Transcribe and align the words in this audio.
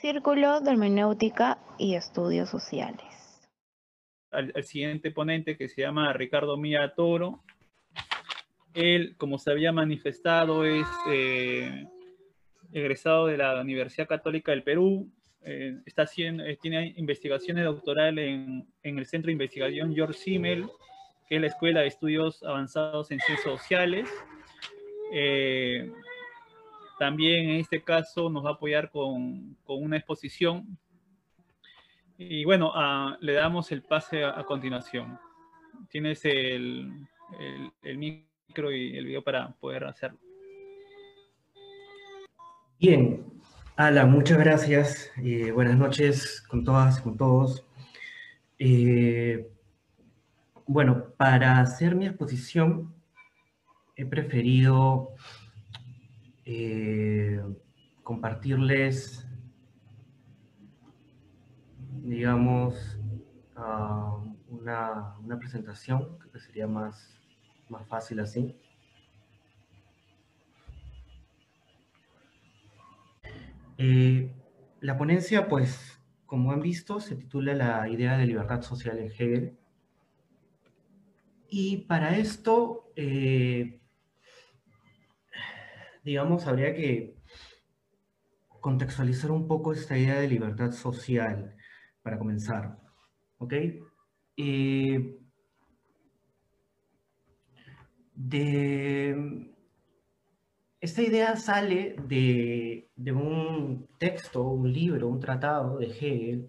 Círculo 0.00 0.60
de 0.60 0.70
Hermenéutica 0.70 1.58
y 1.76 1.96
Estudios 1.96 2.48
Sociales. 2.48 3.02
Al, 4.30 4.62
siguiente 4.62 5.10
ponente 5.10 5.56
que 5.56 5.68
se 5.68 5.82
llama 5.82 6.12
Ricardo 6.12 6.56
Mía 6.56 6.92
Toro. 6.94 7.42
Él, 8.74 9.16
como 9.16 9.38
se 9.38 9.50
había 9.50 9.72
manifestado, 9.72 10.64
es 10.64 10.86
eh, 11.10 11.84
egresado 12.70 13.26
de 13.26 13.38
la 13.38 13.60
Universidad 13.60 14.06
Católica 14.06 14.52
del 14.52 14.62
Perú. 14.62 15.10
Eh, 15.42 15.80
está 15.84 16.02
haciendo, 16.02 16.44
eh, 16.44 16.56
tiene 16.62 16.94
investigaciones 16.96 17.64
doctorales 17.64 18.28
en, 18.28 18.68
en, 18.84 18.98
el 19.00 19.06
Centro 19.06 19.28
de 19.28 19.32
Investigación 19.32 19.92
George 19.92 20.16
Simmel, 20.16 20.68
que 21.28 21.36
es 21.36 21.40
la 21.40 21.48
Escuela 21.48 21.80
de 21.80 21.88
Estudios 21.88 22.44
Avanzados 22.44 23.10
en 23.10 23.18
Ciencias 23.18 23.58
Sociales. 23.58 24.08
También 26.98 27.50
en 27.50 27.56
este 27.56 27.82
caso 27.82 28.28
nos 28.28 28.44
va 28.44 28.50
a 28.50 28.52
apoyar 28.54 28.90
con, 28.90 29.56
una 29.66 29.96
exposición. 29.96 30.78
Y 32.16 32.44
bueno, 32.44 32.72
le 33.20 33.34
damos 33.34 33.70
el 33.70 33.82
pase 33.82 34.24
a, 34.24 34.42
continuación. 34.44 35.18
Tienes 35.88 36.24
el, 36.24 37.06
micro 37.96 38.72
y 38.72 38.96
el 38.96 39.06
video 39.06 39.22
para 39.22 39.52
poder 39.52 39.84
hacerlo. 39.84 40.18
Bien, 42.80 43.24
Ala, 43.76 44.06
muchas 44.06 44.38
gracias. 44.38 45.12
Eh, 45.22 45.52
buenas 45.52 45.76
noches 45.76 46.40
con 46.48 46.64
todas 46.64 46.98
y 46.98 47.02
con 47.02 47.16
todos. 47.16 47.64
Eh, 48.58 49.48
bueno, 50.66 51.12
para 51.16 51.60
hacer 51.60 51.94
mi 51.94 52.06
exposición 52.06 52.92
he 53.94 54.04
preferido 54.04 55.14
eh, 56.50 57.42
compartirles, 58.02 59.28
digamos, 62.02 62.98
ah, 63.54 64.24
una, 64.48 65.38
presentación, 65.38 66.18
que 66.32 66.40
sería 66.40 66.66
más, 66.66 67.20
más 67.68 67.86
fácil 67.86 68.20
así. 68.20 68.56
Eh, 73.76 74.34
la 74.80 74.96
ponencia, 74.96 75.48
pues, 75.48 76.00
como 76.24 76.52
han 76.52 76.62
visto, 76.62 76.98
se 77.00 77.14
titula 77.14 77.52
La 77.52 77.90
idea 77.90 78.16
de 78.16 78.26
libertad 78.26 78.62
social 78.62 78.98
en 78.98 79.12
Hegel. 79.12 79.58
Y 81.50 81.78
para 81.84 82.16
esto, 82.16 82.90
eh, 82.96 83.77
digamos, 86.08 86.46
habría 86.46 86.74
que 86.74 87.18
contextualizar 88.60 89.30
un 89.30 89.46
poco 89.46 89.74
esta 89.74 89.96
idea 89.98 90.18
de 90.18 90.28
libertad 90.28 90.72
social 90.72 91.54
para 92.02 92.18
comenzar. 92.18 92.78
¿Ok? 93.36 93.52
Eh, 94.38 95.18
de, 98.14 99.52
esta 100.80 101.02
idea 101.02 101.36
sale 101.36 101.96
de, 102.06 102.90
un 103.12 103.86
texto, 103.98 104.42
un 104.44 104.72
libro, 104.72 105.08
un 105.08 105.20
tratado 105.20 105.78
de 105.78 105.88
Hegel, 105.88 106.48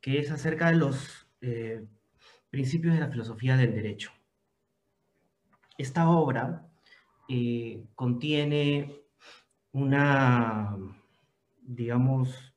que 0.00 0.18
es 0.18 0.32
acerca 0.32 0.70
de 0.70 0.76
los 0.76 1.28
eh, 1.40 1.86
principios 2.50 2.94
de 2.94 3.00
la 3.00 3.10
filosofía 3.10 3.56
del 3.56 3.76
derecho. 3.76 4.10
Esta 5.78 6.10
obra 6.10 6.67
eh, 7.28 7.84
contiene 7.94 9.02
una, 9.72 10.76
digamos, 11.60 12.54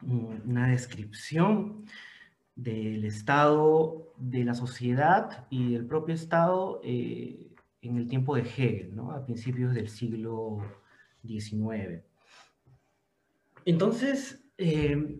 una 0.00 0.68
descripción 0.68 1.84
del 2.54 3.04
estado 3.04 4.14
de 4.16 4.44
la 4.44 4.54
sociedad 4.54 5.46
y 5.50 5.72
del 5.72 5.86
propio 5.86 6.14
estado 6.14 6.80
eh, 6.84 7.52
en 7.82 7.96
el 7.96 8.06
tiempo 8.06 8.36
de 8.36 8.42
Hegel, 8.42 8.94
¿no? 8.94 9.10
a 9.10 9.24
principios 9.24 9.74
del 9.74 9.88
siglo 9.88 10.60
XIX. 11.26 12.04
Entonces, 13.64 14.44
eh, 14.56 15.18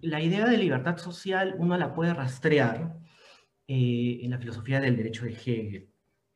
la 0.00 0.20
idea 0.20 0.46
de 0.48 0.58
libertad 0.58 0.96
social 0.98 1.54
uno 1.58 1.76
la 1.78 1.94
puede 1.94 2.12
rastrear 2.12 2.98
en 3.68 4.30
la 4.30 4.38
filosofía 4.38 4.80
del 4.80 4.96
derecho 4.96 5.26
de 5.26 5.32
Hegel. 5.32 5.88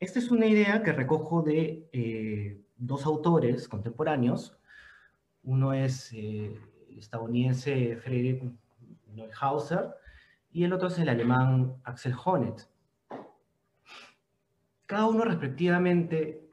Esta 0.03 0.19
es 0.19 0.31
una 0.31 0.47
idea 0.47 0.83
que 0.83 0.91
recojo 0.91 1.43
de 1.43 1.87
eh, 1.93 2.61
dos 2.75 3.05
autores 3.05 3.69
contemporáneos. 3.69 4.59
Uno 5.43 5.71
es 5.71 6.11
eh, 6.11 6.59
el 6.89 6.99
estadounidense 6.99 7.95
Friedrich 7.95 8.43
Neuhauser 9.13 9.95
y 10.51 10.65
el 10.65 10.73
otro 10.73 10.89
es 10.89 10.99
el 10.99 11.07
alemán 11.07 11.77
Axel 11.85 12.13
Honneth. 12.21 12.67
Cada 14.87 15.07
uno 15.07 15.23
respectivamente, 15.23 16.49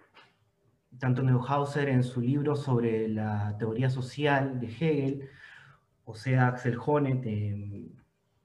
tanto 1.00 1.24
Neuhauser 1.24 1.88
en 1.88 2.04
su 2.04 2.20
libro 2.20 2.54
sobre 2.54 3.08
la 3.08 3.56
teoría 3.58 3.90
social 3.90 4.60
de 4.60 4.68
Hegel, 4.68 5.28
o 6.04 6.14
sea 6.14 6.46
Axel 6.46 6.78
Honneth 6.78 7.26
en 7.26 8.00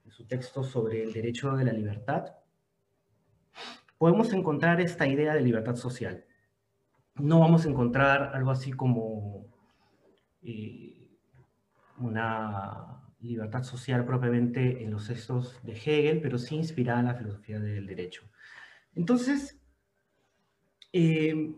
su 0.09 0.25
texto 0.25 0.63
sobre 0.63 1.03
el 1.03 1.13
derecho 1.13 1.55
de 1.55 1.65
la 1.65 1.73
libertad, 1.73 2.33
podemos 3.97 4.33
encontrar 4.33 4.81
esta 4.81 5.07
idea 5.07 5.33
de 5.33 5.41
libertad 5.41 5.75
social. 5.75 6.25
No 7.15 7.39
vamos 7.39 7.65
a 7.65 7.69
encontrar 7.69 8.35
algo 8.35 8.51
así 8.51 8.71
como 8.71 9.45
eh, 10.41 11.09
una 11.97 13.01
libertad 13.19 13.63
social 13.63 14.05
propiamente 14.05 14.83
en 14.83 14.91
los 14.91 15.07
textos 15.07 15.59
de 15.63 15.73
Hegel, 15.73 16.21
pero 16.21 16.37
sí 16.37 16.55
inspirada 16.55 16.99
en 16.99 17.05
la 17.07 17.15
filosofía 17.15 17.59
del 17.59 17.87
derecho. 17.87 18.23
Entonces, 18.93 19.57
eh, 20.93 21.53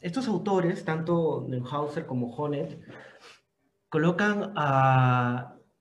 estos 0.00 0.26
autores, 0.28 0.84
tanto 0.84 1.46
Neuhauser 1.48 2.06
como 2.06 2.34
Honneth, 2.34 2.80
colocan 3.88 4.52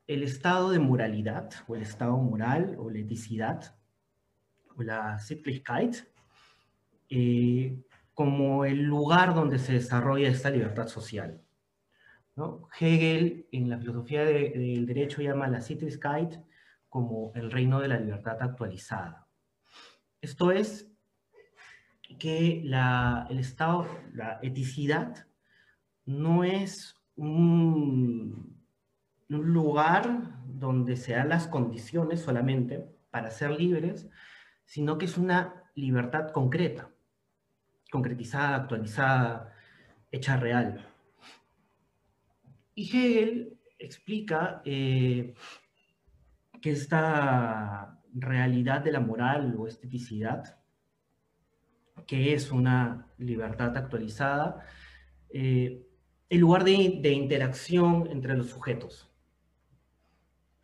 el 0.06 0.24
estado 0.24 0.72
de 0.72 0.80
moralidad, 0.80 1.50
o 1.68 1.76
el 1.76 1.82
estado 1.82 2.18
moral, 2.18 2.76
o 2.78 2.90
la 2.90 3.00
eticidad, 3.00 3.76
la 4.84 5.20
Sittlichkeit, 5.20 5.96
eh, 7.10 7.78
como 8.14 8.66
el 8.66 8.84
lugar 8.84 9.34
donde 9.34 9.60
se 9.60 9.74
desarrolla 9.74 10.30
esta 10.30 10.50
libertad 10.50 10.88
social. 10.88 11.42
Hegel, 12.80 13.48
en 13.52 13.70
la 13.70 13.78
filosofía 13.78 14.24
del 14.24 14.86
derecho, 14.86 15.22
llama 15.22 15.48
la 15.48 15.62
Sittlichkeit 15.62 16.40
como 16.90 17.32
el 17.36 17.52
reino 17.52 17.80
de 17.80 17.88
la 17.88 18.00
libertad 18.00 18.38
actualizada. 18.42 19.28
Esto 20.22 20.52
es 20.52 20.92
que 22.20 22.62
el 22.62 23.40
estado, 23.40 23.88
la 24.14 24.40
eticidad, 24.42 25.28
no 26.06 26.44
es 26.44 26.96
un, 27.16 28.66
un 29.30 29.54
lugar 29.54 30.40
donde 30.46 30.98
se 30.98 31.14
dan 31.14 31.30
las 31.30 31.48
condiciones 31.48 32.22
solamente 32.22 32.86
para 33.10 33.32
ser 33.32 33.52
libres, 33.52 34.10
sino 34.72 34.98
que 34.98 35.04
es 35.04 35.18
una 35.18 35.70
libertad 35.76 36.32
concreta, 36.32 36.90
concretizada, 37.92 38.56
actualizada, 38.56 39.54
hecha 40.10 40.38
real. 40.38 40.88
Y 42.74 42.86
Hegel 42.86 43.60
explica 43.78 44.62
eh, 44.64 45.34
que 46.62 46.72
esta 46.72 48.00
realidad 48.14 48.80
de 48.80 48.94
la 48.94 49.02
moral 49.02 49.58
o 49.60 49.68
esteticidad, 49.68 50.58
que 52.08 52.34
es 52.34 52.50
una 52.50 53.12
libertad 53.18 53.76
actualizada, 53.76 54.66
eh, 55.34 55.86
el 56.30 56.40
lugar 56.40 56.64
de, 56.64 57.00
de 57.02 57.12
interacción 57.12 58.08
entre 58.10 58.38
los 58.38 58.48
sujetos. 58.48 59.12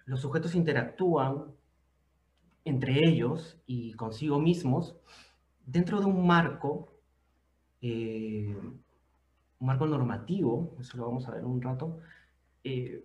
Los 0.06 0.22
sujetos 0.22 0.56
interactúan 0.56 1.57
entre 2.68 3.08
ellos 3.08 3.58
y 3.66 3.94
consigo 3.94 4.40
mismos 4.40 4.96
dentro 5.68 6.00
de 6.00 6.06
un 6.06 6.26
marco, 6.26 6.94
eh, 7.82 8.56
un 9.60 9.68
marco 9.68 9.86
normativo, 9.86 10.76
eso 10.80 10.98
lo 10.98 11.06
vamos 11.06 11.28
a 11.28 11.32
ver 11.32 11.46
un 11.46 11.62
rato, 11.62 12.00
eh, 12.64 13.04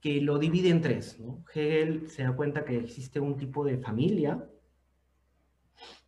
que 0.00 0.20
lo 0.20 0.38
divide 0.38 0.70
en 0.70 0.80
tres. 0.80 1.18
Hegel 1.54 2.08
se 2.08 2.22
da 2.22 2.34
cuenta 2.34 2.64
que 2.64 2.78
existe 2.78 3.20
un 3.20 3.36
tipo 3.36 3.64
de 3.64 3.78
familia, 3.78 4.48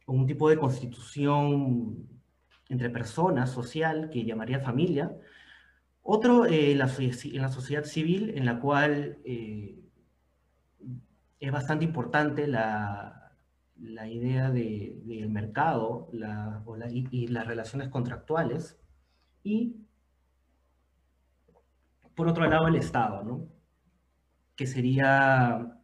un 0.07 0.27
tipo 0.27 0.49
de 0.49 0.59
constitución 0.59 2.09
entre 2.69 2.91
personas, 2.91 3.51
social, 3.51 4.11
que 4.11 4.25
llamaría 4.25 4.61
familia, 4.61 5.15
otro 6.03 6.47
eh, 6.47 6.73
en, 6.73 6.79
la, 6.79 6.89
sociedad 7.49 7.85
civil, 7.85 8.33
en 8.37 8.47
la 8.47 8.59
cual 8.59 9.19
es 11.41 11.51
bastante 11.51 11.85
importante 11.87 12.47
la, 12.47 13.17
idea 14.07 14.51
del 14.51 15.29
mercado 15.31 16.11
y, 16.13 17.29
las 17.29 17.47
relaciones 17.47 17.89
contractuales. 17.89 18.79
Y, 19.43 19.77
por 22.15 22.29
otro 22.29 22.47
lado, 22.47 22.69
el 22.69 22.77
Estado, 22.77 23.25
¿no? 23.25 23.49
que 24.55 24.67
sería 24.67 25.81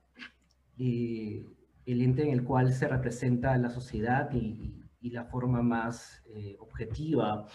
eh, 0.78 1.46
el 1.86 2.02
ente 2.02 2.22
en 2.24 2.28
el 2.28 2.44
cual 2.44 2.74
se 2.74 2.86
representa 2.86 3.56
la 3.56 3.70
sociedad 3.70 4.30
y, 4.32 4.74
la 5.08 5.24
forma 5.24 5.62
más 5.62 6.24
eh, 6.34 6.56
objetiva 6.58 7.46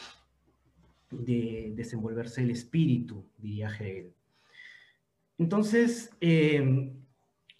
de 1.09 1.73
desenvolverse 1.75 2.41
el 2.41 2.51
espíritu, 2.51 3.25
diría 3.37 3.67
Hegel. 3.67 4.13
Entonces, 5.37 6.15
eh, 6.21 6.93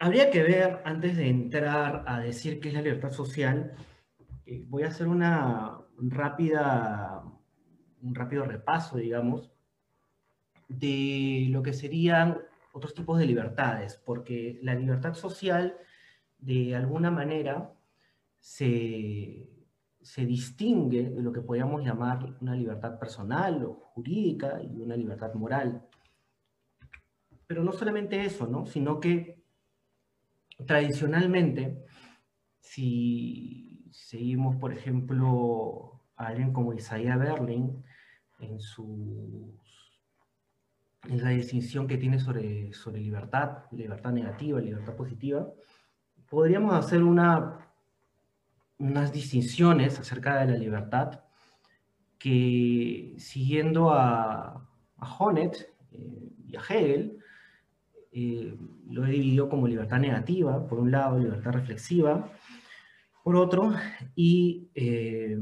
habría 0.02 0.32
que 0.32 0.42
ver, 0.42 0.82
antes 0.84 1.16
de 1.16 1.30
entrar 1.30 2.04
a 2.08 2.20
decir 2.20 2.60
qué 2.60 2.70
es 2.70 2.74
la 2.74 2.82
libertad 2.82 3.12
social, 3.12 3.74
voy 4.68 4.82
a 4.82 4.88
hacer 4.88 5.08
una 5.08 5.80
rápida, 6.00 7.24
un 8.02 8.16
rápido 8.16 8.46
repaso, 8.46 8.98
digamos, 8.98 9.52
de 10.68 11.46
lo 11.52 11.62
que 11.62 11.74
serían 11.74 12.40
otros 12.74 12.96
tipos 12.96 13.20
de 13.20 13.28
libertades, 13.28 14.02
porque 14.04 14.60
la 14.64 14.74
libertad 14.74 15.14
social, 15.14 15.78
de 16.40 16.76
alguna 16.76 17.12
manera, 17.12 17.72
se, 18.40 19.48
distingue 20.18 21.12
de 21.12 21.22
lo 21.22 21.32
que 21.32 21.42
podríamos 21.42 21.84
llamar 21.84 22.38
una 22.42 22.56
libertad 22.56 22.98
personal 22.98 23.64
o 23.66 23.74
jurídica 23.94 24.60
y 24.64 24.82
una 24.82 24.96
libertad 24.96 25.36
moral. 25.36 25.86
Pero 27.46 27.64
no 27.64 27.72
solamente 27.72 28.26
eso, 28.26 28.48
¿no? 28.48 28.66
sino 28.66 29.00
que 29.00 29.41
tradicionalmente, 30.66 31.86
si 32.60 33.90
seguimos, 33.92 34.56
por 34.56 34.74
ejemplo, 34.74 36.02
a 36.16 36.28
alguien 36.28 36.54
como 36.54 36.74
Isaiah 36.74 37.18
Berlin, 37.18 37.84
en 38.40 38.60
su 38.60 39.58
es 41.10 41.22
la 41.24 41.30
distinción 41.32 41.88
que 41.88 41.98
tiene 41.98 42.20
sobre, 42.20 42.74
sobre 42.74 43.02
libertad, 43.02 43.64
libertad 43.72 44.12
negativa, 44.12 44.60
libertad 44.60 44.96
positiva, 44.96 45.48
podríamos 46.30 46.74
hacer 46.76 47.02
una, 47.02 47.68
unas 48.78 49.12
distinciones 49.12 50.00
acerca 50.00 50.40
de 50.40 50.52
la 50.52 50.58
libertad 50.58 51.22
que 52.20 53.16
siguiendo 53.18 53.92
a, 53.92 54.68
a 54.98 55.18
Honnet 55.18 55.74
eh, 55.92 56.30
y 56.46 56.56
a 56.56 56.60
Hegel, 56.60 57.21
eh, 58.12 58.56
lo 58.90 59.06
he 59.06 59.12
dividido 59.12 59.50
como 59.50 59.68
libertad 59.68 60.00
negativa, 60.00 60.68
por 60.68 60.80
un 60.80 60.92
lado, 60.92 61.20
libertad 61.20 61.52
reflexiva, 61.52 62.32
por 63.24 63.36
otro, 63.36 63.74
y 64.16 64.70
eh, 64.76 65.38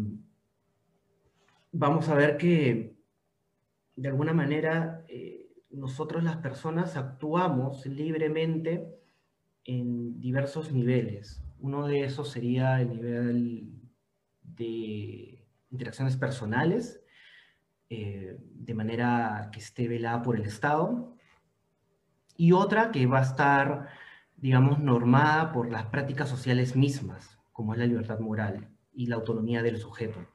vamos 1.72 2.10
a 2.10 2.16
ver 2.16 2.38
que 2.38 2.96
de 3.96 4.08
alguna 4.08 4.34
manera 4.34 5.06
nosotros 5.70 6.24
las 6.24 6.38
personas 6.38 6.96
actuamos 6.98 7.86
libremente 7.86 9.00
en 9.66 10.20
diversos 10.20 10.72
niveles. 10.72 11.44
Uno 11.60 11.88
de 11.88 12.04
esos 12.04 12.32
sería 12.32 12.82
el 12.82 12.90
nivel 12.90 13.74
de 14.42 15.46
interacciones 15.70 16.18
personales, 16.18 17.02
eh, 17.90 18.38
de 18.40 18.74
manera 18.74 19.50
que 19.52 19.60
esté 19.60 19.88
velada 19.88 20.22
por 20.22 20.36
el 20.36 20.44
Estado, 20.44 21.16
y 22.40 22.54
otra 22.54 22.92
que 22.92 23.06
va 23.06 23.20
a 23.20 23.24
estar, 23.24 23.90
digamos, 24.38 24.80
normada 24.80 25.52
por 25.52 25.70
las 25.70 25.88
prácticas 25.88 26.30
sociales 26.30 26.74
mismas, 26.74 27.38
como 27.52 27.74
es 27.74 27.80
la 27.80 27.86
libertad 27.86 28.22
moral 28.22 28.70
y 28.94 29.08
la 29.08 29.18
autonomía 29.18 29.62
del 29.62 29.78
sujeto. 29.78 30.26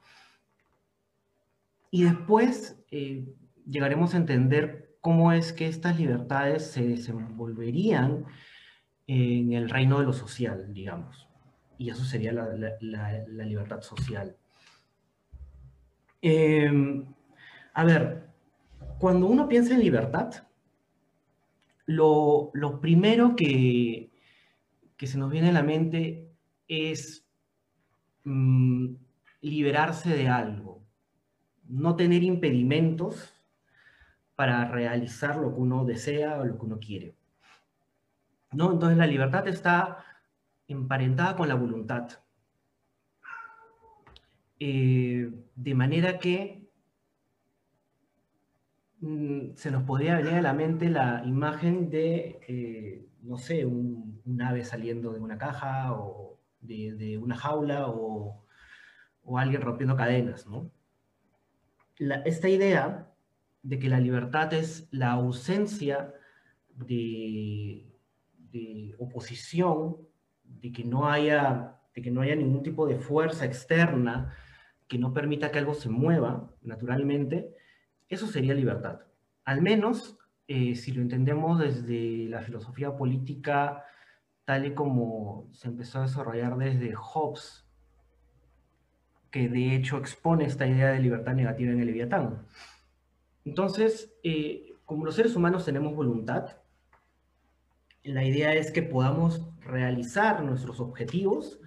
Y 1.91 2.05
después 2.05 2.79
eh, 2.91 3.35
llegaremos 3.67 4.13
a 4.13 4.19
entender 4.19 4.99
cómo 5.01 5.33
es 5.33 5.55
que 5.55 5.67
estas 5.67 5.99
libertades 5.99 6.71
se 6.71 6.87
desenvolverían 6.87 8.27
en 9.07 9.55
el 9.55 9.71
reino 9.71 9.99
de 9.99 10.05
lo 10.05 10.13
social, 10.13 10.75
digamos. 10.75 11.27
Y 11.79 11.89
eso 11.89 12.05
sería 12.05 12.33
la, 12.33 13.47
libertad 13.47 13.81
social. 13.81 14.37
Em, 16.21 17.07
a 17.73 17.83
ver, 17.83 18.29
cuando 18.99 19.27
uno 19.27 19.49
piensa 19.49 19.73
en 19.73 19.81
libertad, 19.81 20.45
lo, 21.87 22.53
primero 22.81 23.37
que, 23.37 24.11
que, 24.97 25.07
se 25.07 25.19
nos 25.19 25.31
viene 25.31 25.51
a 25.51 25.53
la 25.53 25.63
mente 25.63 26.31
es 26.69 27.27
mm, 28.25 28.95
liberarse 29.41 30.17
de 30.17 30.29
algo, 30.29 30.83
no 31.69 31.97
tener 31.97 32.23
impedimentos 32.23 33.35
para 34.35 34.65
realizar 34.67 35.37
lo 35.37 35.55
que 35.55 35.61
uno 35.61 35.85
desea 35.85 36.41
o 36.41 36.45
lo 36.45 36.59
que 36.59 36.65
uno 36.65 36.79
quiere. 36.79 37.15
¿No? 38.53 38.73
Entonces 38.73 38.99
la 38.99 39.07
libertad 39.07 39.47
está 39.49 40.05
emparentada 40.69 41.37
con 41.37 41.49
la 41.49 41.55
voluntad. 41.55 42.09
Eh, 44.59 45.31
de 45.57 45.75
manera 45.75 46.19
que 46.19 46.64
se 49.57 49.71
nos 49.71 49.83
podría 49.83 50.17
venir 50.17 50.35
a 50.35 50.43
la 50.43 50.55
mente 50.55 50.89
la 50.89 51.23
imagen 51.27 51.91
de, 51.91 52.41
eh, 52.49 53.07
no 53.23 53.37
sé, 53.37 53.67
un, 53.67 54.15
ave 54.41 54.65
saliendo 54.65 55.13
de 55.13 55.21
una 55.21 55.37
caja 55.37 55.93
o 55.93 56.41
de, 56.61 57.19
una 57.19 57.37
jaula 57.37 57.89
o, 57.89 58.43
alguien 59.37 59.61
rompiendo 59.61 59.97
cadenas. 59.97 60.47
¿no? 60.47 60.71
esta 62.25 62.49
idea 62.49 63.13
de 63.63 63.79
que 63.79 63.89
la 63.89 64.01
libertad 64.01 64.53
es 64.55 64.89
la 64.91 65.13
ausencia 65.13 66.15
de, 66.75 67.87
oposición, 68.99 69.97
de 70.45 70.73
que, 70.73 70.85
no 70.85 71.09
haya, 71.09 71.79
de 71.95 72.01
que 72.01 72.11
no 72.11 72.23
haya 72.23 72.37
ningún 72.37 72.63
tipo 72.63 72.87
de 72.87 72.99
fuerza 72.99 73.45
externa 73.45 74.35
que 74.89 74.99
no 74.99 75.13
permita 75.13 75.51
que 75.51 75.59
algo 75.59 75.75
se 75.75 75.91
mueva 75.91 76.51
naturalmente, 76.63 77.55
eso 78.15 78.27
sería 78.27 78.55
libertad. 78.55 79.01
Al 79.45 79.63
menos 79.63 80.19
eh, 80.47 80.75
si 80.75 80.93
lo 80.93 81.03
entendemos 81.03 81.59
desde 81.59 82.29
la 82.29 82.43
filosofía 82.43 82.97
política 82.97 83.85
tal 84.45 84.67
y 84.67 84.75
como 84.75 85.49
se 85.53 85.69
empezó 85.69 86.01
a 86.01 86.03
desarrollar 86.03 86.57
desde 86.59 86.95
Hobbes, 86.95 87.65
que 89.31 89.49
de 89.49 89.75
hecho 89.75 89.97
expone 89.99 90.45
esta 90.45 90.67
idea 90.67 90.91
de 90.91 91.01
libertad 91.01 91.35
negativa 91.35 91.73
en 91.73 91.81
el 91.81 91.87
Leviatán. 91.87 92.47
Entonces, 93.45 94.15
eh, 94.23 94.75
como 94.85 95.05
los 95.07 95.15
seres 95.15 95.35
humanos 95.35 95.65
tenemos 95.65 95.95
voluntad, 95.95 96.57
la 98.03 98.23
idea 98.23 98.53
es 98.53 98.71
que 98.71 98.83
podamos 98.83 99.43
realizar 99.61 100.43
nuestros 100.43 100.79
objetivos 100.79 101.59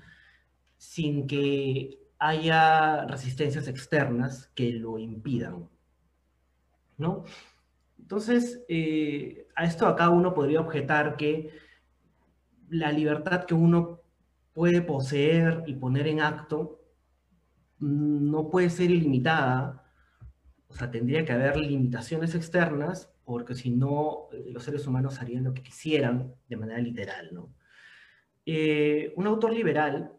sin 0.78 1.26
que 1.26 2.00
haya 2.20 3.06
resistencias 3.06 3.68
externas 3.68 4.52
que 4.54 4.72
lo 4.74 5.00
impidan. 5.00 5.68
Entonces, 8.00 8.64
eh, 8.68 9.48
a 9.56 9.66
esto 9.66 9.88
acá 9.88 10.10
uno 10.10 10.34
podría 10.34 10.62
objetar 10.62 11.18
que 11.18 11.52
la 12.70 12.92
libertad 12.92 13.46
que 13.46 13.54
uno 13.54 14.02
puede 14.54 14.82
poseer 14.82 15.64
y 15.68 15.76
poner 15.76 16.08
en 16.08 16.22
acto 16.22 16.82
no 17.80 18.50
puede 18.50 18.70
ser 18.70 18.92
ilimitada 18.92 19.84
o 20.70 20.74
sea, 20.74 20.92
tendría 20.92 21.24
que 21.24 21.32
haber 21.32 21.58
limitaciones 21.58 22.36
externas, 22.36 23.10
porque 23.24 23.56
si 23.56 23.70
no, 23.70 24.28
eh, 24.32 24.46
los 24.52 24.64
seres 24.64 24.86
humanos 24.86 25.20
harían 25.22 25.46
lo 25.46 25.54
que 25.54 25.64
quisieran 25.64 26.36
de 26.48 26.58
manera 26.58 26.80
literal. 26.80 27.32
Eh, 28.46 29.14
un 29.16 29.28
autor 29.28 29.54
liberal, 29.54 30.12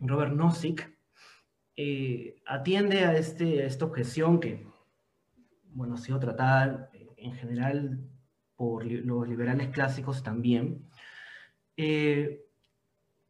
Robert 0.00 0.32
Nozick, 0.32 0.92
atiende 2.46 3.04
a, 3.04 3.16
este, 3.16 3.66
esta 3.66 3.84
objeción 3.84 4.38
que, 4.38 4.66
bueno, 5.74 5.94
ha 5.94 5.98
sido 5.98 6.18
tratada 6.18 6.90
en 7.16 7.32
general 7.34 7.98
por 8.56 8.84
los 8.84 9.28
liberales 9.28 9.68
clásicos 9.68 10.22
también. 10.22 10.86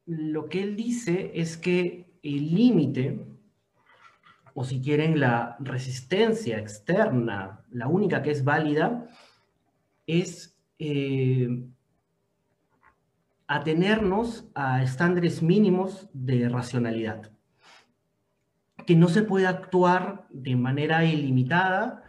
lo 0.06 0.48
que 0.48 0.62
él 0.62 0.76
dice 0.76 1.32
es 1.34 1.56
que 1.56 2.06
el 2.22 2.54
límite 2.54 3.34
o 4.54 4.64
si 4.64 4.80
quieren 4.80 5.18
la 5.18 5.56
resistencia 5.58 6.58
externa, 6.58 7.64
la 7.70 7.88
única 7.88 8.22
que 8.22 8.30
es 8.30 8.44
válida, 8.44 9.08
es 10.06 10.56
eh, 10.78 11.64
atenernos 13.48 14.46
a 14.54 14.82
estándares 14.82 15.42
mínimos 15.42 16.08
de 16.12 16.48
racionalidad, 16.48 17.32
que 18.86 18.94
no 18.94 19.08
se 19.08 19.22
puede 19.22 19.46
actuar 19.46 20.26
de 20.30 20.54
manera 20.54 21.04
ilimitada 21.04 22.03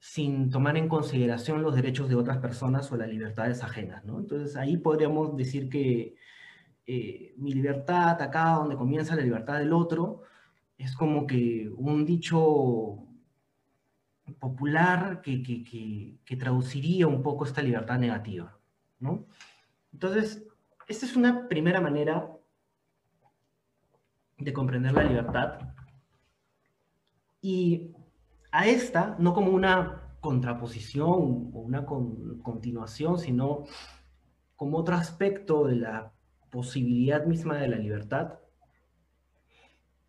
sin 0.00 0.48
tomar 0.48 0.78
en 0.78 0.88
consideración 0.88 1.62
los 1.62 1.76
derechos 1.76 2.08
de 2.08 2.16
otras 2.16 2.38
personas 2.38 2.90
o 2.90 2.96
las 2.96 3.08
libertades 3.08 3.62
ajenas. 3.62 4.02
Entonces 4.04 4.56
ahí 4.56 4.78
podríamos 4.78 5.36
decir 5.36 5.68
que 5.68 6.16
eh, 6.86 7.34
mi 7.36 7.52
libertad, 7.52 8.20
acá 8.20 8.54
donde 8.54 8.76
comienza 8.76 9.14
la 9.14 9.22
libertad 9.22 9.58
del 9.58 9.74
otro, 9.74 10.22
es 10.78 10.96
como 10.96 11.26
que 11.26 11.70
un 11.76 12.06
dicho 12.06 13.06
popular 14.38 15.20
que, 15.20 15.42
que, 15.42 16.36
traduciría 16.36 17.06
un 17.06 17.22
poco 17.22 17.44
esta 17.44 17.60
libertad 17.60 17.98
negativa. 17.98 18.58
¿no? 19.00 19.26
Entonces, 19.92 20.42
esta 20.88 21.04
es 21.04 21.14
una 21.14 21.46
primera 21.46 21.80
manera 21.82 22.30
de 24.38 24.52
comprender 24.54 24.92
la 24.92 25.04
libertad. 25.04 25.60
Y 27.42 27.92
a 28.52 28.66
esta, 28.66 29.16
no 29.18 29.34
como 29.34 29.52
una 29.52 30.14
contraposición 30.20 31.50
o 31.54 31.60
una 31.60 31.86
continuación, 31.86 33.18
sino 33.18 33.64
como 34.56 34.78
otro 34.78 34.94
aspecto 34.94 35.66
de 35.66 35.76
la 35.76 36.12
posibilidad 36.50 37.24
misma 37.24 37.56
de 37.56 37.68
la 37.68 37.76
libertad, 37.76 38.38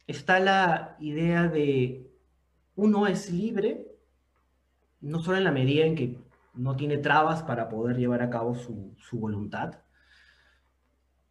está 0.07 0.39
la 0.39 0.98
idea 1.00 1.48
de 1.48 2.12
uno 2.75 3.07
es 3.07 3.31
libre, 3.31 3.88
no 5.00 5.19
solo 5.19 5.38
en 5.38 5.43
la 5.43 5.51
medida 5.51 5.86
en 5.86 5.95
que 5.95 6.17
no 6.53 6.75
tiene 6.75 6.98
trabas 6.98 7.43
para 7.43 7.69
poder 7.69 7.98
llevar 7.98 8.21
a 8.21 8.29
cabo 8.29 8.55
su, 8.55 8.93
su 8.98 9.19
voluntad, 9.19 9.79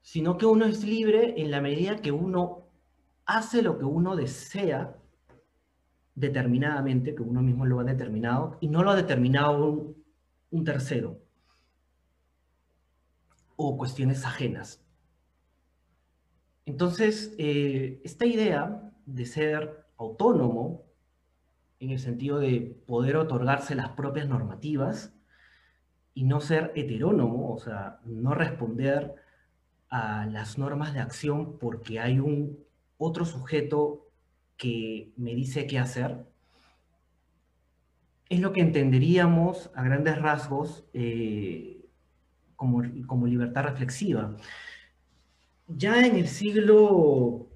sino 0.00 0.38
que 0.38 0.46
uno 0.46 0.64
es 0.64 0.84
libre 0.84 1.34
en 1.40 1.50
la 1.50 1.60
medida 1.60 2.00
que 2.00 2.12
uno 2.12 2.68
hace 3.26 3.62
lo 3.62 3.78
que 3.78 3.84
uno 3.84 4.16
desea 4.16 4.96
determinadamente, 6.20 7.14
que 7.14 7.22
uno 7.22 7.42
mismo 7.42 7.64
lo 7.66 7.80
ha 7.80 7.84
determinado, 7.84 8.58
y 8.60 8.68
no 8.68 8.82
lo 8.82 8.90
ha 8.90 8.96
determinado 8.96 9.94
un, 10.50 10.64
tercero, 10.64 11.18
o 13.56 13.76
cuestiones 13.76 14.24
ajenas. 14.24 14.84
Entonces, 16.66 17.34
eh, 17.38 18.00
esta 18.04 18.26
idea 18.26 18.92
de 19.06 19.26
ser 19.26 19.86
autónomo, 19.96 20.84
en 21.80 21.90
el 21.90 21.98
sentido 21.98 22.38
de 22.38 22.78
poder 22.86 23.16
otorgarse 23.16 23.74
las 23.74 23.90
propias 23.90 24.28
normativas, 24.28 25.14
y 26.12 26.24
no 26.24 26.40
ser 26.40 26.72
heterónomo, 26.74 27.52
o 27.52 27.58
sea, 27.58 28.00
no 28.04 28.34
responder 28.34 29.14
a 29.88 30.26
las 30.26 30.58
normas 30.58 30.92
de 30.92 31.00
acción 31.00 31.58
porque 31.58 31.98
hay 31.98 32.18
un 32.18 32.58
otro 32.98 33.24
sujeto 33.24 34.09
que 34.60 35.10
me 35.16 35.34
dice 35.34 35.66
qué 35.66 35.78
hacer, 35.78 36.26
es 38.28 38.40
lo 38.40 38.52
que 38.52 38.60
entenderíamos 38.60 39.70
a 39.74 39.82
grandes 39.82 40.20
rasgos 40.20 40.84
eh, 40.92 41.88
como, 42.56 42.82
como, 43.06 43.26
libertad 43.26 43.64
reflexiva. 43.64 44.36
Ya 45.66 46.06
en 46.06 46.14
el 46.16 46.28
siglo 46.28 47.48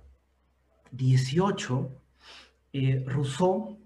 XVIII, 0.96 1.88
eh, 2.72 3.04
Rousseau 3.06 3.78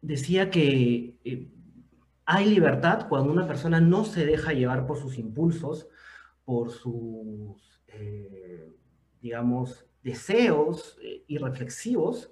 decía 0.00 0.50
que 0.50 1.16
eh, 1.24 1.48
hay 2.26 2.48
libertad 2.48 3.08
cuando 3.08 3.32
una 3.32 3.48
persona 3.48 3.80
no 3.80 4.04
se 4.04 4.24
deja 4.24 4.52
llevar 4.52 4.86
por 4.86 4.98
sus 4.98 5.18
impulsos, 5.18 5.88
por 6.44 6.70
sus, 6.70 7.82
digamos, 9.20 9.89
deseos 10.02 10.98
eh, 11.02 11.24
irreflexivos, 11.28 12.30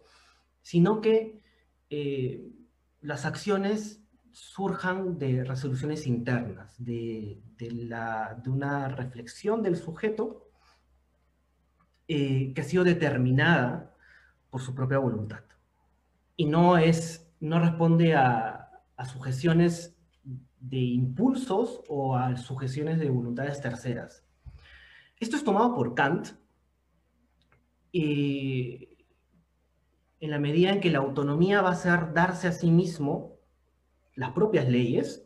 sino 0.62 1.00
que 1.00 1.40
eh, 1.90 2.48
las 3.00 3.24
acciones 3.24 4.02
surjan 4.32 5.18
de 5.18 5.44
resoluciones 5.44 6.06
internas, 6.06 6.74
de, 6.78 7.40
la, 7.58 8.40
de 8.42 8.50
una 8.50 8.88
reflexión 8.88 9.62
del 9.62 9.76
sujeto 9.76 10.48
eh, 12.06 12.52
que 12.54 12.60
ha 12.60 12.64
sido 12.64 12.84
determinada 12.84 13.94
por 14.50 14.60
su 14.60 14.74
propia 14.74 14.98
voluntad. 14.98 15.42
Y 16.36 16.46
no, 16.46 16.78
es, 16.78 17.28
no 17.40 17.58
responde 17.58 18.14
a, 18.14 18.70
a 18.96 19.04
sugestiones 19.06 19.96
de 20.60 20.78
impulsos 20.78 21.82
o 21.88 22.16
a 22.16 22.36
sugestiones 22.36 22.98
de 22.98 23.10
voluntades 23.10 23.60
terceras. 23.60 24.24
Esto 25.18 25.36
es 25.36 25.44
tomado 25.44 25.74
por 25.74 25.94
Kant 25.94 26.28
en 30.20 30.30
la 30.30 30.38
medida 30.38 30.70
en 30.70 30.80
que 30.80 30.90
la 30.90 30.98
autonomía 30.98 31.62
va 31.62 31.70
a 31.70 31.76
ser 31.76 32.12
darse 32.12 32.48
a 32.48 32.52
sí 32.52 32.70
mismo 32.70 33.38
las 34.14 34.32
propias 34.32 34.68
leyes, 34.68 35.24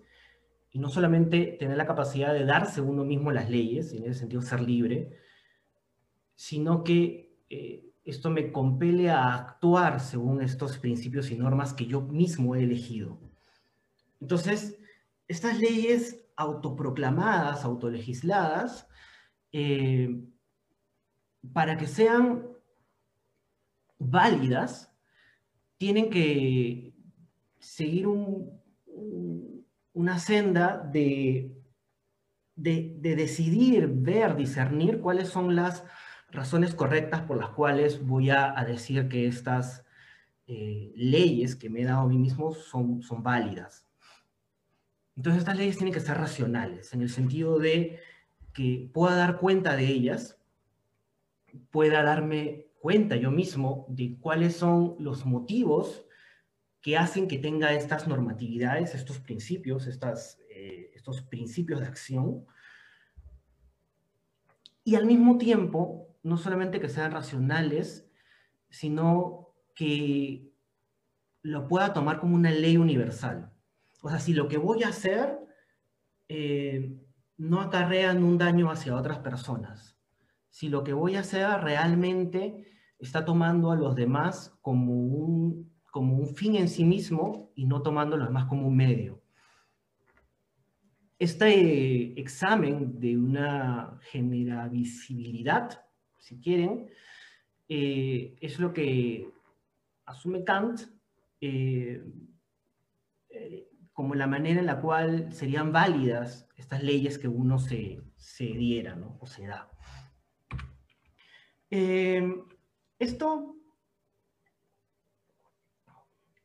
y 0.71 0.79
no 0.79 0.89
solamente 0.89 1.57
tener 1.59 1.77
la 1.77 1.87
capacidad 1.87 2.33
de 2.33 2.47
darse 2.47 2.81
uno 2.81 3.05
mismo 3.05 3.31
las 3.31 3.51
leyes, 3.51 3.93
en 3.93 4.05
ese 4.05 4.21
sentido 4.21 4.41
ser 4.41 4.61
libre, 4.61 5.19
sino 6.35 6.83
que 6.83 7.37
eh, 7.51 7.91
esto 8.05 8.31
me 8.31 8.51
compele 8.53 9.11
a 9.11 9.35
actuar 9.35 10.01
según 10.01 10.41
estos 10.41 10.79
principios 10.79 11.31
y 11.31 11.37
normas 11.37 11.75
que 11.75 11.87
yo 11.87 12.01
mismo 12.01 12.57
he 12.57 12.65
elegido. 12.65 13.21
Entonces, 14.21 14.79
estas 15.29 15.59
leyes 15.59 16.25
autoproclamadas, 16.37 17.65
autolegisladas, 17.65 18.89
eh, 19.53 20.25
para 21.53 21.77
que 21.77 21.87
sean 21.87 22.52
válidas, 24.11 24.93
tienen 25.79 26.11
que 26.11 26.95
seguir 27.59 28.07
una 29.93 30.19
senda 30.19 30.79
de, 30.79 31.53
de, 32.57 33.17
decidir, 33.17 33.89
ver, 33.89 34.37
discernir 34.37 35.01
cuáles 35.01 35.29
son 35.29 35.57
las 35.57 35.85
razones 36.31 36.75
correctas 36.75 37.23
por 37.23 37.37
las 37.37 37.51
cuales 37.51 38.05
voy 38.05 38.31
a, 38.31 38.55
decir 38.67 39.09
que 39.09 39.27
estas 39.27 39.85
eh, 40.47 40.93
leyes 40.95 41.57
que 41.57 41.69
me 41.69 41.83
he 41.83 41.85
dado 41.85 42.03
a 42.03 42.09
mí 42.09 42.19
mismo 42.19 42.53
son, 42.55 43.03
son 43.03 43.23
válidas. 43.23 43.87
Entonces 45.17 45.41
estas 45.41 45.57
leyes 45.57 45.77
tienen 45.77 45.93
que 45.93 46.01
ser 46.01 46.17
racionales, 46.17 46.95
en 46.95 47.03
el 47.03 47.11
sentido 47.11 47.59
de 47.59 48.01
que 48.55 48.91
pueda 48.93 49.17
dar 49.17 49.39
cuenta 49.39 49.77
de 49.77 49.87
ellas, 49.87 50.39
pueda 51.71 52.03
darme 52.03 52.67
cuenta 52.83 53.15
yo 53.15 53.31
mismo 53.31 53.87
de 53.89 54.19
cuáles 54.19 54.57
son 54.57 54.97
los 54.99 55.25
motivos 55.25 56.05
que 56.81 56.99
hacen 56.99 57.29
que 57.29 57.39
tenga 57.39 57.73
estas 57.75 58.09
normatividades, 58.09 58.97
estos 58.97 59.21
principios, 59.21 59.87
eh, 59.87 60.91
estos 60.93 61.23
principios 61.23 61.79
de 61.79 61.87
acción, 61.87 62.45
y 64.83 64.97
al 64.97 65.07
mismo 65.07 65.39
tiempo, 65.39 66.09
no 66.25 66.37
solamente 66.37 66.81
que 66.81 66.89
sean 66.89 67.13
racionales, 67.13 68.11
sino 68.69 69.55
que 69.77 70.51
lo 71.43 71.69
pueda 71.69 71.93
tomar 71.93 72.19
como 72.19 72.35
una 72.35 72.51
ley 72.51 72.79
universal. 72.79 73.53
O 74.03 74.09
sea, 74.09 74.19
si 74.19 74.35
lo 74.35 74.49
que 74.49 74.59
voy 74.59 74.83
a 74.83 74.89
hacer 74.89 75.39
eh, 76.29 76.99
no 77.37 77.61
acarrea 77.61 78.11
un 78.13 78.39
daño 78.39 78.73
hacia 78.73 78.97
otras 78.97 79.21
personas, 79.21 79.92
si 80.53 80.69
lo 80.69 80.85
que 80.85 80.93
voy 80.93 81.17
a 81.17 81.21
hacer 81.21 81.49
realmente 81.63 82.63
está 82.99 83.25
tomando 83.25 83.73
a 83.73 83.77
los 83.77 83.97
demás 83.97 84.55
como 84.61 84.93
un, 84.95 85.73
como 85.91 86.15
un 86.19 86.37
fin 86.37 86.57
en 86.57 86.69
sí 86.69 86.85
mismo 86.85 87.51
y 87.55 87.65
no 87.65 87.81
tomando 87.81 88.17
a 88.17 88.19
los 88.19 88.29
demás 88.29 88.45
como 88.45 88.69
un 88.69 88.77
medio. 88.77 89.23
Este 91.19 92.21
examen 92.21 93.01
de 93.01 93.17
una 93.17 93.99
generabilidad, 94.03 95.87
si 96.19 96.39
quieren, 96.39 96.91
eh, 97.67 98.37
es 98.39 98.59
lo 98.59 98.75
que 98.75 99.31
asume 100.05 100.45
Kant 100.45 100.83
eh, 101.41 102.05
eh, 103.31 103.69
como 103.95 104.15
la 104.15 104.27
manera 104.27 104.61
en 104.61 104.67
la 104.67 104.83
cual 104.83 105.33
serían 105.33 105.73
válidas 105.73 106.47
estas 106.57 106.83
leyes 106.83 107.19
que 107.19 107.29
uno 107.29 107.59
se, 107.59 108.03
se 108.17 108.45
diera 108.45 108.97
¿no? 108.97 109.17
o 109.19 109.27
se 109.27 109.47
da. 109.47 109.72
Esto, 112.99 113.57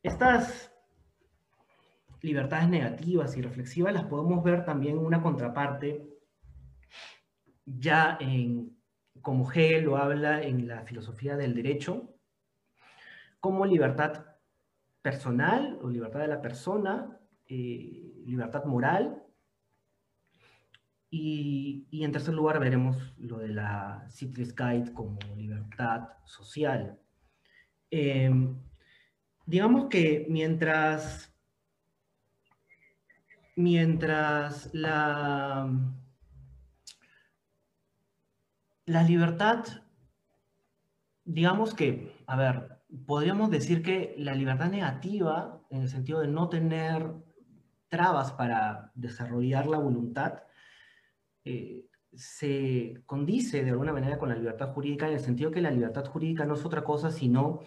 estas 0.01 0.71
libertades 2.21 2.69
negativas 2.69 3.35
y 3.35 3.41
reflexivas 3.41 3.93
las 3.93 4.05
podemos 4.05 4.41
ver 4.41 4.63
también 4.63 4.95
en 4.97 5.05
una 5.05 5.21
contraparte 5.21 6.07
ya 7.65 8.17
en, 8.21 8.77
como 9.21 9.51
Hegel 9.51 9.83
lo 9.83 9.97
habla 9.97 10.41
en 10.43 10.65
la 10.65 10.83
filosofía 10.83 11.35
del 11.35 11.53
derecho, 11.53 12.15
como 13.41 13.65
libertad 13.65 14.27
personal 15.01 15.77
o 15.81 15.89
libertad 15.89 16.21
de 16.21 16.27
la 16.29 16.41
persona, 16.41 17.19
eh, 17.47 18.13
libertad 18.25 18.63
moral, 18.63 19.26
y, 21.19 22.03
en 22.03 22.11
tercer 22.11 22.33
lugar 22.33 22.59
veremos 22.59 22.97
lo 23.17 23.39
de 23.39 23.49
la 23.49 24.07
Guide 24.19 24.93
como 24.93 25.17
libertad 25.35 26.09
social. 26.25 26.99
Em, 27.89 28.55
digamos 29.45 29.87
que 29.89 30.25
mientras, 30.29 31.33
mientras 33.55 34.69
la, 34.73 35.69
la 38.85 39.03
libertad, 39.03 39.65
digamos 41.25 41.73
que, 41.73 42.15
a 42.27 42.35
ver, 42.35 42.77
podríamos 43.05 43.49
decir 43.49 43.81
que 43.81 44.15
la 44.17 44.35
libertad 44.35 44.69
negativa, 44.69 45.61
en 45.69 45.81
el 45.81 45.89
sentido 45.89 46.19
de 46.19 46.27
no 46.27 46.49
tener 46.49 47.11
trabas 47.89 48.33
para 48.33 48.91
desarrollar 48.95 49.65
la 49.65 49.77
voluntad, 49.77 50.43
eh, 51.49 51.85
se 52.13 53.01
condice 53.05 53.63
de 53.63 53.71
alguna 53.71 53.93
manera 53.93 54.17
con 54.17 54.29
la 54.29 54.35
libertad 54.35 54.73
jurídica 54.73 55.07
en 55.07 55.13
el 55.13 55.19
sentido 55.19 55.51
que 55.51 55.61
la 55.61 55.71
libertad 55.71 56.05
jurídica 56.05 56.45
no 56.45 56.55
es 56.55 56.65
otra 56.65 56.83
cosa 56.83 57.11
sino 57.11 57.61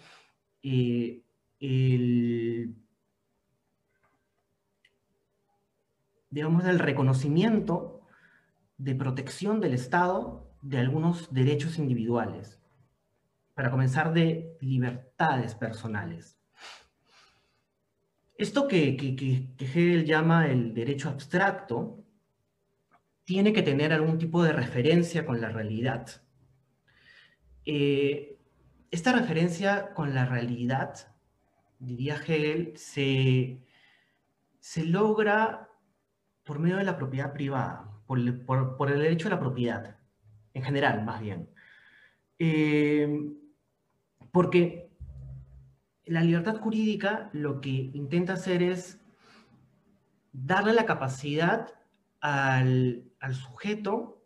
eh, 0.63 1.23
el, 1.59 2.75
digamos, 6.29 6.65
el 6.65 6.79
reconocimiento 6.79 8.01
de 8.77 8.95
protección 8.95 9.59
del 9.59 9.73
Estado 9.73 10.51
de 10.61 10.79
algunos 10.79 11.31
derechos 11.33 11.77
individuales, 11.77 12.59
para 13.53 13.69
comenzar 13.69 14.13
de 14.13 14.57
libertades 14.61 15.55
personales. 15.55 16.39
Esto 18.37 18.67
que, 18.67 18.95
que, 18.95 19.53
Hegel 19.59 20.05
llama 20.05 20.47
el 20.47 20.73
derecho 20.73 21.09
abstracto 21.09 22.03
tiene 23.31 23.53
que 23.53 23.61
tener 23.61 23.93
algún 23.93 24.17
tipo 24.17 24.43
de 24.43 24.51
referencia 24.51 25.25
con 25.25 25.39
la 25.39 25.47
realidad. 25.47 26.05
Eh, 27.65 28.37
esta 28.91 29.13
referencia 29.13 29.93
con 29.93 30.13
la 30.13 30.25
realidad, 30.25 31.15
diría 31.79 32.15
Hegel, 32.15 32.73
se, 32.75 33.63
se 34.59 34.83
logra 34.83 35.69
por 36.43 36.59
medio 36.59 36.75
de 36.75 36.83
la 36.83 36.97
propiedad 36.97 37.31
privada, 37.31 37.89
por, 38.05 38.19
el 38.19 38.99
derecho 38.99 39.29
a 39.29 39.31
la 39.31 39.39
propiedad, 39.39 39.95
en 40.53 40.63
general, 40.63 41.05
más 41.05 41.21
bien. 41.21 41.49
Eh, 42.37 43.31
porque 44.33 44.91
la 46.03 46.19
libertad 46.19 46.57
jurídica 46.57 47.29
lo 47.31 47.61
que 47.61 47.91
intenta 47.93 48.33
hacer 48.33 48.61
es 48.61 48.99
darle 50.33 50.73
la 50.73 50.85
capacidad 50.85 51.69
al, 52.19 53.05
al 53.21 53.35
sujeto 53.35 54.21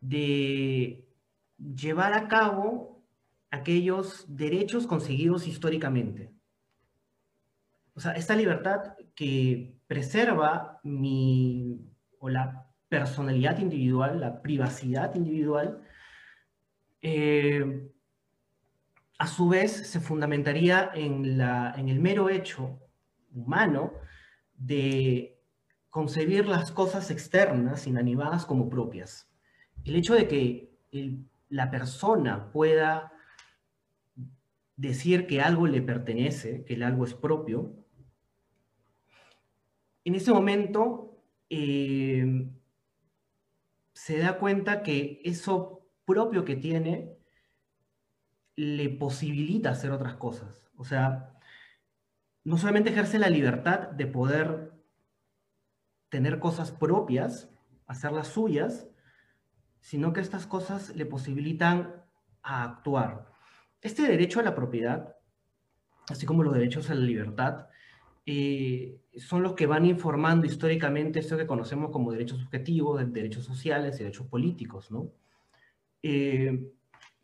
de 0.00 1.08
llevar 1.56 2.12
a 2.12 2.28
cabo 2.28 3.02
aquellos 3.50 4.26
derechos 4.28 4.86
conseguidos 4.86 5.46
históricamente. 5.46 6.30
O 7.94 8.00
sea, 8.00 8.12
esta 8.12 8.36
libertad 8.36 8.94
que 9.14 9.80
preserva 9.86 10.80
mi, 10.82 11.80
o 12.18 12.28
la 12.28 12.66
personalidad 12.88 13.58
individual, 13.58 14.20
la 14.20 14.42
privacidad 14.42 15.14
individual, 15.14 15.82
eh, 17.02 17.88
a 19.18 19.26
su 19.26 19.48
vez 19.48 19.72
se 19.72 20.00
fundamentaría 20.00 20.90
en, 20.94 21.38
la, 21.38 21.74
en 21.76 21.88
el 21.88 22.00
mero 22.00 22.28
hecho 22.28 22.80
humano 23.32 23.92
de 24.54 25.37
concebir 25.98 26.46
las 26.46 26.70
cosas 26.70 27.10
externas, 27.10 27.88
inanimadas, 27.88 28.46
como 28.46 28.68
propias. 28.68 29.28
El 29.84 29.96
hecho 29.96 30.14
de 30.14 30.28
que 30.28 30.70
la 31.48 31.72
persona 31.72 32.52
pueda 32.52 33.12
decir 34.76 35.26
que 35.26 35.40
algo 35.40 35.66
le 35.66 35.82
pertenece, 35.82 36.64
que 36.64 36.74
el 36.74 36.84
algo 36.84 37.04
es 37.04 37.14
propio, 37.14 37.74
en 40.04 40.14
ese 40.14 40.32
momento 40.32 41.20
eh, 41.50 42.48
se 43.92 44.18
da 44.18 44.38
cuenta 44.38 44.84
que 44.84 45.20
eso 45.24 45.82
propio 46.04 46.44
que 46.44 46.54
tiene 46.54 47.18
le 48.54 48.88
posibilita 48.88 49.70
hacer 49.70 49.90
otras 49.90 50.14
cosas. 50.14 50.70
O 50.76 50.84
sea, 50.84 51.34
no 52.44 52.56
solamente 52.56 52.90
ejerce 52.90 53.18
la 53.18 53.30
libertad 53.30 53.88
de 53.88 54.06
poder 54.06 54.67
tener 56.08 56.38
cosas 56.38 56.70
propias, 56.70 57.50
hacerlas 57.86 58.28
suyas, 58.28 58.88
sino 59.80 60.12
que 60.12 60.20
estas 60.20 60.46
cosas 60.46 60.94
le 60.96 61.06
posibilitan 61.06 62.02
a 62.42 62.64
actuar. 62.64 63.28
Este 63.80 64.02
derecho 64.02 64.40
a 64.40 64.42
la 64.42 64.54
propiedad, 64.54 65.16
así 66.08 66.26
como 66.26 66.42
los 66.42 66.54
derechos 66.54 66.90
a 66.90 66.94
la 66.94 67.00
libertad, 67.00 67.68
eh, 68.26 69.00
son 69.16 69.42
los 69.42 69.54
que 69.54 69.66
van 69.66 69.86
informando 69.86 70.46
históricamente 70.46 71.20
esto 71.20 71.38
que 71.38 71.46
conocemos 71.46 71.90
como 71.90 72.12
derechos 72.12 72.40
subjetivos, 72.40 73.00
derechos 73.12 73.44
sociales 73.44 73.98
derechos 73.98 74.26
políticos, 74.26 74.90
¿no? 74.90 75.12
Eh, 76.02 76.70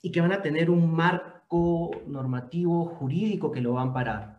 y 0.01 0.11
que 0.11 0.21
van 0.21 0.33
a 0.33 0.41
tener 0.41 0.71
un 0.71 0.95
marco 0.95 1.91
normativo 2.07 2.87
jurídico 2.87 3.51
que 3.53 3.61
lo 3.61 3.75
va 3.75 3.81
a 3.81 3.85
amparar. 3.85 4.34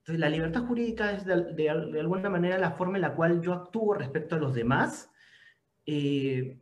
Entonces, 0.00 0.20
la 0.20 0.28
libertad 0.28 0.66
jurídica 0.66 1.12
es 1.12 1.24
de, 1.24 1.70
alguna 1.70 2.30
manera 2.30 2.58
la 2.58 2.72
forma 2.72 2.96
en 2.96 3.02
la 3.02 3.14
cual 3.14 3.42
yo 3.42 3.52
actúo 3.52 3.94
respecto 3.94 4.36
a 4.36 4.38
los 4.38 4.54
demás, 4.54 5.10
eh, 5.86 6.58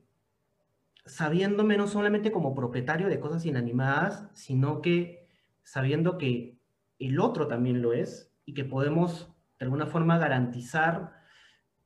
sabiéndome 1.06 1.76
no 1.76 1.86
solamente 1.86 2.32
como 2.32 2.54
propietario 2.54 3.08
de 3.08 3.20
cosas 3.20 3.46
inanimadas, 3.46 4.28
sino 4.34 4.82
que 4.82 5.28
sabiendo 5.62 6.18
que 6.18 6.58
el 6.98 7.20
otro 7.20 7.46
también 7.46 7.80
lo 7.80 7.92
es 7.92 8.32
y 8.44 8.54
que 8.54 8.64
podemos 8.64 9.32
de 9.58 9.64
alguna 9.64 9.86
forma 9.86 10.18
garantizar 10.18 11.12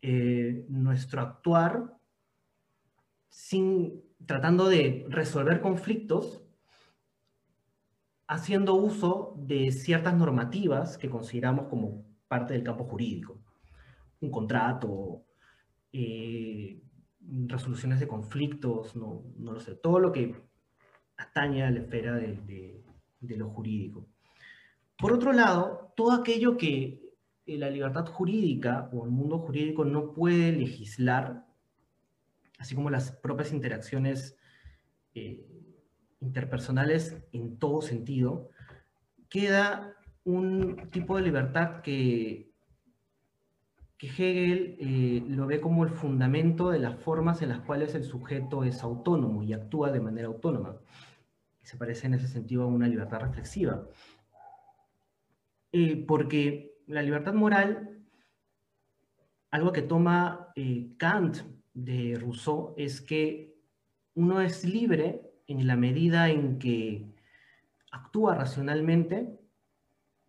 eh, 0.01 0.65
nuestro 0.69 1.21
actuar 1.21 1.95
sin, 3.29 4.03
tratando 4.27 4.69
de 4.69 5.07
resolver 5.09 5.61
conflictos, 5.61 6.42
haciendo 8.33 8.75
uso 8.75 9.35
de 9.37 9.71
ciertas 9.73 10.15
normativas 10.15 10.97
que 10.97 11.11
consideramos 11.11 11.67
como 11.69 12.05
parte 12.29 12.55
del 12.55 12.63
campo 12.63 12.85
jurídico. 12.85 13.39
Un 14.21 14.31
contrato, 14.31 15.25
eh, 15.93 16.81
resoluciones 17.47 18.01
de 18.01 18.09
conflictos, 18.09 18.97
no, 18.97 19.25
lo 19.39 19.61
sé, 19.61 19.75
todo 19.75 19.99
lo 19.99 20.13
que 20.13 20.35
atañe 21.17 21.63
a 21.63 21.71
la 21.71 21.81
esfera 21.81 22.15
de 22.15 22.83
lo 23.21 23.51
jurídico. 23.51 24.07
Por 24.97 25.13
otro 25.13 25.33
lado, 25.33 25.93
todo 25.97 26.13
aquello 26.13 26.57
que 26.57 27.03
eh, 27.45 27.59
la 27.59 27.69
libertad 27.69 28.07
jurídica 28.07 28.89
o 28.93 29.05
el 29.05 29.11
mundo 29.11 29.39
jurídico 29.41 29.85
no 29.85 30.13
puede 30.13 30.53
legislar, 30.53 31.45
así 32.59 32.75
como 32.75 32.89
las 32.89 33.13
propias 33.13 33.53
interacciones 33.53 34.37
eh, 35.15 35.45
interpersonales 36.23 37.17
en 37.33 37.59
todo 37.59 37.83
sentido, 37.83 38.49
queda 39.29 39.95
un 40.25 40.89
tipo 40.91 41.17
de 41.17 41.23
libertad 41.23 41.83
que, 41.83 42.53
que 43.99 44.07
Hegel 44.07 44.77
eh, 44.79 45.25
lo 45.29 45.47
ve 45.47 45.61
como 45.61 45.85
el 45.85 45.91
fundamento 45.91 46.71
de 46.71 46.79
las 46.79 46.97
formas 46.97 47.43
en 47.43 47.49
las 47.49 47.61
cuales 47.61 47.95
el 47.95 48.05
sujeto 48.05 48.65
es 48.65 48.83
autónomo 48.83 49.43
y 49.43 49.53
actúa 49.53 49.91
de 49.91 50.01
manera 50.01 50.29
autónoma. 50.29 50.77
Se 51.63 51.77
parece 51.77 52.07
en 52.07 52.15
ese 52.15 52.29
sentido 52.29 52.65
a 52.65 52.67
una 52.67 52.89
libertad 52.89 53.21
reflexiva. 53.21 53.87
porque 56.07 56.77
la 56.87 57.03
libertad 57.03 57.33
moral, 57.33 58.05
algo 59.51 59.73
que 59.73 59.83
toma 59.83 60.53
eh, 60.55 60.93
Kant 60.99 61.39
de 61.73 62.19
Rousseau, 62.21 62.75
es 62.77 63.01
que 63.01 63.57
uno 64.15 64.41
es 64.41 64.65
libre 64.65 65.32
en 65.47 65.67
la 65.67 65.77
medida 65.77 66.31
en 66.31 66.59
que 66.59 67.07
actúa 67.91 68.35
racionalmente 68.35 69.39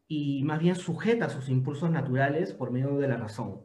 y 0.08 0.44
más 0.44 0.60
bien 0.60 0.76
sujeta 0.76 1.30
sus 1.30 1.50
impulsos 1.50 1.90
naturales 1.90 2.54
por 2.54 2.72
medio 2.72 2.98
de 2.98 3.08
la 3.08 3.18
razón. 3.18 3.62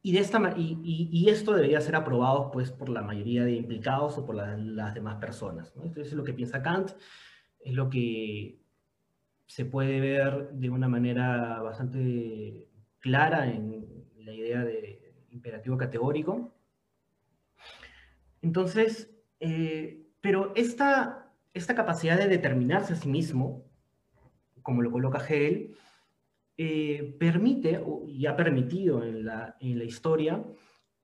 Y, 0.00 0.12
de 0.12 0.20
esta, 0.20 0.54
y, 0.56 1.28
esto 1.28 1.52
debería 1.52 1.80
ser 1.80 1.96
aprobado 1.96 2.50
pues, 2.50 2.70
por 2.70 2.88
la 2.88 3.02
mayoría 3.02 3.44
de 3.44 3.52
implicados 3.52 4.16
o 4.16 4.24
por 4.24 4.36
las 4.36 4.94
demás 4.94 5.16
personas. 5.16 5.74
Esto 5.84 6.00
es 6.00 6.12
lo 6.12 6.24
que 6.24 6.32
piensa 6.32 6.62
Kant, 6.62 6.92
es 7.60 7.74
lo 7.74 7.90
que 7.90 8.62
se 9.46 9.64
puede 9.64 10.00
ver 10.00 10.50
de 10.52 10.70
una 10.70 10.88
manera 10.88 11.60
bastante 11.60 12.68
clara 13.00 13.50
en 13.50 13.86
la 14.18 14.32
idea 14.32 14.64
de 14.64 15.26
imperativo 15.30 15.76
categórico. 15.76 16.54
Entonces, 18.40 19.10
eh, 19.40 20.06
pero 20.20 20.52
esta, 20.56 21.32
esta 21.54 21.74
capacidad 21.74 22.16
de 22.16 22.28
determinarse 22.28 22.92
a 22.92 22.96
sí 22.96 23.08
mismo, 23.08 23.64
como 24.62 24.82
lo 24.82 24.90
coloca 24.90 25.18
Hegel, 25.18 25.76
eh, 26.56 27.16
permite, 27.18 27.82
y 28.06 28.26
ha 28.26 28.36
permitido 28.36 29.04
en 29.04 29.24
la, 29.24 29.56
en 29.60 29.78
la 29.78 29.84
historia, 29.84 30.44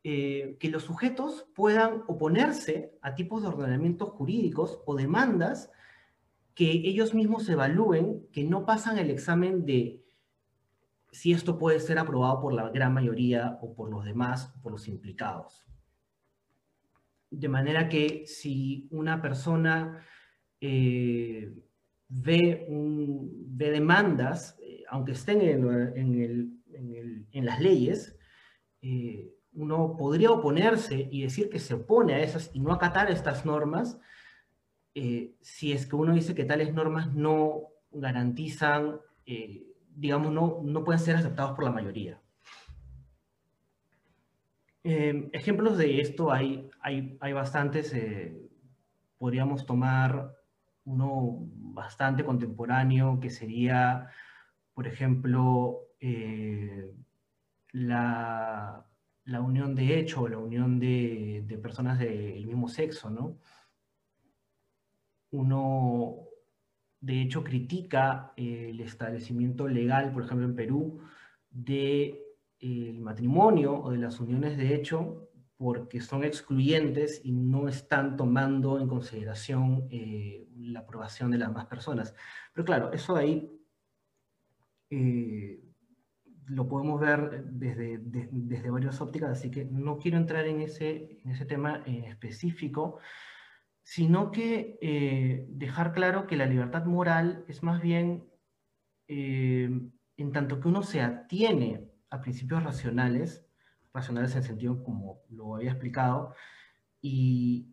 eh, 0.03 0.59
que 0.61 0.69
los 0.69 0.83
sujetos 0.83 1.47
puedan 1.55 2.03
oponerse 2.09 2.99
a 3.01 3.15
tipos 3.15 3.41
de 3.41 3.49
ordenamientos 3.49 4.11
jurídicos 4.11 4.81
o 4.85 4.97
demandas 4.97 5.71
que 6.55 6.71
ellos 6.71 7.15
mismos 7.15 7.49
evalúen 7.49 8.27
que 8.31 8.45
no 8.45 8.67
pasan 8.67 8.99
el 8.99 9.11
examen 9.11 9.65
de 9.65 10.05
si 11.11 11.33
esto 11.33 11.59
puede 11.59 11.81
ser 11.81 11.99
aprobado 11.99 12.41
por 12.41 12.53
la 12.53 12.69
gran 12.69 12.93
mayoría 12.93 13.59
o 13.63 13.73
por 13.75 13.89
los 13.89 14.05
demás, 14.05 14.53
por 14.63 14.73
los 14.73 14.89
implicados. 14.89 15.65
De 17.37 17.49
manera 17.49 17.89
que 17.89 18.27
si 18.27 18.87
una 18.91 19.21
persona 19.21 20.05
ve, 20.61 21.53
ve, 22.09 23.71
demandas, 23.71 24.59
aunque 24.89 25.13
estén 25.13 25.41
en, 25.41 26.63
en, 27.33 27.45
las 27.45 27.61
leyes, 27.61 28.17
uno 29.53 29.97
podría 29.97 30.31
oponerse 30.31 31.09
y 31.11 31.23
decir 31.23 31.51
que 31.51 31.59
se 31.59 31.75
opone 31.75 32.15
a 32.15 32.23
esas 32.23 32.51
y 32.55 32.61
no 32.61 32.73
acatar 32.73 33.11
estas 33.11 33.45
normas 33.45 33.99
si 35.41 35.73
es 35.73 35.87
que 35.87 35.97
uno 35.97 36.15
dice 36.15 36.35
que 36.35 36.45
tales 36.45 36.73
normas 36.73 37.13
no 37.13 37.69
garantizan, 37.91 39.01
digamos, 39.95 40.33
no, 40.33 40.61
no 40.63 40.85
pueden 40.85 41.01
ser 41.01 41.17
aceptados 41.17 41.53
por 41.55 41.65
la 41.65 41.73
mayoría. 41.73 42.21
Em, 44.85 45.31
ejemplos 45.33 45.79
de 45.79 46.03
esto 46.03 46.31
hay, 46.31 46.71
hay, 46.81 47.17
hay 47.21 47.33
bastantes. 47.33 47.93
Eh, 47.95 48.37
podríamos 49.17 49.65
tomar 49.65 50.37
uno 50.85 51.39
bastante 51.73 52.25
contemporáneo, 52.25 53.19
que 53.19 53.31
sería, 53.31 54.11
por 54.75 54.87
ejemplo, 54.87 55.89
eh, 56.01 56.93
la, 57.73 58.87
la, 59.25 59.41
unión 59.41 59.75
de 59.75 59.99
hecho 59.99 60.23
o 60.23 60.29
la 60.29 60.37
unión 60.39 60.79
de, 60.79 61.45
de 61.47 61.59
personas 61.59 61.99
del 61.99 62.47
mismo 62.47 62.69
sexo, 62.69 63.09
¿no? 63.09 63.39
Uno, 65.31 66.19
de 67.01 67.23
hecho, 67.23 67.43
critica 67.43 68.35
el 68.37 68.79
establecimiento 68.81 69.67
legal, 69.67 70.13
por 70.13 70.25
ejemplo, 70.25 70.47
en 70.47 70.55
Perú, 70.55 71.01
de 71.51 72.24
el 72.65 73.01
matrimonio 73.01 73.75
o 73.75 73.91
de 73.91 73.99
las 73.99 74.21
uniones 74.21 74.57
de 74.57 74.75
hecho 74.75 75.29
porque 75.57 76.01
son 76.01 76.25
excluyentes 76.25 77.21
y 77.25 77.33
no 77.33 77.69
están 77.69 78.17
tomando 78.17 78.81
en 78.81 78.89
consideración 78.89 79.87
eh, 79.91 80.49
la 80.57 80.81
aprobación 80.81 81.31
de 81.31 81.39
las 81.39 81.49
demás 81.49 81.67
personas. 81.67 82.15
Pero 82.53 82.65
claro, 82.65 82.93
eso 82.93 83.17
ahí 83.17 83.51
eh, 84.91 85.63
lo 86.47 86.69
podemos 86.69 87.01
ver 87.01 87.45
desde, 87.45 87.99
desde 87.99 88.71
varias 88.71 89.01
ópticas, 89.01 89.31
así 89.31 89.51
que 89.51 89.65
no 89.65 89.99
quiero 89.99 90.17
entrar 90.17 90.47
en 90.47 90.61
ese, 90.61 91.21
en 91.25 91.31
ese 91.31 91.47
tema 91.47 91.83
en 91.87 92.05
específico, 92.05 92.99
sino 93.83 94.31
que 94.31 94.79
eh, 94.83 95.47
dejar 95.51 95.93
claro 95.93 96.27
que 96.27 96.37
la 96.37 96.47
libertad 96.47 96.85
moral 96.85 97.45
es 97.49 97.63
más 97.63 97.81
bien 97.81 98.25
en 99.07 100.33
tanto 100.33 100.61
que 100.61 100.69
uno 100.69 100.83
se 100.83 101.03
atiene 101.03 101.94
a 102.15 102.21
principios 102.21 102.63
racionales, 102.63 103.45
racionales 103.93 104.35
en 104.37 104.45
sentido 104.45 104.83
como 104.83 105.23
lo 105.31 105.57
había 105.57 105.73
explicado, 105.73 106.35
y 107.01 107.69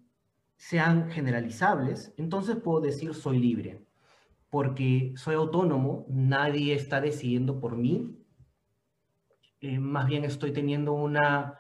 sean 0.58 1.10
generalizables, 1.10 2.13
entonces 2.17 2.58
puedo 2.58 2.82
decir 2.82 3.13
soy 3.13 3.39
libre, 3.39 3.86
porque 4.49 5.13
soy 5.15 5.36
autónomo, 5.36 6.06
nadie 6.10 6.73
está 6.73 6.99
decidiendo 7.01 7.60
por 7.60 7.77
mí, 7.77 8.17
eh, 9.62 9.80
más 9.80 10.08
bien 10.08 10.25
estoy 10.25 10.51
teniendo 10.51 10.93
una, 10.93 11.60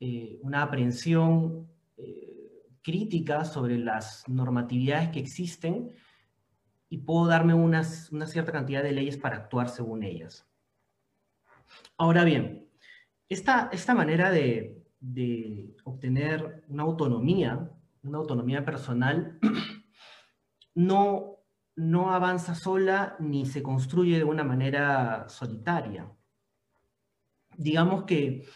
eh, 0.00 0.40
una 0.42 0.62
aprehensión 0.62 1.68
eh, 1.96 2.66
crítica 2.82 3.44
sobre 3.44 3.78
las 3.78 4.28
normatividades 4.28 5.10
que 5.10 5.20
existen 5.20 5.92
y 6.88 6.98
puedo 6.98 7.26
darme 7.26 7.54
una 7.54 7.84
cierta 7.84 8.50
cantidad 8.50 8.82
de 8.82 8.92
leyes 8.92 9.16
para 9.16 9.36
actuar 9.36 9.68
según 9.68 10.02
ellas. 10.02 10.47
Ahora 11.96 12.24
bien, 12.24 12.68
esta, 13.28 13.68
esta 13.72 13.94
manera 13.94 14.30
de, 14.30 14.74
obtener 15.84 16.64
una 16.68 16.82
autonomía, 16.82 17.70
una 18.02 18.18
autonomía 18.18 18.64
personal, 18.64 19.38
no, 20.74 21.38
no 21.76 22.12
avanza 22.12 22.54
sola 22.54 23.16
ni 23.18 23.46
se 23.46 23.62
construye 23.62 24.18
de 24.18 24.24
una 24.24 24.44
manera 24.44 25.28
solitaria. 25.28 26.10
Digamos 27.56 28.04
que, 28.04 28.46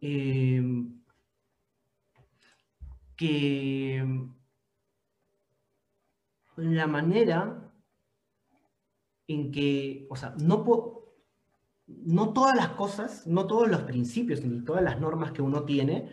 eh, 0.00 0.62
que 3.16 4.04
la 6.56 6.86
manera 6.86 7.72
en 9.28 9.50
que, 9.50 10.06
o 10.10 10.16
sea, 10.16 10.34
no, 10.38 10.95
no 11.86 12.32
todas 12.32 12.56
las 12.56 12.70
cosas, 12.70 13.26
no 13.26 13.46
todos 13.46 13.68
los 13.68 13.82
principios 13.82 14.44
ni 14.44 14.64
todas 14.64 14.82
las 14.82 15.00
normas 15.00 15.32
que 15.32 15.42
uno 15.42 15.64
tiene 15.64 16.10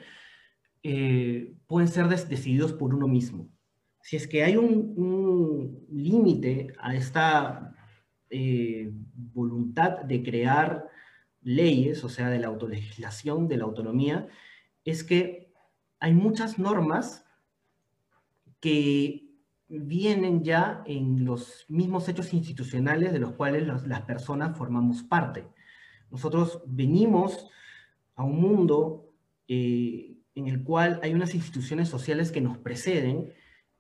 eh, 0.83 1.55
pueden 1.67 1.87
ser 1.87 2.07
decididos 2.07 2.73
por 2.73 2.93
uno 2.93 3.07
mismo. 3.07 3.49
Si 4.01 4.17
es 4.17 4.27
que 4.27 4.43
hay 4.43 4.57
un, 4.57 5.85
límite 5.89 6.73
a 6.79 6.95
esta 6.95 7.73
eh, 8.29 8.91
voluntad 9.15 10.01
de 10.01 10.21
crear 10.21 10.89
leyes, 11.41 12.03
o 12.03 12.09
sea, 12.09 12.29
de 12.29 12.39
la 12.39 12.47
autolegislación, 12.47 13.47
de 13.47 13.57
la 13.57 13.63
autonomía, 13.63 14.27
es 14.83 15.03
que 15.03 15.53
hay 15.99 16.13
muchas 16.13 16.59
normas 16.59 17.25
que 18.59 19.29
vienen 19.67 20.43
ya 20.43 20.83
en 20.85 21.25
los 21.25 21.65
mismos 21.69 22.07
hechos 22.09 22.33
institucionales 22.33 23.13
de 23.13 23.19
los 23.19 23.33
cuales 23.33 23.65
las 23.65 24.01
personas 24.01 24.57
formamos 24.57 25.03
parte. 25.03 25.47
Nosotros 26.13 26.61
venimos 26.67 27.49
a 28.15 28.23
un 28.23 28.39
mundo 28.39 29.09
eh, 29.47 30.15
en 30.35 30.47
el 30.47 30.63
cual 30.63 30.99
hay 31.01 31.11
unas 31.15 31.33
instituciones 31.33 31.89
sociales 31.89 32.31
que 32.31 32.39
nos 32.39 32.59
preceden 32.59 33.33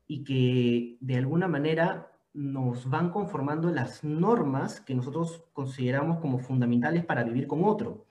y 0.07 0.23
que 0.23 0.97
de 0.99 1.17
alguna 1.17 1.47
manera 1.47 2.11
nos 2.33 2.89
van 2.89 3.11
conformando 3.11 3.69
las 3.69 4.03
normas 4.03 4.81
que 4.81 4.95
nosotros 4.95 5.43
consideramos 5.53 6.17
como 6.17 6.39
fundamentales 6.39 7.05
para 7.05 7.23
vivir 7.23 7.45
con 7.45 7.63
otro. 7.63 8.07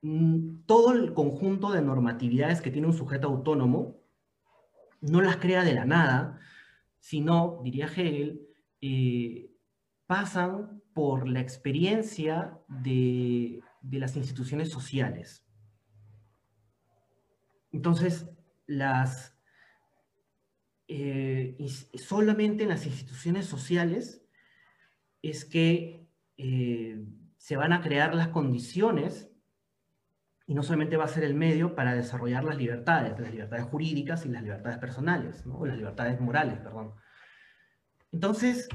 Mm, 0.00 0.62
todo 0.64 0.92
el 0.94 1.12
conjunto 1.12 1.70
de 1.70 1.82
normatividades 1.82 2.62
que 2.62 2.70
tiene 2.70 2.86
un 2.86 2.94
sujeto 2.94 3.28
autónomo 3.28 3.98
no 5.02 5.20
las 5.20 5.36
crea 5.36 5.64
de 5.64 5.74
la 5.74 5.84
nada, 5.84 6.40
sino, 6.98 7.60
diría 7.62 7.88
Hegel, 7.88 8.48
eh, 8.80 9.50
pasan 10.06 10.81
por 10.94 11.28
la 11.28 11.40
experiencia 11.40 12.58
de, 12.68 13.62
las 13.90 14.16
instituciones 14.16 14.70
sociales. 14.70 15.44
Entonces, 17.72 18.28
las, 18.66 19.36
eh, 20.88 21.56
solamente 21.94 22.64
en 22.64 22.68
las 22.68 22.86
instituciones 22.86 23.46
sociales 23.46 24.24
es 25.22 25.44
que 25.44 26.06
eh, 26.36 27.04
se 27.38 27.56
van 27.56 27.72
a 27.72 27.80
crear 27.80 28.14
las 28.14 28.28
condiciones 28.28 29.30
y 30.46 30.54
no 30.54 30.62
solamente 30.62 30.96
va 30.96 31.04
a 31.04 31.08
ser 31.08 31.24
el 31.24 31.34
medio 31.34 31.74
para 31.74 31.94
desarrollar 31.94 32.44
las 32.44 32.56
libertades, 32.56 33.18
las 33.18 33.30
libertades 33.30 33.64
jurídicas 33.66 34.26
y 34.26 34.28
las 34.28 34.42
libertades 34.42 34.78
personales, 34.78 35.44
o 35.50 35.64
las 35.64 35.76
libertades 35.76 36.20
morales, 36.20 36.58
perdón. 36.58 36.92
Entonces, 38.10 38.68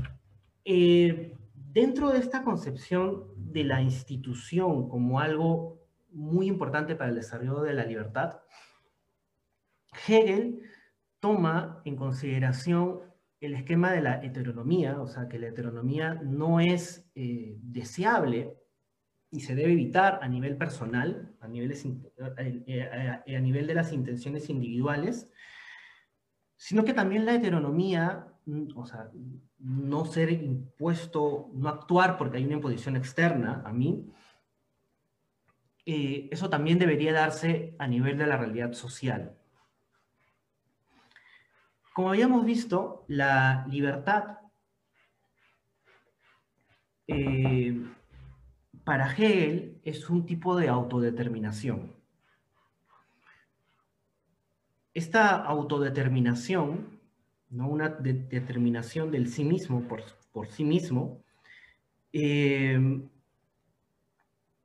eh, 0.66 1.38
dentro 1.72 2.12
de 2.12 2.20
esta 2.20 2.44
concepción 2.44 3.26
de 3.36 3.64
la 3.64 3.82
institución 3.82 4.90
como 4.90 5.20
algo 5.20 5.80
muy 6.12 6.48
importante 6.48 6.96
para 6.96 7.10
el 7.10 7.16
desarrollo 7.16 7.62
de 7.62 7.74
la 7.74 7.86
libertad, 7.86 8.40
Hegel 10.08 10.62
toma 11.20 11.82
en 11.86 11.96
consideración 11.96 13.02
el 13.40 13.54
esquema 13.54 13.92
de 13.92 14.02
la 14.02 14.24
heteronomía, 14.24 15.00
o 15.00 15.08
sea, 15.08 15.28
que 15.28 15.40
la 15.40 15.48
heteronomía 15.48 16.16
no 16.16 16.60
es 16.60 17.08
eh, 17.16 17.56
deseable 17.62 18.58
y 19.30 19.42
se 19.42 19.56
debe 19.56 19.74
evitar 19.74 20.20
a 20.22 20.28
nivel 20.28 20.58
personal, 20.58 21.36
a, 21.40 21.48
niveles, 21.48 21.86
eh, 22.38 23.36
a 23.36 23.40
nivel 23.40 23.68
de 23.68 23.76
las 23.76 23.92
intenciones 23.92 24.50
individuales, 24.50 25.30
sino 26.56 26.84
que 26.84 26.94
también 26.94 27.26
la 27.26 27.36
heteronomía, 27.36 28.28
o 28.76 28.86
sea, 28.86 29.10
no 29.60 30.06
ser 30.06 30.32
impuesto, 30.32 31.50
no 31.54 31.70
actuar 31.70 32.18
porque 32.18 32.38
hay 32.38 32.46
una 32.46 32.56
imposición 32.56 32.96
externa 32.96 33.62
a 33.66 33.74
mí, 33.74 34.10
eh, 35.86 36.30
eso 36.32 36.50
también 36.50 36.80
debería 36.80 37.14
darse 37.14 37.76
a 37.80 37.88
nivel 37.88 38.18
de 38.18 38.28
la 38.28 38.38
realidad 38.38 38.74
social. 38.74 39.38
Como 41.94 42.10
habíamos 42.10 42.46
visto, 42.46 43.06
la 43.08 43.66
libertad 43.70 44.40
eh, 47.08 47.82
para 48.84 49.12
Hegel 49.12 49.80
es 49.84 50.10
un 50.10 50.26
tipo 50.26 50.56
de 50.56 50.70
autodeterminación. 50.70 51.96
Esta 54.94 55.36
autodeterminación 55.36 56.97
¿no? 57.50 57.68
una 57.68 57.90
determinación 57.90 59.12
del 59.12 59.30
sí 59.30 59.44
mismo 59.44 59.88
por, 59.88 60.04
sí 60.50 60.64
mismo, 60.64 61.24
eh, 62.14 63.02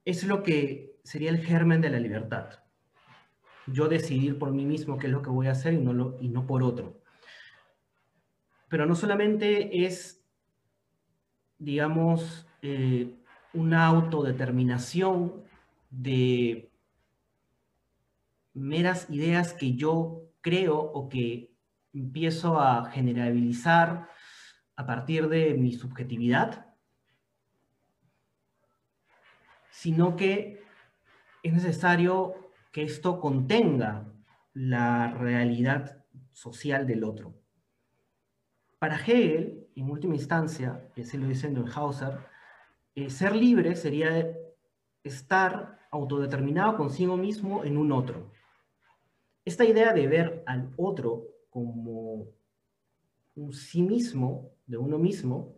es 0.04 0.24
lo 0.24 0.42
que 0.42 0.96
sería 1.04 1.30
el 1.30 1.38
germen 1.44 1.80
de 1.80 1.90
la 1.90 2.00
libertad. 2.00 2.60
Yo 3.66 3.88
decidir 3.88 4.38
por 4.38 4.52
mí 4.52 4.64
mismo 4.64 4.98
qué 4.98 5.06
es 5.06 5.12
lo 5.12 5.22
que 5.22 5.30
voy 5.30 5.46
a 5.46 5.52
hacer 5.52 5.74
y 5.74 5.78
no, 5.78 6.16
y 6.20 6.28
no 6.28 6.46
por 6.46 6.62
otro. 6.62 7.00
pero 8.68 8.86
no 8.86 8.94
solamente 8.94 9.84
es, 9.84 10.24
digamos, 11.58 12.46
eh, 12.62 13.14
una 13.52 13.86
autodeterminación 13.86 15.44
de 15.90 16.70
meras 18.54 19.08
ideas 19.10 19.52
que 19.52 19.74
yo 19.74 20.22
creo 20.40 20.78
o 20.78 21.08
que 21.08 21.51
empiezo 21.92 22.60
a 22.60 22.90
generalizar 22.90 24.08
a 24.76 24.86
partir 24.86 25.28
de 25.28 25.54
mi 25.54 25.72
subjetividad, 25.72 26.66
sino 29.70 30.16
que 30.16 30.62
es 31.42 31.52
necesario 31.52 32.34
que 32.70 32.82
esto 32.82 33.20
contenga 33.20 34.04
la 34.54 35.12
realidad 35.12 36.04
social 36.32 36.86
del 36.86 37.04
otro. 37.04 37.34
Para 38.78 38.96
Hegel, 38.96 39.68
en 39.76 39.90
última 39.90 40.14
instancia, 40.14 40.88
y 40.96 41.02
así 41.02 41.16
lo 41.18 41.28
dice 41.28 41.50
Neuhauser, 41.50 42.18
eh, 42.94 43.10
ser 43.10 43.34
libre 43.34 43.76
sería 43.76 44.36
estar 45.04 45.78
autodeterminado 45.90 46.76
consigo 46.76 47.16
mismo 47.16 47.64
en 47.64 47.76
un 47.76 47.92
otro. 47.92 48.30
Esta 49.44 49.64
idea 49.64 49.92
de 49.92 50.06
ver 50.06 50.42
al 50.46 50.72
otro 50.76 51.31
como 51.52 52.28
un 53.34 53.52
sí 53.52 53.82
mismo, 53.82 54.52
de 54.66 54.78
uno 54.78 54.98
mismo, 54.98 55.54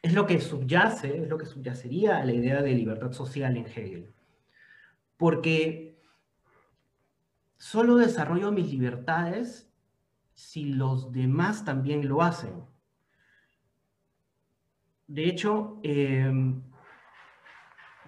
es 0.00 0.14
lo 0.14 0.26
que 0.26 0.40
subyace, 0.40 1.22
es 1.22 1.28
lo 1.28 1.36
que 1.36 1.44
subyacería 1.44 2.16
a 2.16 2.24
la 2.24 2.32
idea 2.32 2.62
de 2.62 2.72
libertad 2.72 3.12
social 3.12 3.58
en 3.58 3.66
Hegel. 3.66 4.14
Porque 5.18 6.00
solo 7.58 7.96
desarrollo 7.96 8.50
mis 8.52 8.70
libertades 8.70 9.70
si 10.32 10.64
los 10.64 11.12
demás 11.12 11.66
también 11.66 12.08
lo 12.08 12.22
hacen. 12.22 12.64
De 15.06 15.24
hecho, 15.24 15.78
em, 15.82 16.62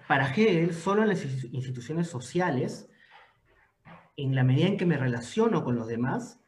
para 0.07 0.33
Hegel, 0.33 0.73
solo 0.73 1.03
en 1.03 1.09
las 1.09 1.23
instituciones 1.23 2.07
sociales, 2.07 2.89
en 4.17 4.33
la 4.33 4.43
medida 4.43 4.67
en 4.67 4.77
que 4.77 4.87
me 4.87 4.97
relaciono 4.97 5.63
con 5.63 5.75
los 5.75 5.87
demás, 5.87 6.42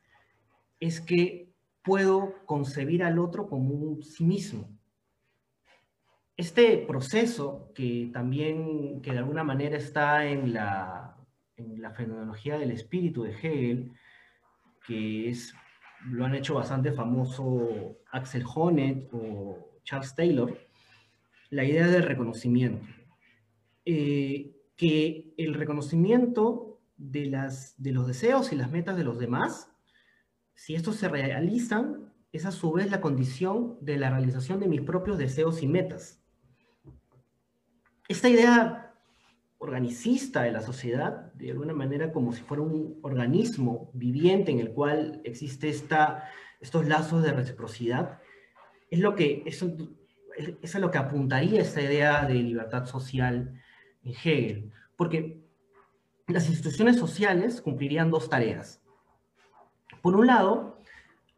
es 0.80 1.02
que 1.02 1.54
puedo 1.84 2.34
concebir 2.46 3.04
al 3.04 3.20
otro 3.20 3.48
como 3.48 3.74
un 3.74 4.04
sí 4.04 4.26
mismo. 4.26 4.70
Este 6.38 6.78
proceso, 6.80 7.72
que 7.74 8.10
también, 8.12 9.02
que 9.02 9.12
de 9.12 9.20
alguna 9.20 9.44
manera 9.44 9.78
está 9.78 10.26
en 10.26 10.54
la, 10.54 11.16
en 11.56 11.82
la 11.82 11.92
fenomenología 11.92 12.58
del 12.58 12.72
espíritu 12.72 13.24
de 13.24 13.32
Hegel, 13.32 13.92
que 14.86 15.30
es, 15.30 15.54
lo 16.10 16.26
han 16.26 16.36
hecho 16.36 16.56
bastante 16.56 16.92
famoso 16.92 17.98
Axel 18.12 18.44
Honneth 18.54 19.10
o 19.14 19.80
Charles 19.84 20.14
Taylor, 20.16 20.58
la 21.52 21.64
idea 21.64 21.88
del 21.88 22.04
reconocimiento. 22.04 22.86
Eh, 23.86 24.52
que 24.76 25.34
el 25.38 25.54
reconocimiento 25.54 26.82
de, 26.98 27.28
las, 27.28 27.82
de 27.82 27.92
los 27.92 28.08
deseos 28.08 28.52
y 28.52 28.56
las 28.56 28.72
metas 28.72 28.98
de 28.98 29.04
los 29.04 29.20
demás 29.20 29.72
si 30.56 30.76
estos 30.76 30.96
se 30.96 31.10
realizan, 31.10 32.12
es 32.32 32.46
a 32.46 32.52
su 32.52 32.72
vez 32.72 32.90
la 32.90 33.02
condición 33.02 33.78
de 33.82 33.98
la 33.98 34.10
realización 34.10 34.60
de 34.60 34.68
mis 34.68 34.82
propios 34.82 35.18
deseos 35.18 35.62
y 35.62 35.68
metas. 35.68 36.20
Esta 38.08 38.30
idea 38.30 38.94
organicista 39.58 40.44
de 40.44 40.52
la 40.52 40.62
sociedad, 40.62 41.34
de 41.34 41.52
alguna 41.52 41.74
manera 41.74 42.12
como 42.12 42.34
si 42.34 42.42
fuera 42.42 42.64
un 42.64 43.00
organismo 43.02 43.90
viviente 43.94 44.52
en 44.52 44.60
el 44.60 44.72
cual 44.72 45.22
existe 45.24 45.70
esta, 45.70 46.30
estos 46.60 46.88
lazos 46.88 47.24
de 47.24 47.32
reciprocidad, 47.32 48.20
es, 48.92 49.00
lo 49.00 49.16
que, 49.16 49.44
es, 49.46 49.66
es 50.62 50.76
a 50.76 50.80
lo 50.80 50.92
que 50.92 50.98
apuntaría 50.98 51.62
esta 51.62 51.82
idea 51.82 52.26
de 52.26 52.36
libertad 52.36 52.86
social 52.86 53.62
en 54.04 54.12
Hegel. 54.12 54.72
Porque 54.96 55.42
las 56.28 56.48
instituciones 56.50 56.98
sociales 56.98 57.62
cumplirían 57.62 58.12
dos 58.12 58.30
tareas. 58.30 58.82
Por 60.06 60.16
un 60.16 60.28
lado, 60.28 60.84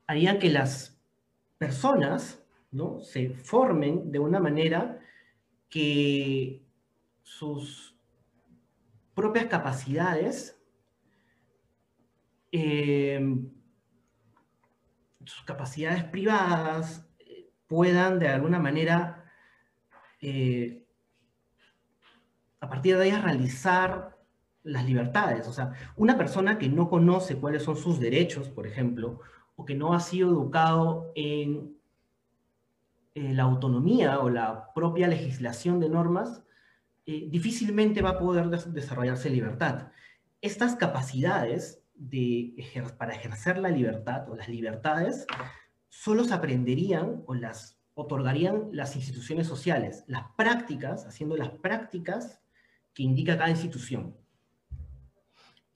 harían 0.07 0.39
que 0.39 0.49
las 0.49 1.01
personas 1.57 2.45
¿no? 2.69 2.99
se 2.99 3.29
formen 3.29 4.11
de 4.11 4.19
una 4.19 4.41
manera 4.41 4.99
que 5.69 6.65
sus 7.23 7.97
propias 9.15 9.45
capacidades, 9.45 10.61
eh, 12.51 13.37
sus 15.23 15.43
capacidades 15.45 16.03
privadas, 16.03 17.07
puedan 17.67 18.19
de 18.19 18.27
alguna 18.27 18.59
manera, 18.59 19.31
eh, 20.19 20.85
a 22.59 22.67
partir 22.67 22.97
de 22.97 23.07
ellas, 23.07 23.23
realizar 23.23 24.16
las 24.67 24.85
libertades. 24.85 25.47
O 25.47 25.53
sea, 25.53 25.73
una 25.95 26.17
persona 26.17 26.57
que 26.57 26.69
no 26.69 26.89
conoce 26.89 27.37
cuáles 27.37 27.63
son 27.63 27.77
sus 27.77 27.99
derechos, 27.99 28.49
por 28.49 28.67
ejemplo, 28.67 29.21
o 29.55 29.65
que 29.65 29.75
no 29.75 29.93
ha 29.93 29.99
sido 29.99 30.29
educado 30.29 31.11
en, 31.15 31.75
la 33.15 33.43
autonomía 33.43 34.19
o 34.19 34.29
la 34.29 34.71
propia 34.75 35.07
legislación 35.07 35.79
de 35.79 35.89
normas, 35.89 36.43
eh, 37.07 37.27
difícilmente 37.31 38.03
va 38.03 38.11
a 38.11 38.19
poder 38.19 38.47
desarrollarse 38.47 39.31
libertad. 39.31 39.87
Estas 40.39 40.75
capacidades 40.75 41.81
de 41.95 42.53
para 42.99 43.15
ejercer 43.15 43.57
la 43.57 43.69
libertad 43.69 44.29
o 44.29 44.35
las 44.35 44.47
libertades 44.47 45.25
solo 45.89 46.25
se 46.25 46.33
aprenderían 46.35 47.23
o 47.25 47.33
las 47.33 47.79
otorgarían 47.95 48.69
las 48.71 48.95
instituciones 48.95 49.47
sociales, 49.47 50.03
las 50.05 50.25
prácticas, 50.37 51.07
haciendo 51.07 51.35
las 51.35 51.49
prácticas 51.49 52.39
que 52.93 53.01
indica 53.01 53.37
cada 53.37 53.49
institución. 53.49 54.15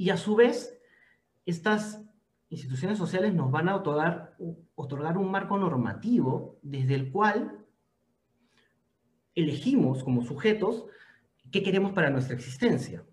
Y 0.02 0.10
a 0.10 0.18
su 0.18 0.36
vez, 0.36 0.76
estas 1.46 2.02
instituciones 2.50 2.98
sociales 2.98 3.36
nos 3.36 3.52
van 3.52 3.70
a 3.70 3.76
otorgar, 3.76 4.36
un 4.40 5.30
marco 5.30 5.60
normativo 5.60 6.58
desde 6.64 6.96
el 6.96 7.12
cual 7.12 7.64
elegimos 9.36 10.04
como 10.04 10.24
sujetos 10.24 10.88
qué 11.52 11.62
queremos 11.62 11.92
para 11.92 12.10
nuestra 12.10 12.36
existencia. 12.36 13.06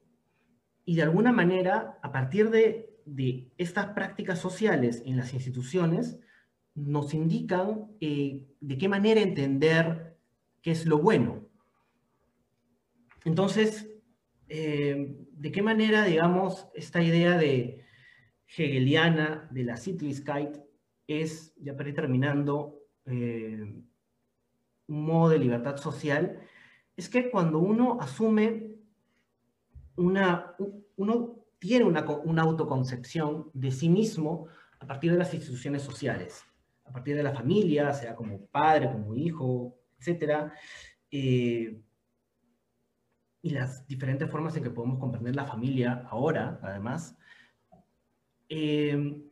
Y 0.87 0.97
de 0.97 1.03
alguna 1.03 1.31
manera, 1.31 1.99
a 2.03 2.11
partir 2.11 2.49
de, 2.49 2.97
de 3.05 3.53
estas 3.59 3.89
prácticas 3.89 4.39
sociales 4.39 5.03
en 5.05 5.19
las 5.19 5.35
instituciones, 5.35 6.19
nos 6.75 7.13
indican 7.13 7.89
eh, 8.01 8.49
de 8.61 8.79
qué 8.79 8.89
manera 8.89 9.21
entender 9.21 10.17
qué 10.63 10.71
es 10.71 10.87
lo 10.87 10.97
bueno. 10.97 11.45
Entonces, 13.27 13.91
eh, 14.49 15.28
de 15.39 15.53
qué 15.53 15.63
manera, 15.63 16.05
digamos, 16.05 16.69
esta 16.75 17.01
idea 17.01 17.39
de 17.39 17.85
hegeliana 18.57 19.49
de 19.53 19.63
la 19.63 19.77
Sittlichkeit 19.77 20.59
es, 21.07 21.55
ya 21.57 21.77
para 21.77 21.91
ir 21.91 21.95
terminando, 21.95 22.81
eh, 23.07 23.73
un 24.89 25.05
modo 25.05 25.31
de 25.31 25.39
libertad 25.39 25.77
social, 25.77 26.41
es 26.97 27.09
que 27.09 27.31
cuando 27.31 27.61
uno 27.61 27.99
asume 28.01 28.75
una, 29.95 30.57
uno 30.97 31.45
tiene 31.61 31.85
una, 31.85 32.01
autoconcepción 32.43 33.51
de 33.55 33.71
sí 33.71 33.89
mismo 33.89 34.49
a 34.81 34.87
partir 34.87 35.13
de 35.13 35.19
las 35.19 35.33
instituciones 35.35 35.83
sociales, 35.83 36.45
a 36.85 36.93
partir 36.93 37.15
de 37.15 37.23
la 37.23 37.33
familia, 37.33 37.93
sea 37.93 38.17
como 38.17 38.45
padre, 38.47 38.91
como 38.91 39.15
hijo, 39.15 39.79
etc., 40.01 40.51
eh, 41.11 41.81
y 43.43 43.51
las 43.51 43.87
diferentes 43.87 44.31
formas 44.31 44.57
en 44.57 44.63
que 44.63 44.71
podemos 44.71 44.99
comprender 44.99 45.37
la 45.37 45.45
familia 45.45 46.07
ahora, 46.11 46.59
además, 46.63 47.17
em, 48.49 49.23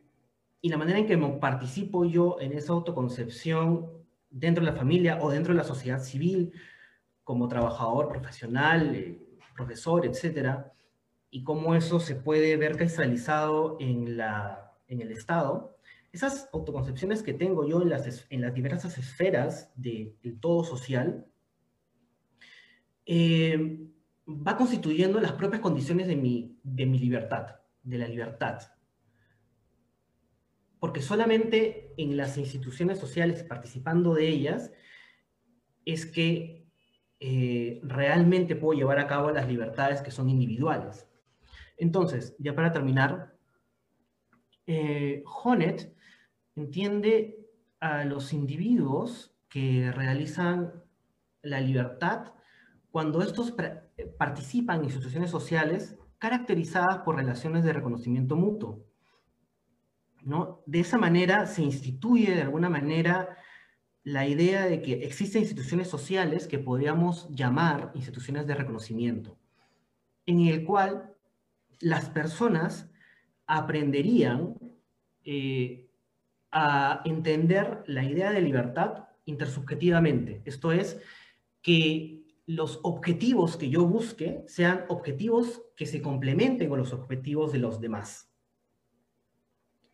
y 0.61 0.69
la 0.69 0.77
manera 0.77 0.99
en 0.99 1.07
que 1.07 1.17
participo 1.39 2.05
yo 2.05 2.37
en 2.39 2.53
esa 2.53 2.73
autoconcepción 2.73 3.89
dentro 4.29 4.65
de 4.65 4.71
la 4.71 4.77
familia 4.77 5.19
o 5.21 5.29
dentro 5.29 5.53
de 5.53 5.57
la 5.57 5.63
sociedad 5.63 5.99
civil, 5.99 6.53
como 7.23 7.47
trabajador 7.47 8.07
profesional, 8.09 8.95
eh, 8.95 9.19
profesor, 9.55 10.05
etcétera, 10.05 10.71
y 11.29 11.43
cómo 11.43 11.75
eso 11.75 11.99
se 11.99 12.15
puede 12.15 12.55
ver 12.57 12.77
cristalizado 12.77 13.77
en, 13.79 14.17
la, 14.17 14.73
en 14.87 15.01
el 15.01 15.11
Estado, 15.11 15.77
esas 16.11 16.49
autoconcepciones 16.53 17.21
que 17.21 17.33
tengo 17.33 17.67
yo 17.67 17.81
en 17.81 17.89
las, 17.89 18.25
en 18.29 18.41
las 18.41 18.53
diversas 18.53 18.97
esferas 18.97 19.71
del 19.75 20.15
todo 20.39 20.63
social, 20.63 21.25
eh, 23.05 23.87
va 24.27 24.57
constituyendo 24.57 25.19
las 25.19 25.31
propias 25.33 25.61
condiciones 25.61 26.07
de 26.07 26.15
mi, 26.15 26.59
de 26.63 26.85
mi 26.85 26.99
libertad, 26.99 27.55
de 27.81 27.97
la 27.97 28.07
libertad. 28.07 28.59
Porque 30.79 31.01
solamente 31.01 31.93
en 31.97 32.17
las 32.17 32.37
instituciones 32.37 32.99
sociales, 32.99 33.43
participando 33.43 34.13
de 34.13 34.27
ellas, 34.27 34.71
es 35.85 36.05
que 36.05 36.67
eh, 37.19 37.79
realmente 37.83 38.55
puedo 38.55 38.77
llevar 38.77 38.99
a 38.99 39.07
cabo 39.07 39.31
las 39.31 39.47
libertades 39.47 40.01
que 40.01 40.11
son 40.11 40.29
individuales. 40.29 41.07
Entonces, 41.77 42.35
ya 42.37 42.53
para 42.53 42.73
terminar, 42.73 43.33
eh, 44.67 45.23
entiende 46.55 47.39
a 47.79 48.03
los 48.03 48.33
individuos 48.33 49.33
que 49.47 49.91
realizan 49.91 50.83
la 51.41 51.61
libertad 51.61 52.33
cuando 52.91 53.21
estos 53.21 53.51
participan 54.05 54.79
en 54.79 54.85
instituciones 54.85 55.31
sociales 55.31 55.95
caracterizadas 56.19 56.99
por 56.99 57.15
relaciones 57.15 57.63
de 57.63 57.73
reconocimiento 57.73 58.35
mutuo. 58.35 58.85
¿no? 60.23 60.61
De 60.65 60.79
esa 60.79 60.97
manera 60.97 61.45
se 61.47 61.63
instituye 61.63 62.35
de 62.35 62.41
alguna 62.41 62.69
manera 62.69 63.37
la 64.03 64.27
idea 64.27 64.65
de 64.65 64.81
que 64.81 65.05
existen 65.05 65.41
instituciones 65.41 65.89
sociales 65.89 66.47
que 66.47 66.59
podríamos 66.59 67.27
llamar 67.29 67.91
instituciones 67.93 68.47
de 68.47 68.55
reconocimiento, 68.55 69.37
en 70.25 70.41
el 70.41 70.63
cual 70.63 71.13
las 71.79 72.09
personas 72.09 72.89
aprenderían 73.45 74.55
eh, 75.23 75.89
a 76.51 77.01
entender 77.05 77.83
la 77.87 78.03
idea 78.03 78.31
de 78.31 78.41
libertad 78.41 79.09
intersubjetivamente. 79.25 80.41
Esto 80.45 80.71
es, 80.71 81.01
que 81.61 82.26
los 82.47 82.79
objetivos 82.83 83.57
que 83.57 83.69
yo 83.69 83.85
busque 83.85 84.43
sean 84.47 84.85
objetivos 84.87 85.63
que 85.75 85.85
se 85.85 86.01
complementen 86.01 86.69
con 86.69 86.79
los 86.79 86.93
objetivos 86.93 87.51
de 87.51 87.59
los 87.59 87.81
demás. 87.81 88.31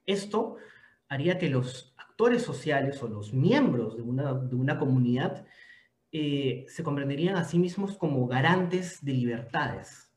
Esto 0.05 0.57
haría 1.09 1.39
que 1.39 1.49
los 1.49 1.95
actores 1.97 2.43
sociales 2.43 3.01
o 3.01 3.07
los 3.07 3.33
miembros 3.33 3.97
de 3.97 4.03
una, 4.03 4.33
de 4.35 4.55
una 4.55 4.77
comunidad 4.77 5.45
eh, 6.11 6.65
se 6.67 6.83
comprenderían 6.83 7.37
a 7.37 7.43
sí 7.43 7.57
mismos 7.57 7.97
como 7.97 8.27
garantes 8.27 9.03
de 9.03 9.13
libertades. 9.13 10.11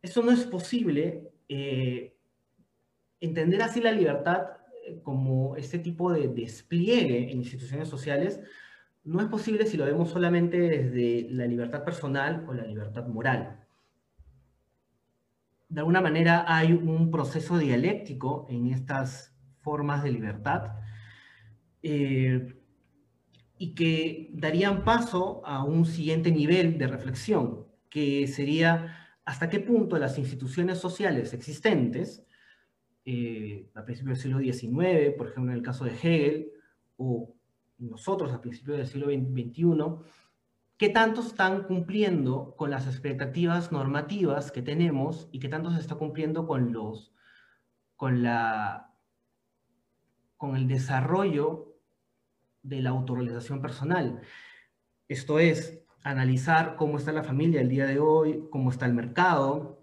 Eso 0.00 0.22
no 0.22 0.30
es 0.30 0.46
posible 0.46 1.30
eh, 1.46 2.16
entender 3.20 3.60
así 3.60 3.82
la 3.82 3.92
libertad 3.92 4.46
eh, 4.86 5.00
como 5.02 5.56
este 5.56 5.78
tipo 5.78 6.10
de 6.10 6.28
despliegue 6.28 7.30
en 7.30 7.38
instituciones 7.38 7.88
sociales 7.88 8.40
no 9.08 9.22
es 9.22 9.28
posible 9.28 9.66
si 9.66 9.78
lo 9.78 9.86
vemos 9.86 10.10
solamente 10.10 10.58
desde 10.58 11.28
la 11.30 11.46
libertad 11.46 11.82
personal 11.82 12.44
o 12.46 12.52
la 12.52 12.66
libertad 12.66 13.06
moral. 13.06 13.64
De 15.70 15.80
alguna 15.80 16.02
manera 16.02 16.44
hay 16.46 16.72
un 16.72 17.10
proceso 17.10 17.56
dialéctico 17.56 18.46
en 18.50 18.66
estas 18.66 19.34
formas 19.60 20.02
de 20.02 20.12
libertad 20.12 20.72
eh, 21.82 22.54
y 23.56 23.74
que 23.74 24.28
darían 24.34 24.84
paso 24.84 25.40
a 25.46 25.64
un 25.64 25.86
siguiente 25.86 26.30
nivel 26.30 26.76
de 26.76 26.86
reflexión, 26.86 27.66
que 27.88 28.26
sería 28.26 29.08
hasta 29.24 29.48
qué 29.48 29.60
punto 29.60 29.98
las 29.98 30.18
instituciones 30.18 30.78
sociales 30.78 31.32
existentes, 31.32 32.26
eh, 33.06 33.70
a 33.74 33.86
principios 33.86 34.18
del 34.18 34.22
siglo 34.22 34.52
XIX, 34.52 35.14
por 35.16 35.28
ejemplo 35.28 35.52
en 35.52 35.58
el 35.58 35.64
caso 35.64 35.86
de 35.86 35.92
Hegel, 35.92 36.52
o 36.98 37.37
nosotros 37.78 38.32
a 38.32 38.40
principios 38.40 38.78
del 38.78 38.86
siglo 38.86 39.06
XXI, 39.06 40.04
qué 40.76 40.88
tanto 40.88 41.20
están 41.20 41.64
cumpliendo 41.64 42.54
con 42.56 42.70
las 42.70 42.86
expectativas 42.86 43.72
normativas 43.72 44.52
que 44.52 44.62
tenemos 44.62 45.28
y 45.32 45.40
qué 45.40 45.48
tanto 45.48 45.70
se 45.70 45.80
está 45.80 45.96
cumpliendo 45.96 46.46
con 46.46 46.72
los 46.72 47.12
con 47.96 48.22
la 48.22 48.92
con 50.36 50.54
el 50.54 50.68
desarrollo 50.68 51.76
de 52.62 52.80
la 52.80 52.90
autorrealización 52.90 53.60
personal. 53.60 54.20
Esto 55.08 55.38
es, 55.40 55.82
analizar 56.04 56.76
cómo 56.76 56.96
está 56.96 57.12
la 57.12 57.24
familia 57.24 57.60
el 57.60 57.68
día 57.68 57.86
de 57.86 57.98
hoy, 57.98 58.44
cómo 58.50 58.70
está 58.70 58.86
el 58.86 58.94
mercado 58.94 59.82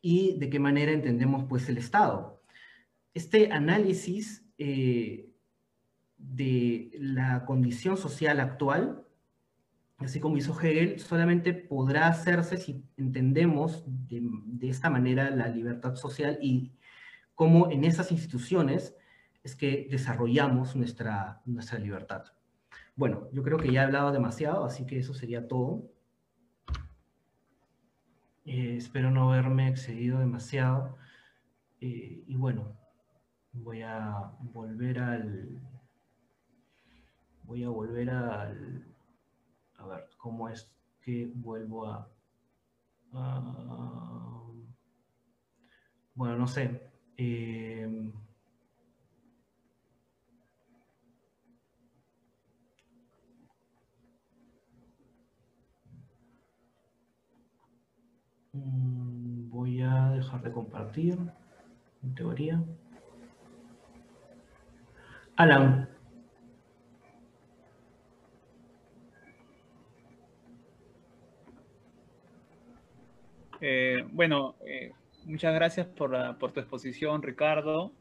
y 0.00 0.36
de 0.38 0.50
qué 0.50 0.58
manera 0.58 0.90
entendemos 0.90 1.44
pues 1.48 1.68
el 1.68 1.78
Estado. 1.78 2.42
Este 3.14 3.52
análisis 3.52 4.44
eh, 4.58 5.31
de 6.22 6.90
la 6.98 7.44
condición 7.44 7.96
social 7.96 8.40
actual, 8.40 9.04
así 9.98 10.20
como 10.20 10.36
hizo 10.36 10.58
Hegel, 10.58 11.00
solamente 11.00 11.52
podrá 11.52 12.08
hacerse 12.08 12.56
si 12.56 12.84
entendemos 12.96 13.84
de, 13.86 14.68
esta 14.68 14.88
manera 14.90 15.30
la 15.30 15.48
libertad 15.48 15.96
social 15.96 16.38
y 16.40 16.72
cómo 17.34 17.70
en 17.70 17.84
esas 17.84 18.12
instituciones 18.12 18.94
es 19.42 19.56
que 19.56 19.88
desarrollamos 19.90 20.76
nuestra, 20.76 21.42
nuestra 21.44 21.78
libertad. 21.78 22.24
Bueno, 22.94 23.28
yo 23.32 23.42
creo 23.42 23.58
que 23.58 23.72
ya 23.72 23.82
he 23.82 23.84
hablado 23.84 24.12
demasiado, 24.12 24.64
así 24.64 24.86
que 24.86 24.98
eso 24.98 25.14
sería 25.14 25.48
todo. 25.48 25.90
Eh, 28.44 28.76
espero 28.76 29.10
no 29.10 29.32
haberme 29.32 29.68
excedido 29.68 30.20
demasiado. 30.20 30.96
Eh, 31.80 32.22
y 32.26 32.36
bueno, 32.36 32.76
voy 33.52 33.82
a 33.82 34.30
volver 34.40 35.00
al, 35.00 35.60
voy 37.44 37.64
a 37.64 37.68
volver 37.68 38.10
al... 38.10 38.86
A 39.76 39.86
ver, 39.86 40.08
¿cómo 40.16 40.48
es 40.48 40.70
que 41.00 41.30
vuelvo 41.34 41.86
a... 41.86 42.08
bueno, 46.14 46.36
no 46.36 46.46
sé. 46.46 46.90
Eh, 47.16 48.12
voy 58.52 59.82
a 59.82 60.10
dejar 60.10 60.42
de 60.42 60.52
compartir, 60.52 61.18
en 62.02 62.14
teoría. 62.14 62.62
Alan, 65.36 65.88
Eh, 73.64 74.04
bueno, 74.10 74.56
eh, 74.66 74.90
muchas 75.24 75.54
gracias 75.54 75.86
por, 75.86 76.10
tu 76.52 76.58
exposición, 76.58 77.22
Ricardo. 77.22 77.92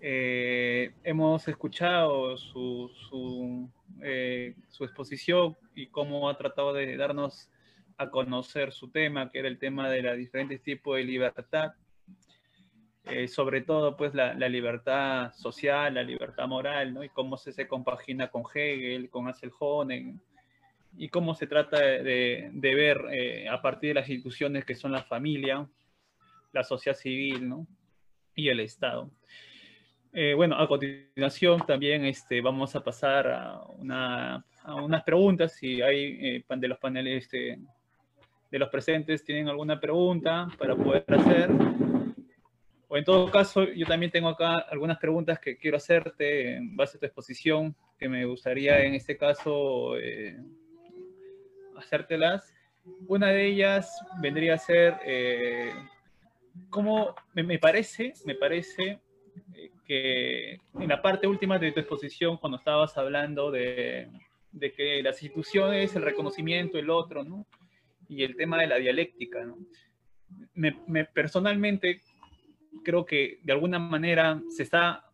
Eh, 0.00 0.92
hemos 1.02 1.48
escuchado 1.48 2.36
su, 2.36 2.88
su, 3.10 3.68
exposición 4.84 5.56
y 5.74 5.88
cómo 5.88 6.28
ha 6.28 6.38
tratado 6.38 6.72
de 6.74 6.96
darnos 6.96 7.50
a 7.96 8.08
conocer 8.08 8.70
su 8.70 8.88
tema, 8.88 9.32
que 9.32 9.40
era 9.40 9.48
el 9.48 9.58
tema 9.58 9.90
de 9.90 10.00
los 10.00 10.16
diferentes 10.16 10.62
tipos 10.62 10.96
de 10.96 11.02
libertad, 11.02 11.72
sobre 13.26 13.62
todo 13.62 13.96
pues 13.96 14.14
la, 14.14 14.32
libertad 14.48 15.32
social, 15.32 15.94
la 15.94 16.04
libertad 16.04 16.46
moral, 16.46 16.94
¿no? 16.94 17.02
Y 17.02 17.08
cómo 17.08 17.36
se, 17.36 17.50
se 17.50 17.66
compagina 17.66 18.28
con 18.28 18.44
Hegel, 18.54 19.10
con 19.10 19.26
Axel 19.26 19.50
Honen, 19.58 20.20
y 20.98 21.08
cómo 21.08 21.34
se 21.34 21.46
trata 21.46 21.78
de, 21.78 22.50
ver 22.52 23.00
eh, 23.12 23.48
a 23.48 23.62
partir 23.62 23.90
de 23.90 24.00
las 24.00 24.08
instituciones 24.08 24.64
que 24.64 24.74
son 24.74 24.90
la 24.90 25.04
familia, 25.04 25.66
la 26.52 26.64
sociedad 26.64 26.96
civil 26.96 27.48
¿no? 27.48 27.66
y 28.34 28.48
el 28.48 28.58
Estado. 28.58 29.08
Eh, 30.12 30.34
bueno, 30.34 30.56
a 30.56 30.66
continuación 30.66 31.64
también 31.64 32.04
este, 32.04 32.40
vamos 32.40 32.74
a 32.74 32.82
pasar 32.82 33.28
a, 33.28 33.60
una, 33.78 34.44
a 34.64 34.74
unas 34.74 35.04
preguntas. 35.04 35.52
Si 35.52 35.80
hay 35.80 36.18
eh, 36.20 36.44
de 36.48 36.68
los 36.68 36.78
paneles 36.78 37.24
este, 37.24 37.60
de 38.50 38.58
los 38.58 38.68
presentes 38.68 39.22
tienen 39.22 39.48
alguna 39.48 39.78
pregunta 39.78 40.48
para 40.58 40.74
poder 40.74 41.04
hacer. 41.06 41.48
O 42.88 42.96
en 42.96 43.04
todo 43.04 43.30
caso, 43.30 43.64
yo 43.64 43.86
también 43.86 44.10
tengo 44.10 44.30
acá 44.30 44.56
algunas 44.68 44.98
preguntas 44.98 45.38
que 45.38 45.58
quiero 45.58 45.76
hacerte 45.76 46.56
en 46.56 46.74
base 46.74 46.96
a 46.96 47.00
tu 47.00 47.06
exposición, 47.06 47.76
que 47.98 48.08
me 48.08 48.24
gustaría 48.24 48.80
en 48.80 48.94
este 48.94 49.16
caso 49.16 49.94
hacértelas. 51.78 52.54
Una 53.06 53.28
de 53.28 53.46
ellas 53.46 54.00
vendría 54.20 54.54
a 54.54 54.58
ser, 54.58 54.96
eh, 55.04 55.72
como 56.70 57.14
me, 57.34 57.58
parece, 57.58 58.12
me 58.24 58.34
parece 58.34 59.00
eh, 59.54 59.70
que 59.84 60.60
en 60.78 60.88
la 60.88 61.02
parte 61.02 61.26
última 61.26 61.58
de 61.58 61.72
tu 61.72 61.80
exposición, 61.80 62.38
cuando 62.38 62.58
estabas 62.58 62.96
hablando 62.96 63.50
de, 63.50 64.08
de 64.52 64.72
que 64.72 65.02
las 65.02 65.22
instituciones, 65.22 65.94
el 65.94 66.02
reconocimiento, 66.02 66.78
el 66.78 66.90
otro, 66.90 67.24
¿no? 67.24 67.46
Y 68.08 68.22
el 68.22 68.36
tema 68.36 68.58
de 68.60 68.66
la 68.66 68.76
dialéctica, 68.76 69.44
¿no? 69.44 69.58
Me, 70.54 71.04
personalmente 71.04 72.00
creo 72.84 73.06
que 73.06 73.38
de 73.42 73.52
alguna 73.52 73.78
manera 73.78 74.42
se 74.50 74.62
está 74.62 75.10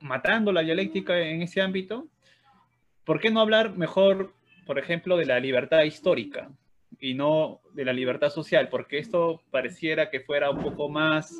matando 0.00 0.52
la 0.52 0.62
dialéctica 0.62 1.18
en 1.18 1.42
ese 1.42 1.60
ámbito. 1.60 2.08
¿Por 3.04 3.20
qué 3.20 3.30
no 3.30 3.40
hablar 3.40 3.76
mejor 3.76 4.34
por 4.70 4.78
ejemplo, 4.78 5.16
de 5.16 5.26
la 5.26 5.40
libertad 5.40 5.82
histórica 5.82 6.48
y 7.00 7.14
no 7.14 7.60
de 7.74 7.84
la 7.84 7.92
libertad 7.92 8.30
social, 8.30 8.68
porque 8.68 8.98
esto 8.98 9.42
pareciera 9.50 10.10
que 10.10 10.20
fuera 10.20 10.48
un 10.48 10.62
poco 10.62 10.88
más 10.88 11.36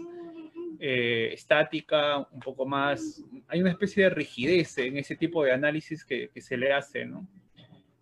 eh, 0.80 1.30
estática, 1.32 2.26
un 2.32 2.40
poco 2.40 2.66
más... 2.66 3.22
Hay 3.46 3.60
una 3.60 3.70
especie 3.70 4.02
de 4.02 4.10
rigidez 4.10 4.78
en 4.78 4.96
ese 4.96 5.14
tipo 5.14 5.44
de 5.44 5.52
análisis 5.52 6.04
que, 6.04 6.28
se 6.40 6.56
le 6.56 6.72
hace, 6.72 7.04
¿no? 7.04 7.24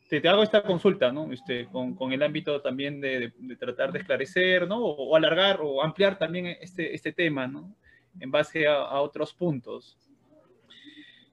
Te, 0.08 0.26
hago 0.26 0.42
esta 0.42 0.62
consulta, 0.62 1.12
¿no? 1.12 1.30
Este, 1.30 1.66
con, 1.66 1.94
con 1.94 2.10
el 2.14 2.22
ámbito 2.22 2.62
también 2.62 2.98
de, 2.98 3.30
tratar 3.58 3.92
de 3.92 3.98
esclarecer, 3.98 4.66
¿no? 4.66 4.78
O, 4.78 5.14
alargar 5.14 5.60
o 5.60 5.82
ampliar 5.82 6.18
también 6.18 6.46
este, 6.58 6.94
este 6.94 7.12
tema, 7.12 7.46
¿no? 7.46 7.76
En 8.18 8.30
base 8.30 8.66
a, 8.66 8.76
a 8.76 9.02
otros 9.02 9.34
puntos. 9.34 9.98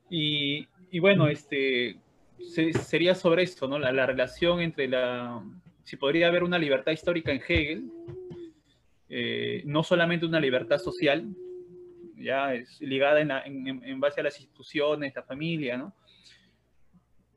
Y, 0.10 0.68
y 0.92 1.00
bueno, 1.00 1.30
este, 1.30 2.02
sería 2.40 3.16
sobre 3.16 3.44
esto, 3.44 3.68
¿no? 3.68 3.80
La, 3.80 3.92
la, 3.92 4.06
relación 4.06 4.62
entre 4.62 4.88
la, 4.88 5.44
si 5.84 5.98
podría 5.98 6.28
haber 6.28 6.44
una 6.44 6.58
libertad 6.58 6.92
histórica 6.92 7.32
en 7.32 7.42
Hegel, 7.48 7.92
eh, 9.10 9.62
no 9.66 9.84
solamente 9.84 10.26
una 10.26 10.40
libertad 10.40 10.80
social, 10.80 11.28
ya 12.18 12.54
es 12.54 12.82
ligada 12.82 13.22
en, 13.22 13.32
en, 13.32 13.84
en, 13.84 14.00
base 14.00 14.22
a 14.22 14.24
las 14.24 14.40
instituciones, 14.40 15.14
la 15.16 15.24
familia, 15.24 15.78
¿no? 15.78 15.94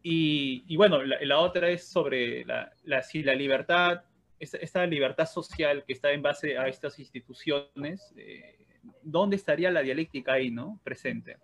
Y, 0.03 0.64
y 0.66 0.76
bueno, 0.76 1.03
la, 1.03 1.18
la, 1.20 1.38
otra 1.40 1.68
es 1.68 1.88
sobre 1.88 2.44
la, 2.44 2.72
la, 2.84 3.03
si 3.03 3.22
la 3.22 3.34
libertad, 3.34 4.03
esta, 4.38 4.57
esta, 4.59 4.86
libertad 4.86 5.26
social 5.26 5.84
que 5.86 5.92
está 5.92 6.12
en 6.12 6.22
base 6.22 6.57
a 6.57 6.68
estas 6.68 6.99
instituciones, 6.99 8.14
eh, 8.16 8.57
¿dónde 9.03 9.36
estaría 9.36 9.70
la 9.70 9.82
dialéctica 9.82 10.34
ahí, 10.34 10.51
¿no? 10.51 10.80
Presente. 10.84 11.36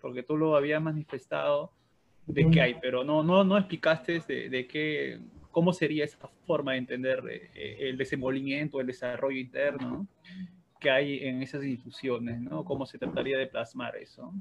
Porque 0.00 0.22
tú 0.22 0.36
lo 0.36 0.56
habías 0.56 0.80
manifestado 0.80 1.72
de 2.28 2.50
qué 2.50 2.60
hay, 2.60 2.74
pero 2.80 3.04
no, 3.04 3.22
no, 3.22 3.42
no 3.42 3.56
explicaste 3.56 4.20
de, 4.26 4.48
de 4.48 4.66
qué, 4.66 5.18
cómo 5.50 5.72
sería 5.72 6.04
esa 6.04 6.28
forma 6.46 6.72
de 6.72 6.78
entender 6.78 7.22
eh, 7.54 7.76
el 7.80 7.96
desenvolvimiento, 7.96 8.80
el 8.80 8.86
desarrollo 8.86 9.38
interno 9.38 9.88
¿no? 9.88 10.08
que 10.78 10.90
hay 10.90 11.24
en 11.24 11.42
esas 11.42 11.64
instituciones, 11.64 12.40
¿no? 12.40 12.64
Cómo 12.64 12.86
se 12.86 12.98
trataría 12.98 13.36
de 13.36 13.48
plasmar 13.48 13.96
eso. 13.96 14.32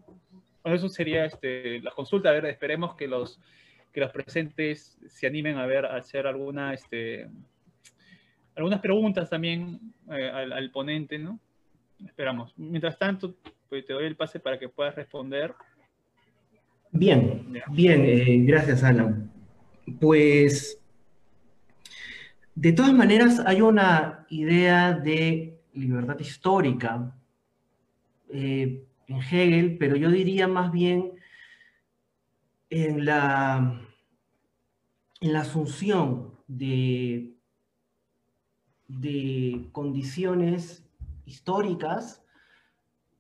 Bueno, 0.62 0.78
eso 0.78 0.88
sería 0.90 1.26
este, 1.26 1.82
la 1.82 1.92
consulta. 1.92 2.30
A 2.30 2.34
ver, 2.34 2.46
esperemos 2.46 2.94
que 2.96 3.08
los, 3.08 3.42
que 3.92 4.02
los 4.02 4.12
presentes 4.12 5.00
se 5.08 5.26
animen 5.26 5.58
a 5.58 5.66
ver, 5.66 5.86
a 5.86 5.96
hacer 5.96 6.28
alguna, 6.28 6.74
este, 6.76 7.28
algunas 8.56 8.80
preguntas 8.80 9.30
también 9.30 9.80
eh, 10.12 10.30
al, 10.30 10.54
al, 10.54 10.70
ponente, 10.70 11.18
¿no? 11.18 11.40
Esperamos. 12.06 12.54
Mientras 12.58 13.00
tanto, 13.00 13.36
pues 13.68 13.84
te 13.86 13.94
doy 13.94 14.06
el 14.06 14.16
pase 14.16 14.40
para 14.40 14.60
que 14.60 14.70
puedas 14.70 14.94
responder. 14.94 15.56
Bien, 16.92 17.54
bien, 17.72 18.02
eh, 18.06 18.44
gracias 18.46 18.84
Alan. 18.84 19.32
Pues, 20.00 20.80
de 22.56 22.72
todas 22.72 22.94
maneras, 22.94 23.42
hay 23.46 23.62
una 23.62 24.26
idea 24.30 24.94
de 24.94 25.60
libertad 25.74 26.20
histórica 26.20 27.16
eh, 28.30 28.84
en 29.08 29.18
Hegel, 29.18 29.78
pero 29.78 29.96
yo 29.96 30.10
diría 30.10 30.48
más 30.48 30.72
bien 30.72 31.12
en 32.70 33.06
la, 33.06 33.82
en 35.22 35.34
la 35.34 35.42
asunción 35.42 36.34
de, 36.48 37.34
de 38.88 39.70
condiciones 39.72 40.84
históricas 41.26 42.24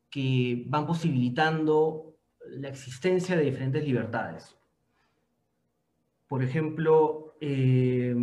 que 0.09 0.63
van 0.67 0.87
posibilitando 0.87 2.06
la 2.51 2.69
existencia 2.69 3.35
de 3.35 3.43
diferentes 3.43 3.83
libertades. 3.83 4.57
Por 6.27 6.43
ejemplo, 6.43 7.35
eh, 7.39 8.15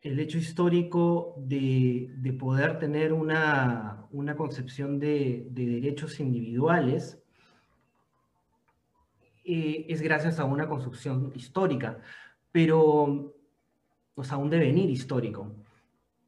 el 0.00 0.20
hecho 0.20 0.38
histórico 0.38 1.34
de, 1.38 2.14
de 2.16 2.32
poder 2.32 2.78
tener 2.78 3.12
una, 3.12 4.06
una 4.10 4.36
concepción 4.36 4.98
de, 4.98 5.46
de, 5.50 5.66
derechos 5.66 6.20
individuales 6.20 7.18
eh, 9.44 9.86
es 9.88 10.00
gracias 10.00 10.38
a 10.38 10.44
una 10.44 10.68
construcción 10.68 11.32
histórica, 11.34 12.00
pero, 12.52 13.34
o 14.14 14.24
sea, 14.24 14.36
un 14.36 14.50
devenir 14.50 14.88
histórico. 14.90 15.54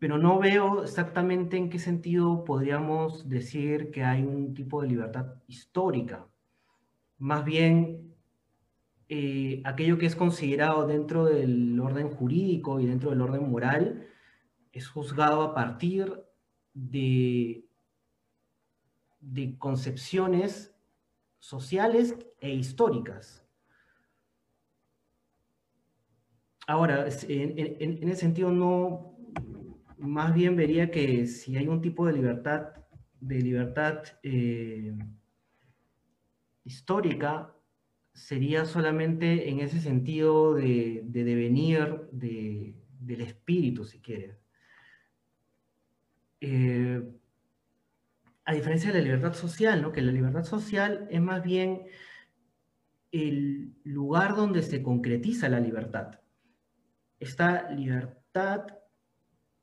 Pero 0.01 0.17
no 0.17 0.39
veo 0.39 0.83
exactamente 0.83 1.59
en 1.59 1.69
qué 1.69 1.79
sentido 1.79 2.43
podríamos 2.43 3.29
decir 3.29 3.91
que 3.91 4.03
hay 4.03 4.23
un 4.23 4.55
tipo 4.55 4.81
de 4.81 4.89
libertad 4.89 5.35
histórica. 5.47 6.27
Más 7.19 7.45
bien, 7.45 8.17
eh, 9.11 9.61
aquello 9.67 9.99
que 9.99 10.07
es 10.07 10.17
considerado 10.17 10.87
dentro 10.87 11.27
del 11.27 11.79
orden 11.79 12.09
jurídico 12.09 12.81
y 12.81 12.87
dentro 12.87 13.11
del 13.11 13.21
orden 13.21 13.51
moral 13.51 14.07
es 14.73 14.89
juzgado 14.89 15.43
a 15.43 15.55
partir 15.55 16.25
de, 16.73 17.69
de 19.21 19.59
concepciones 19.59 20.75
sociales 21.41 22.17
e 22.41 22.55
históricas. 22.55 23.47
Ahora, 26.67 27.07
en, 27.29 27.59
en, 27.59 28.03
en 28.03 28.09
ese 28.09 28.21
sentido 28.21 28.51
no, 28.51 29.10
más 30.01 30.35
bien 30.35 30.57
vería 30.57 30.91
que 30.91 31.27
si 31.27 31.57
hay 31.57 31.69
un 31.69 31.81
tipo 31.81 32.07
de 32.07 32.13
libertad, 32.15 32.73
de 33.21 33.41
libertad 33.41 34.03
eh, 34.23 34.97
histórica, 36.65 37.55
sería 38.13 38.65
solamente 38.65 39.49
en 39.49 39.61
ese 39.61 39.81
sentido 39.81 40.55
de, 40.55 41.03
de 41.05 41.25
devenir 41.25 42.09
de, 42.13 42.75
del 42.99 43.21
espíritu, 43.21 43.85
si 43.85 44.01
quieres. 44.01 44.37
Eh, 46.41 47.03
a 48.45 48.55
diferencia 48.55 48.93
de 48.93 48.99
la 48.99 49.05
libertad 49.05 49.35
social, 49.35 49.83
¿no? 49.83 49.93
que 49.93 50.03
la 50.03 50.13
libertad 50.13 50.45
social 50.45 51.07
es 51.11 51.21
más 51.21 51.43
bien 51.43 51.83
el 53.13 53.75
lugar 53.85 54.35
donde 54.35 54.63
se 54.63 54.83
concretiza 54.83 55.49
la 55.49 55.61
libertad. 55.61 56.21
Esta 57.19 57.71
libertad 57.71 58.67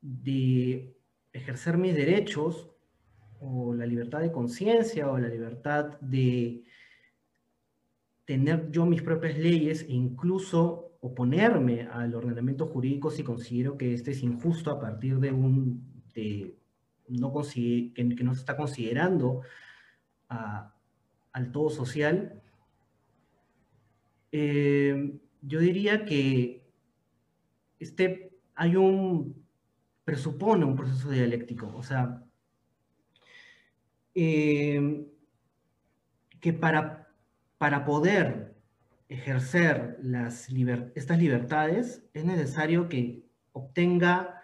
de 0.00 0.94
ejercer 1.32 1.76
mis 1.76 1.94
derechos 1.94 2.70
o 3.40 3.74
la 3.74 3.86
libertad 3.86 4.20
de 4.20 4.32
conciencia 4.32 5.10
o 5.10 5.18
la 5.18 5.28
libertad 5.28 5.98
de 6.00 6.64
tener 8.24 8.70
yo 8.70 8.84
mis 8.84 9.02
propias 9.02 9.38
leyes 9.38 9.82
e 9.82 9.92
incluso 9.92 10.96
oponerme 11.00 11.82
al 11.82 12.14
ordenamiento 12.14 12.66
jurídico 12.66 13.10
si 13.10 13.22
considero 13.22 13.78
que 13.78 13.94
este 13.94 14.10
es 14.10 14.22
injusto 14.22 14.70
a 14.70 14.80
partir 14.80 15.18
de 15.18 15.32
un 15.32 16.02
de 16.14 16.56
no 17.08 17.32
que, 17.32 17.92
que, 17.94 18.24
no 18.24 18.34
se 18.34 18.40
está 18.40 18.56
considerando 18.56 19.42
al 20.28 21.52
todo 21.52 21.70
social, 21.70 22.42
eh, 24.32 25.18
yo 25.40 25.60
diría 25.60 26.04
que 26.04 26.66
este, 27.78 28.32
hay 28.54 28.76
un 28.76 29.37
presupone 30.08 30.64
un 30.64 30.74
proceso 30.74 31.10
dialéctico. 31.10 31.70
O 31.76 31.82
sea, 31.82 32.24
eh, 34.14 35.06
que 36.40 36.54
para, 36.54 37.12
para 37.58 37.84
poder 37.84 38.56
ejercer 39.10 39.98
las 40.00 40.48
estas 40.94 41.18
libertades 41.18 42.08
es 42.14 42.24
necesario 42.24 42.88
que 42.88 43.22
obtenga 43.52 44.40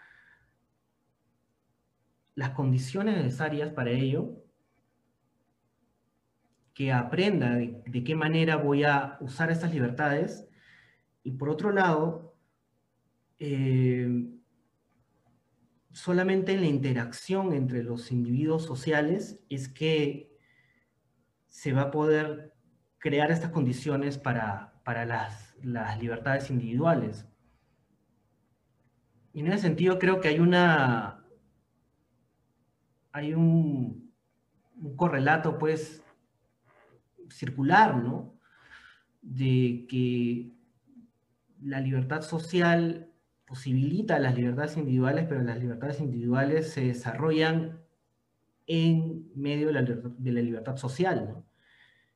las 2.35 2.51
condiciones 2.51 3.17
necesarias 3.17 3.73
para 3.73 3.91
ello, 3.91 4.45
que 6.75 6.93
aprenda 6.93 7.55
de, 7.55 8.05
qué 8.05 8.15
manera 8.15 8.57
voy 8.57 8.85
a 8.85 9.17
usar 9.21 9.51
estas 9.51 9.73
libertades 9.73 10.47
y 11.23 11.31
por 11.31 11.49
otro 11.49 11.73
lado, 11.73 12.37
eh, 13.39 14.34
solamente 15.95 16.53
en 16.53 16.61
la 16.61 16.67
interacción 16.67 17.53
entre 17.53 17.85
los 17.85 18.11
individuos 18.11 18.65
sociales 18.65 19.41
es 19.49 19.69
que 19.69 20.37
se 21.49 21.73
va 21.73 21.83
a 21.83 21.91
poder 21.93 22.53
crear 22.99 23.31
estas 23.31 23.53
condiciones 23.53 24.19
para, 24.19 24.81
para 24.85 25.07
las, 25.07 25.55
las, 25.63 26.01
libertades 26.03 26.51
individuales. 26.51 27.27
Y 29.33 29.41
en 29.41 29.47
ese 29.49 29.63
sentido 29.63 29.99
creo 30.01 30.21
que 30.21 30.29
hay 30.29 30.41
una 30.41 31.25
hay 33.13 33.33
un, 33.33 34.13
correlato 34.97 35.57
pues 35.57 36.03
circular, 37.31 37.97
¿no? 37.97 38.37
De 39.23 39.87
que 39.89 40.53
la 41.63 41.81
libertad 41.81 42.23
social 42.23 43.14
posibilita 43.47 44.19
las 44.19 44.35
libertades 44.35 44.77
individuales, 44.77 45.27
pero 45.29 45.43
las 45.43 45.59
libertades 45.59 46.01
individuales 46.01 46.73
se 46.73 46.87
desarrollan 46.87 47.81
en 48.67 49.31
medio 49.35 49.67
de 49.67 49.73
la, 49.75 50.41
libertad 50.41 50.77
social, 50.77 51.45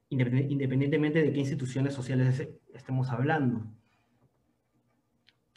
independientemente 0.09 1.23
de 1.23 1.33
qué 1.33 1.41
instituciones 1.41 1.95
sociales 1.95 2.49
estemos 2.73 3.11
hablando. 3.11 3.67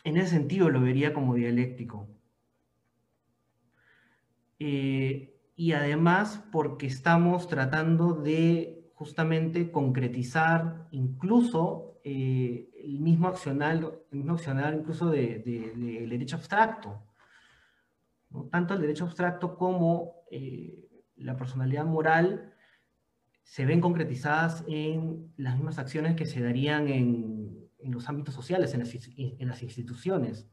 En 0.03 0.17
ese 0.17 0.31
sentido 0.31 0.69
lo 0.69 0.81
vería 0.81 1.13
como 1.13 1.35
dialéctico. 1.35 2.09
Eh, 4.59 5.39
y 5.55 5.73
además 5.73 6.43
porque 6.51 6.87
estamos 6.87 7.47
tratando 7.47 8.13
de 8.13 8.91
justamente 8.93 9.71
concretizar 9.71 10.87
incluso 10.91 11.90
eh, 12.03 12.69
el 12.83 12.99
mismo 12.99 13.27
accionar, 13.27 13.75
el 13.75 14.17
mismo 14.17 14.33
accionar 14.33 14.73
incluso 14.73 15.09
del 15.09 15.43
de, 15.43 15.73
de, 15.75 16.07
derecho 16.07 16.35
abstracto. 16.35 17.03
¿no? 18.29 18.45
Tanto 18.45 18.73
el 18.73 18.81
derecho 18.81 19.05
abstracto 19.05 19.55
como 19.55 20.23
eh, 20.31 20.89
la 21.17 21.37
personalidad 21.37 21.85
moral 21.85 22.53
se 23.43 23.65
ven 23.65 23.81
concretizadas 23.81 24.63
en 24.67 25.31
las 25.37 25.55
mismas 25.55 25.77
acciones 25.77 26.15
que 26.15 26.25
se 26.25 26.41
darían 26.41 26.87
en, 26.87 27.69
los 27.83 28.07
ámbitos 28.07 28.33
sociales, 28.33 28.73
en 28.73 28.79
las, 29.47 29.63
instituciones. 29.63 30.47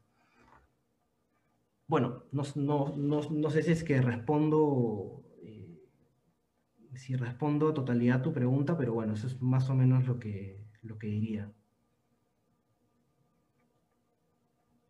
Bueno, 1.87 2.25
no, 2.31 3.49
sé 3.51 3.63
si 3.63 3.71
es 3.71 3.83
que 3.83 4.01
respondo, 4.01 5.23
eh, 5.41 5.79
si 6.95 7.15
respondo 7.15 7.73
totalidad 7.73 8.19
a 8.19 8.21
tu 8.21 8.33
pregunta, 8.33 8.77
pero 8.77 8.93
bueno, 8.93 9.13
eso 9.13 9.27
es 9.27 9.41
más 9.41 9.69
o 9.69 9.75
menos 9.75 10.05
lo 10.05 10.19
que, 10.19 10.68
lo 10.83 10.97
que 10.97 11.07
diría. 11.07 11.49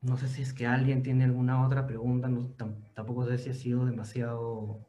No 0.02 0.18
sé 0.18 0.28
si 0.30 0.42
es 0.42 0.54
que 0.54 0.66
alguien 0.66 1.04
tiene 1.04 1.26
alguna 1.26 1.66
otra 1.66 1.86
pregunta, 1.86 2.30
tampoco 2.94 3.26
sé 3.26 3.38
si 3.38 3.50
ha 3.50 3.54
sido 3.54 3.86
demasiado 3.86 4.80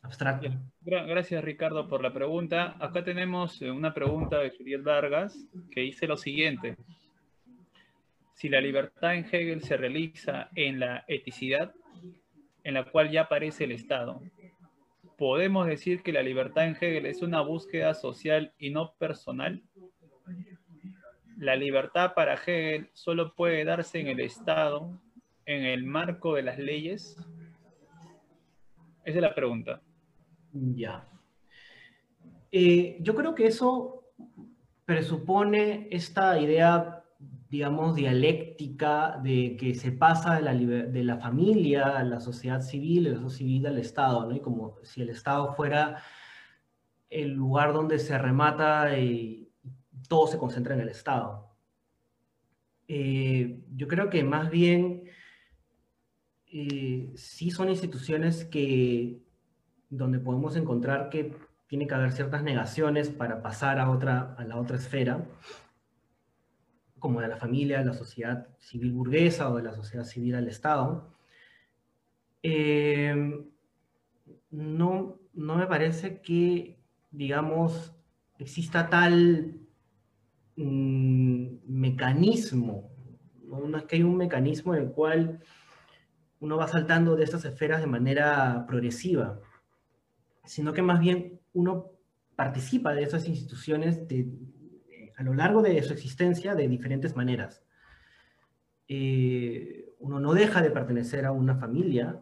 abstracto. 0.00 0.48
Gracias 0.80 1.44
Ricardo 1.44 1.88
por 1.88 2.02
la 2.02 2.12
pregunta. 2.12 2.76
Acá 2.80 3.04
tenemos 3.04 3.60
eh, 3.60 3.70
una 3.70 3.92
pregunta 3.92 4.38
de 4.38 4.50
Juliet 4.50 4.82
Vargas 4.82 5.36
que 5.70 5.80
dice 5.82 6.06
lo 6.06 6.16
siguiente. 6.16 6.76
Si 8.32 8.48
la 8.48 8.60
libertad 8.60 9.14
en 9.14 9.24
Hegel 9.24 9.62
se 9.62 9.76
realiza 9.76 10.48
en 10.54 10.80
la 10.80 11.04
eticidad, 11.08 11.74
en 12.64 12.74
la 12.74 12.84
cual 12.84 13.10
ya 13.10 13.22
aparece 13.22 13.64
el 13.64 13.72
Estado, 13.72 14.22
¿podemos 15.16 15.66
decir 15.66 16.02
que 16.02 16.12
la 16.12 16.22
libertad 16.22 16.66
en 16.66 16.76
Hegel 16.76 17.06
es 17.06 17.22
una 17.22 17.40
búsqueda 17.40 17.94
social 17.94 18.52
y 18.58 18.70
no 18.70 18.94
personal? 18.94 19.62
la 21.38 21.54
libertad 21.54 22.14
para 22.14 22.34
Hegel 22.34 22.88
solo 22.92 23.34
puede 23.34 23.64
darse 23.64 24.00
en 24.00 24.08
el 24.08 24.20
Estado, 24.20 24.90
en 25.44 25.64
el 25.64 25.84
marco 25.84 26.34
de 26.34 26.42
las 26.42 26.58
leyes? 26.58 27.16
Esa 29.04 29.18
es 29.18 29.22
la 29.22 29.34
pregunta. 29.34 29.80
Ya. 30.52 31.06
Eh, 32.50 32.96
yo 33.00 33.14
creo 33.14 33.34
que 33.34 33.46
eso 33.46 34.04
presupone 34.84 35.88
esta 35.90 36.38
idea, 36.40 36.95
digamos, 37.48 37.94
dialéctica 37.94 39.18
de 39.22 39.56
que 39.56 39.74
se 39.74 39.92
pasa 39.92 40.34
de 40.34 40.42
la, 40.42 40.54
de 40.54 41.04
la 41.04 41.18
familia 41.18 41.98
a 41.98 42.04
la 42.04 42.20
sociedad 42.20 42.60
civil, 42.60 43.04
de 43.04 43.10
la 43.10 43.16
sociedad 43.16 43.36
civil 43.36 43.66
al 43.66 43.78
Estado, 43.78 44.26
¿no? 44.26 44.34
Y 44.34 44.40
como 44.40 44.76
si 44.82 45.02
el 45.02 45.10
Estado 45.10 45.54
fuera 45.54 46.02
el 47.08 47.32
lugar 47.32 47.72
donde 47.72 47.98
se 47.98 48.18
remata 48.18 48.98
y 48.98 49.52
todo 50.08 50.26
se 50.26 50.38
concentra 50.38 50.74
en 50.74 50.80
el 50.80 50.88
Estado. 50.88 51.46
Eh, 52.88 53.60
yo 53.74 53.88
creo 53.88 54.10
que 54.10 54.22
más 54.22 54.50
bien 54.50 55.04
eh, 56.46 57.12
sí 57.16 57.50
son 57.50 57.68
instituciones 57.68 58.44
que, 58.44 59.20
donde 59.88 60.18
podemos 60.18 60.56
encontrar 60.56 61.10
que 61.10 61.34
tiene 61.66 61.86
que 61.86 61.94
haber 61.94 62.12
ciertas 62.12 62.42
negaciones 62.42 63.10
para 63.10 63.42
pasar 63.42 63.78
a, 63.78 63.90
otra, 63.90 64.34
a 64.38 64.44
la 64.44 64.56
otra 64.56 64.76
esfera, 64.76 65.26
como 66.98 67.20
de 67.20 67.28
la 67.28 67.36
familia, 67.36 67.78
de 67.78 67.86
la 67.86 67.92
sociedad 67.92 68.48
civil 68.58 68.92
burguesa 68.92 69.50
o 69.50 69.56
de 69.56 69.62
la 69.62 69.74
sociedad 69.74 70.04
civil 70.04 70.34
al 70.34 70.48
Estado. 70.48 71.12
Eh, 72.42 73.44
no, 74.50 75.18
no 75.34 75.56
me 75.56 75.66
parece 75.66 76.20
que, 76.20 76.78
digamos, 77.10 77.94
exista 78.38 78.88
tal 78.88 79.60
mecanismo, 81.66 82.90
¿no? 83.44 83.76
es 83.76 83.84
que 83.84 83.96
hay 83.96 84.02
un 84.02 84.16
mecanismo 84.16 84.74
en 84.74 84.84
el 84.84 84.90
cual 84.90 85.40
uno 86.40 86.56
va 86.56 86.66
saltando 86.66 87.14
de 87.16 87.24
estas 87.24 87.44
esferas 87.44 87.80
de 87.80 87.86
manera 87.86 88.64
progresiva, 88.66 89.38
sino 90.44 90.72
que 90.72 90.80
más 90.82 91.00
bien 91.00 91.40
uno 91.52 91.90
participa 92.36 92.94
de 92.94 93.02
esas 93.02 93.28
instituciones 93.28 94.08
a 95.16 95.22
lo 95.22 95.34
largo 95.34 95.62
de 95.62 95.82
su 95.82 95.92
existencia 95.92 96.54
de 96.54 96.68
diferentes 96.68 97.16
maneras. 97.16 97.62
Eh, 98.88 99.94
uno 99.98 100.20
no 100.20 100.34
deja 100.34 100.62
de 100.62 100.70
pertenecer 100.70 101.24
a 101.24 101.32
una 101.32 101.56
familia, 101.56 102.20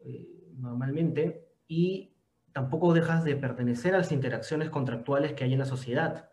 eh, 0.00 0.28
normalmente, 0.56 1.46
y 1.66 2.14
tampoco 2.52 2.94
dejas 2.94 3.24
de 3.24 3.36
pertenecer 3.36 3.94
a 3.94 3.98
las 3.98 4.12
interacciones 4.12 4.70
contractuales 4.70 5.34
que 5.34 5.44
hay 5.44 5.52
en 5.52 5.58
la 5.58 5.64
sociedad 5.64 6.30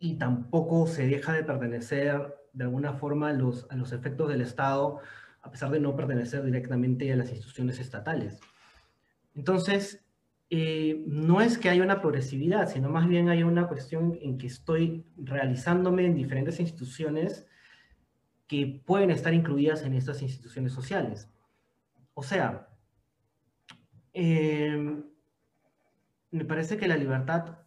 y 0.00 0.14
tampoco 0.14 0.86
se 0.86 1.06
deja 1.06 1.34
de 1.34 1.44
pertenecer 1.44 2.34
de 2.52 2.64
alguna 2.64 2.94
forma 2.94 3.28
a 3.28 3.32
los, 3.34 3.66
a 3.70 3.76
los 3.76 3.92
efectos 3.92 4.28
del 4.28 4.40
Estado, 4.40 4.98
a 5.42 5.50
pesar 5.50 5.70
de 5.70 5.78
no 5.78 5.94
pertenecer 5.94 6.42
directamente 6.42 7.12
a 7.12 7.16
las 7.16 7.30
instituciones 7.30 7.78
estatales. 7.78 8.40
Entonces, 9.34 10.04
eh, 10.52 11.04
no 11.06 11.40
es 11.40 11.58
que 11.58 11.70
haya 11.70 11.84
una 11.84 12.00
progresividad, 12.00 12.68
sino 12.68 12.88
más 12.88 13.08
bien 13.08 13.28
hay 13.28 13.44
una 13.44 13.68
cuestión 13.68 14.18
en 14.20 14.36
que 14.36 14.48
estoy 14.48 15.06
realizándome 15.16 16.04
en 16.04 16.16
diferentes 16.16 16.58
instituciones 16.58 17.46
que 18.48 18.82
pueden 18.84 19.12
estar 19.12 19.32
incluidas 19.32 19.82
en 19.82 19.94
estas 19.94 20.22
instituciones 20.22 20.72
sociales. 20.72 21.30
O 22.14 22.24
sea, 22.24 22.68
eh, 24.12 25.02
me 26.32 26.44
parece 26.44 26.76
que 26.76 26.88
la 26.88 26.96
libertad 26.96 27.58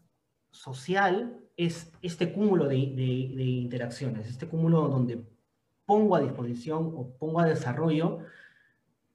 social 0.52 1.40
es 1.56 1.90
este 2.02 2.34
cúmulo 2.34 2.68
de, 2.68 2.76
interacciones, 2.76 4.28
este 4.28 4.48
cúmulo 4.48 4.90
donde 4.90 5.24
pongo 5.86 6.18
a 6.18 6.22
disposición 6.22 6.92
o 6.96 7.16
pongo 7.18 7.40
a 7.40 7.46
desarrollo 7.46 8.20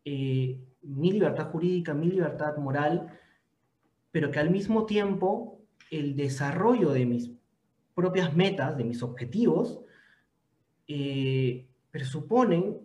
eh, 0.06 0.58
mi 0.80 1.12
libertad 1.12 1.50
jurídica, 1.50 1.92
mi 1.92 2.06
libertad 2.06 2.56
moral, 2.56 3.18
pero 4.10 4.30
que 4.30 4.38
al 4.38 4.50
mismo 4.50 4.86
tiempo 4.86 5.60
el 5.90 6.16
desarrollo 6.16 6.90
de 6.90 7.06
mis 7.06 7.30
propias 7.94 8.34
metas, 8.34 8.76
de 8.76 8.84
mis 8.84 9.02
objetivos, 9.02 9.80
eh, 10.86 11.68
presuponen 11.90 12.78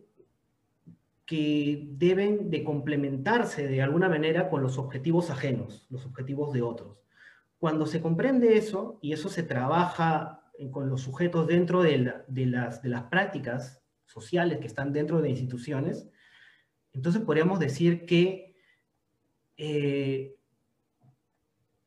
que 1.26 1.88
deben 1.92 2.50
de 2.50 2.64
complementarse 2.64 3.68
de 3.68 3.82
alguna 3.82 4.10
manera 4.10 4.50
con 4.50 4.62
los 4.62 4.78
objetivos 4.78 5.30
ajenos, 5.30 5.88
los 5.90 6.06
objetivos 6.06 6.54
de 6.54 6.62
otros. 6.62 6.98
Cuando 7.60 7.86
se 7.86 8.02
comprende 8.02 8.58
eso, 8.58 9.00
y 9.02 9.14
eso 9.14 9.30
se 9.30 9.44
trabaja 9.44 10.44
con 10.72 10.90
los 10.90 11.02
sujetos 11.02 11.48
dentro 11.48 11.82
de, 11.82 11.98
las, 12.46 12.82
prácticas 13.10 13.82
sociales 14.06 14.60
que 14.60 14.68
están 14.68 14.92
dentro 14.92 15.22
de 15.22 15.30
instituciones, 15.30 16.08
entonces 16.92 17.22
podríamos 17.22 17.60
decir 17.60 18.06
que 18.06 18.56
eh, 19.58 20.36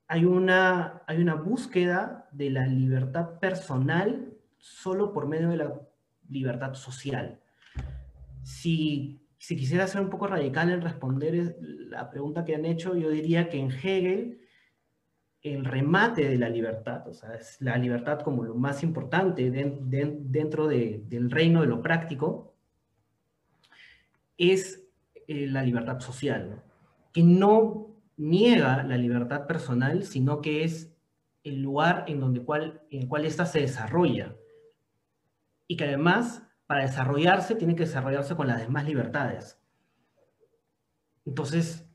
hay, 0.08 0.24
una, 0.24 1.02
hay 1.06 1.18
una 1.18 1.34
búsqueda 1.34 2.28
de 2.32 2.50
la 2.50 2.66
libertad 2.66 3.38
personal 3.38 4.32
solo 4.58 5.12
por 5.12 5.26
medio 5.26 5.48
de 5.48 5.56
la 5.56 5.80
libertad 6.28 6.74
social. 6.74 7.40
Si, 8.42 9.20
si 9.38 9.56
quisiera 9.56 9.86
ser 9.86 10.00
un 10.00 10.10
poco 10.10 10.26
radical 10.26 10.70
en 10.70 10.80
responder 10.80 11.56
la 11.60 12.10
pregunta 12.10 12.44
que 12.44 12.54
han 12.54 12.64
hecho, 12.64 12.96
yo 12.96 13.10
diría 13.10 13.48
que 13.48 13.58
en 13.58 13.70
Hegel 13.70 14.40
el 15.42 15.64
remate 15.64 16.28
de 16.28 16.38
la 16.38 16.48
libertad, 16.48 17.06
o 17.08 17.14
sea, 17.14 17.34
es 17.34 17.60
la 17.60 17.76
libertad 17.76 18.20
como 18.20 18.44
lo 18.44 18.54
más 18.54 18.82
importante 18.82 19.50
dentro 19.50 20.66
del 20.66 21.30
reino 21.30 21.60
de 21.60 21.68
lo 21.68 21.82
práctico, 21.82 22.54
es 24.36 24.84
eh, 25.28 25.46
la 25.46 25.62
libertad 25.62 26.00
social, 26.00 26.62
que 27.12 27.22
no 27.22 27.95
niega 28.16 28.82
la 28.82 28.96
libertad 28.96 29.46
personal, 29.46 30.04
sino 30.04 30.40
que 30.40 30.64
es 30.64 30.94
el 31.44 31.62
lugar 31.62 32.04
en, 32.08 32.20
donde 32.20 32.42
cual, 32.42 32.82
en 32.90 33.02
el 33.02 33.08
cual 33.08 33.24
ésta 33.24 33.46
se 33.46 33.60
desarrolla. 33.60 34.34
Y 35.68 35.76
que 35.76 35.84
además, 35.84 36.42
para 36.66 36.82
desarrollarse, 36.82 37.54
tiene 37.54 37.74
que 37.74 37.84
desarrollarse 37.84 38.36
con 38.36 38.46
las 38.46 38.60
demás 38.60 38.84
libertades. 38.86 39.58
Entonces, 41.24 41.86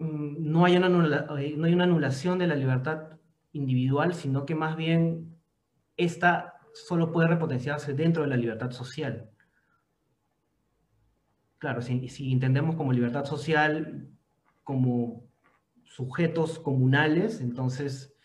Mm, 0.00 0.50
no 0.50 0.64
hay, 0.64 0.76
una 0.76 0.86
eh, 1.38 1.54
no 1.56 1.66
hay 1.66 1.74
una 1.74 1.84
anulación 1.84 2.38
de 2.38 2.46
la 2.46 2.54
libertad 2.56 3.18
individual, 3.52 4.14
sino 4.14 4.46
que 4.46 4.54
más 4.54 4.74
bien 4.76 5.36
esta 5.96 6.54
solo 6.72 7.12
puede 7.12 7.28
repotenciarse 7.28 7.92
dentro 7.92 8.22
de 8.22 8.30
la 8.30 8.36
libertad 8.36 8.70
social. 8.70 9.30
Claro, 11.58 11.82
si, 11.82 12.08
si 12.08 12.32
entendemos 12.32 12.76
como 12.76 12.92
libertad 12.92 13.26
social 13.26 14.08
como 14.64 15.28
sujetos 15.90 16.60
comunales, 16.60 17.40
entonces, 17.40 18.16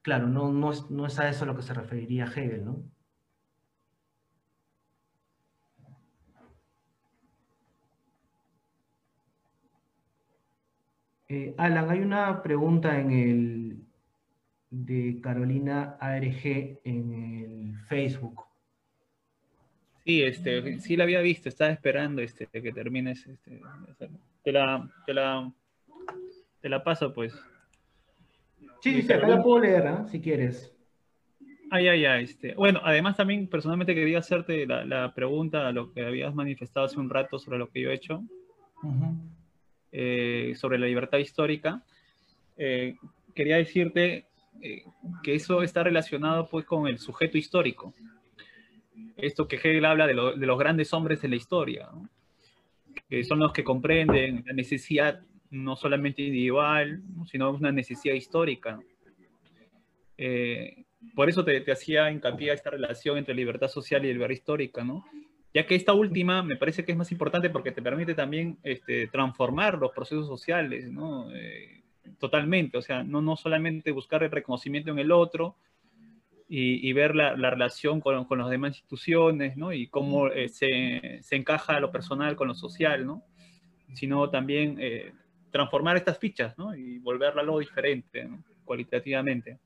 claro, 0.00 0.26
no, 0.26 0.50
no, 0.50 0.72
es, 0.72 0.90
no 0.90 1.06
es 1.06 1.18
a 1.18 1.28
eso 1.28 1.44
a 1.44 1.46
lo 1.46 1.54
que 1.54 1.62
se 1.62 1.74
referiría 1.74 2.24
Hegel, 2.24 2.64
¿no? 2.64 2.82
Eh, 11.28 11.54
Alan, 11.58 11.90
hay 11.90 12.00
una 12.00 12.42
pregunta 12.42 12.98
en 12.98 13.10
el 13.10 13.84
de 14.70 15.20
Carolina 15.20 15.96
ARG 16.00 16.80
en 16.84 17.12
el 17.12 17.78
Facebook. 17.86 18.44
Sí, 20.06 20.22
este, 20.22 20.80
sí 20.80 20.96
la 20.96 21.04
había 21.04 21.20
visto, 21.20 21.48
estaba 21.48 21.70
esperando 21.70 22.22
este, 22.22 22.46
que 22.46 22.72
termines. 22.72 23.26
Este, 23.26 23.60
te, 24.42 24.52
la, 24.52 24.90
te, 25.06 25.14
la, 25.14 25.52
te 26.64 26.70
la 26.70 26.82
paso, 26.82 27.12
pues. 27.12 27.34
Sí, 28.80 29.02
sí, 29.02 29.12
acá 29.12 29.28
la 29.28 29.42
puedo 29.42 29.60
leer, 29.60 29.86
¿ah? 29.86 30.06
si 30.10 30.18
quieres. 30.18 30.74
Ah, 31.70 31.78
ya, 31.78 31.94
ya. 31.94 32.18
Este. 32.18 32.54
Bueno, 32.54 32.80
además 32.82 33.18
también 33.18 33.48
personalmente 33.48 33.94
quería 33.94 34.20
hacerte 34.20 34.64
la, 34.66 35.12
pregunta 35.14 35.68
a 35.68 35.72
lo 35.72 35.92
que 35.92 36.06
habías 36.06 36.34
manifestado 36.34 36.86
hace 36.86 36.98
un 36.98 37.10
rato 37.10 37.38
sobre 37.38 37.58
lo 37.58 37.68
que 37.68 37.82
yo 37.82 37.90
he 37.90 37.94
hecho, 37.94 38.22
eh, 39.92 40.54
sobre 40.56 40.78
la 40.78 40.86
libertad 40.86 41.18
histórica. 41.18 41.82
Eh, 42.56 42.96
quería 43.34 43.58
decirte 43.58 44.24
eh, 44.62 44.84
que 45.22 45.34
eso 45.34 45.62
está 45.62 45.82
relacionado 45.82 46.48
pues 46.48 46.64
con 46.64 46.86
el 46.86 46.98
sujeto 46.98 47.36
histórico. 47.36 47.92
Esto 49.18 49.46
que 49.46 49.56
Hegel 49.56 49.84
habla 49.84 50.06
de, 50.06 50.14
de 50.14 50.46
los 50.46 50.58
grandes 50.58 50.94
hombres 50.94 51.20
de 51.20 51.28
la 51.28 51.36
historia, 51.36 51.90
que 53.10 53.22
son 53.22 53.40
los 53.40 53.52
que 53.52 53.64
comprenden 53.64 54.44
la 54.46 54.54
necesidad 54.54 55.20
no 55.54 55.76
solamente 55.76 56.22
individual, 56.22 57.00
sino 57.26 57.50
una 57.50 57.72
necesidad 57.72 58.14
histórica. 58.14 58.80
Eh, 60.18 60.84
por 61.14 61.28
eso 61.28 61.44
te, 61.44 61.70
hacía 61.70 62.10
hincapié 62.10 62.50
a 62.50 62.54
esta 62.54 62.70
relación 62.70 63.18
entre 63.18 63.34
libertad 63.34 63.68
social 63.68 64.04
y 64.04 64.12
libertad 64.12 64.34
histórica, 64.34 64.84
¿no? 64.84 65.04
Ya 65.52 65.66
que 65.66 65.76
esta 65.76 65.92
última 65.92 66.42
me 66.42 66.56
parece 66.56 66.84
que 66.84 66.92
es 66.92 66.98
más 66.98 67.12
importante 67.12 67.50
porque 67.50 67.70
te 67.70 67.82
permite 67.82 68.14
también 68.14 68.58
este, 68.64 69.06
transformar 69.06 69.78
los 69.78 69.92
procesos 69.92 70.26
sociales, 70.26 70.90
¿no? 70.90 71.30
Eh, 71.32 71.82
totalmente, 72.18 72.76
o 72.76 72.82
sea, 72.82 73.04
no, 73.04 73.22
no 73.22 73.36
solamente 73.36 73.92
buscar 73.92 74.24
el 74.24 74.30
reconocimiento 74.30 74.90
en 74.90 74.98
el 74.98 75.12
otro 75.12 75.56
y, 76.48 76.92
ver 76.92 77.16
la, 77.16 77.34
relación 77.34 78.00
con, 78.00 78.26
con 78.26 78.38
las 78.38 78.50
demás 78.50 78.76
instituciones, 78.76 79.56
¿no? 79.56 79.72
Y 79.72 79.88
cómo 79.88 80.28
eh, 80.28 80.48
se, 80.48 81.18
se, 81.22 81.36
encaja 81.36 81.80
lo 81.80 81.90
personal 81.90 82.36
con 82.36 82.48
lo 82.48 82.54
social, 82.54 83.06
¿no? 83.06 83.24
Sino 83.94 84.30
también 84.30 84.76
eh, 84.78 85.12
transformar 85.54 85.96
estas 85.96 86.18
fichas, 86.18 86.58
¿no? 86.58 86.74
Y 86.74 86.98
volverla 86.98 87.42
algo 87.42 87.60
diferente, 87.60 88.28
cualitativamente. 88.64 89.60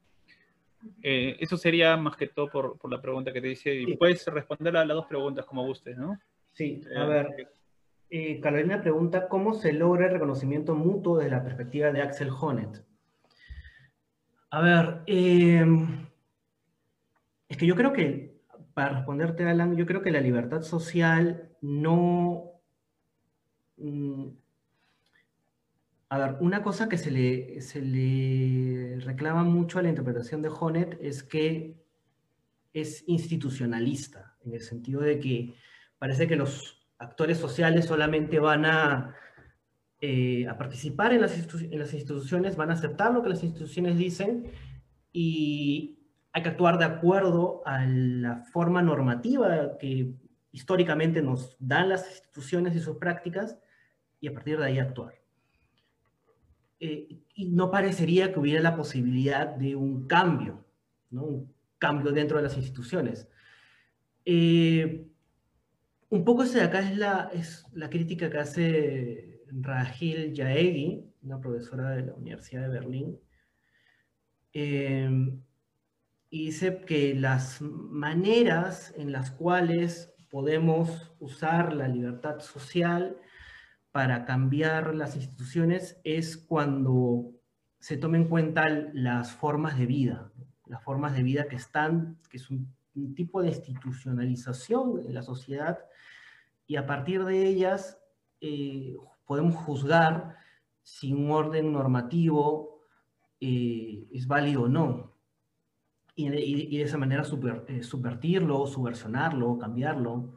Eh, 1.02 1.34
eso 1.40 1.56
sería 1.56 1.96
más 1.96 2.14
que 2.14 2.26
todo 2.26 2.50
por, 2.50 2.76
por, 2.76 2.90
la 2.90 3.00
pregunta 3.00 3.32
que 3.32 3.40
te 3.40 3.52
hice. 3.52 3.74
Y 3.74 3.96
puedes 3.96 4.26
responder 4.26 4.76
a 4.76 4.84
las 4.84 4.94
dos 4.94 5.06
preguntas 5.06 5.46
como 5.46 5.64
gustes, 5.64 5.96
¿no? 5.96 6.20
Sí, 6.52 6.82
a 6.94 7.06
ver. 7.06 7.48
Eh, 8.10 8.38
Carolina 8.38 8.82
pregunta, 8.82 9.28
¿cómo 9.28 9.54
se 9.54 9.72
logra 9.72 10.08
el 10.08 10.12
reconocimiento 10.12 10.74
mutuo 10.74 11.16
desde 11.16 11.30
la 11.30 11.42
perspectiva 11.42 11.90
de 11.90 12.02
Axel 12.02 12.28
Honneth? 12.38 12.84
A 14.50 14.60
ver, 14.60 15.00
em, 15.06 16.06
es 17.48 17.56
que 17.56 17.66
yo 17.66 17.74
creo 17.74 17.94
que, 17.94 18.42
para 18.74 18.90
responderte, 18.90 19.44
Alan, 19.44 19.74
yo 19.74 19.86
creo 19.86 20.02
que 20.02 20.10
la 20.10 20.20
libertad 20.20 20.60
social 20.60 21.48
no... 21.62 22.60
A 26.10 26.18
ver, 26.18 26.36
una 26.40 26.62
cosa 26.62 26.88
que 26.88 26.96
se 26.96 27.10
le, 27.10 27.60
se 27.60 27.82
le 27.82 28.98
reclama 29.00 29.44
mucho 29.44 29.78
a 29.78 29.82
la 29.82 29.90
interpretación 29.90 30.40
de 30.40 30.48
Honneth 30.48 30.96
es 31.02 31.22
que 31.22 31.76
es 32.72 33.04
institucionalista, 33.06 34.36
en 34.44 34.54
el 34.54 34.60
sentido 34.60 35.02
de 35.02 35.18
que 35.18 35.54
parece 35.98 36.26
que 36.26 36.36
los 36.36 36.88
actores 36.98 37.38
sociales 37.38 37.84
solamente 37.84 38.38
van 38.40 38.64
a, 38.64 39.14
eh, 40.00 40.48
a 40.48 40.56
participar 40.56 41.12
en 41.12 41.20
las, 41.20 41.36
en 41.60 41.78
las 41.78 41.92
instituciones, 41.92 42.56
van 42.56 42.70
a 42.70 42.74
aceptar 42.74 43.12
lo 43.12 43.22
que 43.22 43.28
las 43.28 43.44
instituciones 43.44 43.98
dicen 43.98 44.50
y 45.12 45.98
hay 46.32 46.42
que 46.42 46.48
actuar 46.48 46.78
de 46.78 46.86
acuerdo 46.86 47.62
a 47.66 47.84
la 47.84 48.44
forma 48.52 48.80
normativa 48.80 49.76
que 49.78 50.14
históricamente 50.52 51.20
nos 51.20 51.56
dan 51.58 51.90
las 51.90 52.08
instituciones 52.08 52.74
y 52.74 52.80
sus 52.80 52.96
prácticas 52.96 53.58
y 54.20 54.28
a 54.28 54.32
partir 54.32 54.58
de 54.58 54.64
ahí 54.64 54.78
actuar. 54.78 55.14
Eh, 56.80 57.08
y 57.34 57.46
no 57.46 57.70
parecería 57.70 58.32
que 58.32 58.38
hubiera 58.38 58.60
la 58.60 58.76
posibilidad 58.76 59.46
de 59.46 59.74
un 59.74 60.06
cambio, 60.06 60.64
un 61.10 61.52
cambio 61.78 62.12
dentro 62.12 62.36
de 62.36 62.44
las 62.44 62.56
instituciones. 62.56 63.28
Eh, 64.24 65.06
un 66.10 66.24
poco 66.24 66.44
ese 66.44 66.58
de 66.58 66.64
acá 66.64 66.80
es 66.80 66.96
la, 66.96 67.30
es 67.32 67.66
la 67.72 67.90
crítica 67.90 68.30
que 68.30 68.38
hace 68.38 69.42
Rahil 69.50 70.32
Yaegi, 70.32 71.04
una 71.22 71.40
profesora 71.40 71.90
de 71.90 72.06
la 72.06 72.14
Universidad 72.14 72.62
de 72.62 72.68
Berlín, 72.68 73.18
eh, 74.52 75.10
y 76.30 76.46
dice 76.46 76.82
que 76.86 77.14
las 77.14 77.60
maneras 77.60 78.94
en 78.96 79.12
las 79.12 79.30
cuales 79.30 80.14
podemos 80.30 81.12
usar 81.20 81.72
la 81.72 81.88
libertad 81.88 82.40
social 82.40 83.16
para 83.98 84.24
cambiar 84.24 84.94
las 84.94 85.16
instituciones 85.16 86.00
es 86.04 86.36
cuando 86.36 87.32
se 87.80 87.96
tomen 87.96 88.22
en 88.22 88.28
cuenta 88.28 88.68
las 88.92 89.32
formas 89.32 89.76
de 89.76 89.86
vida, 89.86 90.30
las 90.66 90.84
formas 90.84 91.16
de 91.16 91.24
vida 91.24 91.48
que 91.48 91.56
están, 91.56 92.16
que 92.30 92.36
es 92.36 92.48
un, 92.48 92.72
tipo 93.16 93.42
de 93.42 93.48
institucionalización 93.48 95.00
en 95.04 95.14
la 95.14 95.22
sociedad, 95.22 95.80
y 96.68 96.76
a 96.76 96.86
partir 96.86 97.24
de 97.24 97.44
ellas 97.48 97.98
eh, 98.40 98.94
podemos 99.26 99.56
juzgar 99.56 100.36
si 100.84 101.12
un 101.12 101.32
orden 101.32 101.72
normativo 101.72 102.84
eh, 103.40 104.06
es 104.12 104.28
válido 104.28 104.62
o 104.62 104.68
no. 104.68 105.12
Y, 106.14 106.28
de 106.78 106.82
esa 106.84 106.98
manera 106.98 107.24
super, 107.24 107.64
eh, 107.66 107.82
subvertirlo, 107.82 108.64
subversionarlo, 108.68 109.58
cambiarlo 109.58 110.34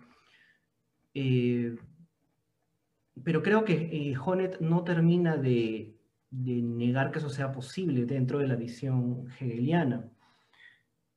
pero 3.23 3.43
creo 3.43 3.65
que 3.65 3.89
eh, 3.91 4.15
Honet 4.17 4.59
no 4.59 4.83
termina 4.83 5.37
de, 5.37 5.95
negar 6.31 7.11
que 7.11 7.19
eso 7.19 7.29
sea 7.29 7.51
posible 7.51 8.05
dentro 8.05 8.39
de 8.39 8.47
la 8.47 8.55
visión 8.55 9.27
hegeliana. 9.39 10.09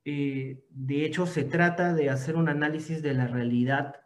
Eh, 0.04 0.64
de 0.70 1.04
hecho, 1.04 1.26
se 1.26 1.44
trata 1.44 1.94
de 1.94 2.10
hacer 2.10 2.36
un 2.36 2.48
análisis 2.48 3.00
de 3.00 3.14
la 3.14 3.26
realidad 3.26 3.96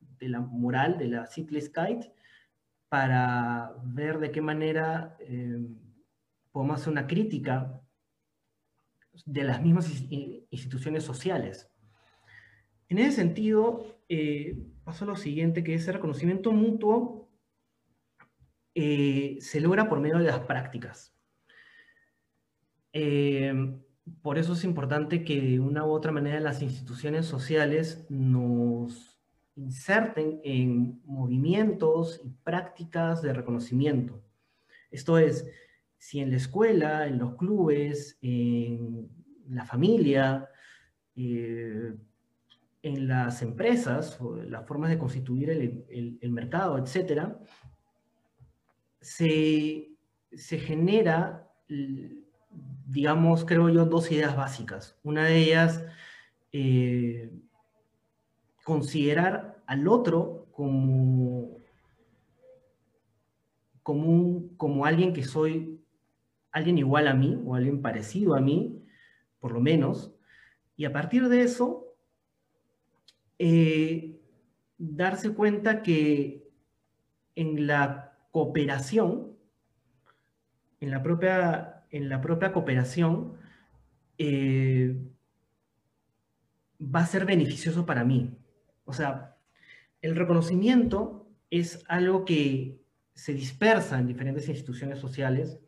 de 0.00 0.28
la 0.28 0.40
moral, 0.40 0.96
de 0.98 1.08
la 1.08 1.26
Sittlichkeit, 1.26 2.10
para 2.88 3.74
ver 3.84 4.18
de 4.18 4.30
qué 4.30 4.40
manera 4.40 5.16
eh, 5.20 5.58
podemos 6.50 6.80
hacer 6.80 6.92
una 6.92 7.06
crítica 7.06 7.80
de 9.26 9.44
las 9.44 9.62
mismas 9.62 9.88
instituciones 10.50 11.04
sociales. 11.04 11.70
En 12.88 12.98
ese 12.98 13.12
sentido, 13.12 13.98
pasó 14.82 15.04
lo 15.04 15.16
siguiente, 15.16 15.62
que 15.62 15.74
es 15.74 15.86
el 15.88 15.94
reconocimiento 15.94 16.52
mutuo 16.52 17.23
eh, 18.74 19.38
se 19.40 19.60
logra 19.60 19.88
por 19.88 20.00
medio 20.00 20.18
de 20.18 20.24
las 20.24 20.40
prácticas. 20.40 21.14
Eh, 22.92 23.52
por 24.22 24.38
eso 24.38 24.52
es 24.52 24.64
importante 24.64 25.24
que 25.24 25.40
de 25.40 25.60
una 25.60 25.84
u 25.84 25.90
otra 25.90 26.12
manera 26.12 26.40
las 26.40 26.62
instituciones 26.62 27.26
sociales 27.26 28.04
nos 28.10 29.18
inserten 29.56 30.40
en 30.44 31.00
movimientos 31.04 32.20
y 32.24 32.30
prácticas 32.42 33.22
de 33.22 33.32
reconocimiento. 33.32 34.22
Esto 34.90 35.18
es, 35.18 35.46
si 35.96 36.20
en 36.20 36.30
la 36.30 36.36
escuela, 36.36 37.06
en 37.06 37.18
los 37.18 37.36
clubes, 37.36 38.18
en 38.20 39.08
la 39.48 39.64
familia, 39.64 40.48
eh, 41.16 41.94
en 42.82 43.08
las 43.08 43.40
empresas, 43.40 44.20
o 44.20 44.36
las 44.36 44.66
formas 44.66 44.90
de 44.90 44.98
constituir 44.98 45.50
el, 45.50 46.18
el 46.20 46.30
mercado, 46.30 46.76
etcétera, 46.76 47.38
se, 49.04 50.58
genera, 50.58 51.46
digamos, 52.86 53.44
creo 53.44 53.68
yo, 53.68 53.84
dos 53.84 54.10
ideas 54.10 54.34
básicas. 54.34 54.98
Una 55.02 55.24
de 55.24 55.38
ellas, 55.38 55.84
eh, 56.52 57.30
considerar 58.64 59.62
al 59.66 59.86
otro 59.88 60.48
como, 60.52 61.58
como, 63.82 64.56
como 64.56 64.86
alguien 64.86 65.12
que 65.12 65.22
soy, 65.22 65.80
alguien 66.50 66.78
igual 66.78 67.06
a 67.06 67.14
mí, 67.14 67.38
o 67.44 67.54
alguien 67.54 67.82
parecido 67.82 68.34
a 68.34 68.40
mí, 68.40 68.82
por 69.38 69.52
lo 69.52 69.60
menos, 69.60 70.14
y 70.76 70.86
a 70.86 70.92
partir 70.92 71.28
de 71.28 71.42
eso, 71.42 71.94
eh, 73.38 74.18
darse 74.78 75.34
cuenta 75.34 75.82
que 75.82 76.48
en 77.34 77.66
la 77.66 78.13
cooperación, 78.34 79.38
en 80.80 80.90
la 80.90 81.04
propia, 81.04 81.84
en 81.90 82.08
la 82.08 82.20
propia 82.20 82.52
cooperación, 82.52 83.38
eh, 84.18 85.00
va 86.80 87.02
a 87.02 87.06
ser 87.06 87.26
beneficioso 87.26 87.86
para 87.86 88.02
mí. 88.02 88.36
O 88.86 88.92
sea, 88.92 89.36
el 90.02 90.16
reconocimiento 90.16 91.28
es 91.48 91.84
algo 91.86 92.24
que 92.24 92.82
se 93.14 93.34
dispersa 93.34 94.00
en 94.00 94.08
diferentes 94.08 94.48
instituciones 94.48 94.98
sociales, 94.98 95.60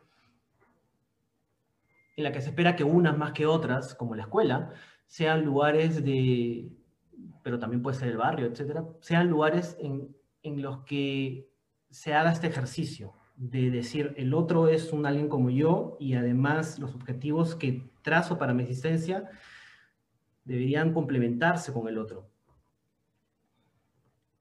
en 2.16 2.24
la 2.24 2.32
que 2.32 2.40
se 2.40 2.48
espera 2.48 2.74
que 2.74 2.82
unas 2.82 3.16
más 3.16 3.30
que 3.30 3.46
otras, 3.46 3.94
como 3.94 4.16
la 4.16 4.24
escuela, 4.24 4.72
sean 5.06 5.44
lugares 5.44 6.04
de, 6.04 6.72
pero 7.44 7.60
también 7.60 7.80
puede 7.80 7.96
ser 7.96 8.08
el 8.08 8.16
barrio, 8.16 8.46
etcétera, 8.46 8.84
sean 8.98 9.28
lugares 9.28 9.76
en, 9.78 10.16
en 10.42 10.62
los 10.62 10.78
que 10.78 11.48
se 11.96 12.12
haga 12.12 12.30
este 12.30 12.48
ejercicio 12.48 13.14
de 13.36 13.70
decir 13.70 14.12
el 14.18 14.34
otro 14.34 14.68
es 14.68 14.92
un 14.92 15.06
alguien 15.06 15.30
como 15.30 15.48
yo 15.48 15.96
y 15.98 16.12
además 16.12 16.78
los 16.78 16.94
objetivos 16.94 17.54
que 17.54 17.88
trazo 18.02 18.36
para 18.36 18.52
mi 18.52 18.64
existencia 18.64 19.30
deberían 20.44 20.92
complementarse 20.92 21.72
con 21.72 21.88
el 21.88 21.96
otro. 21.96 22.28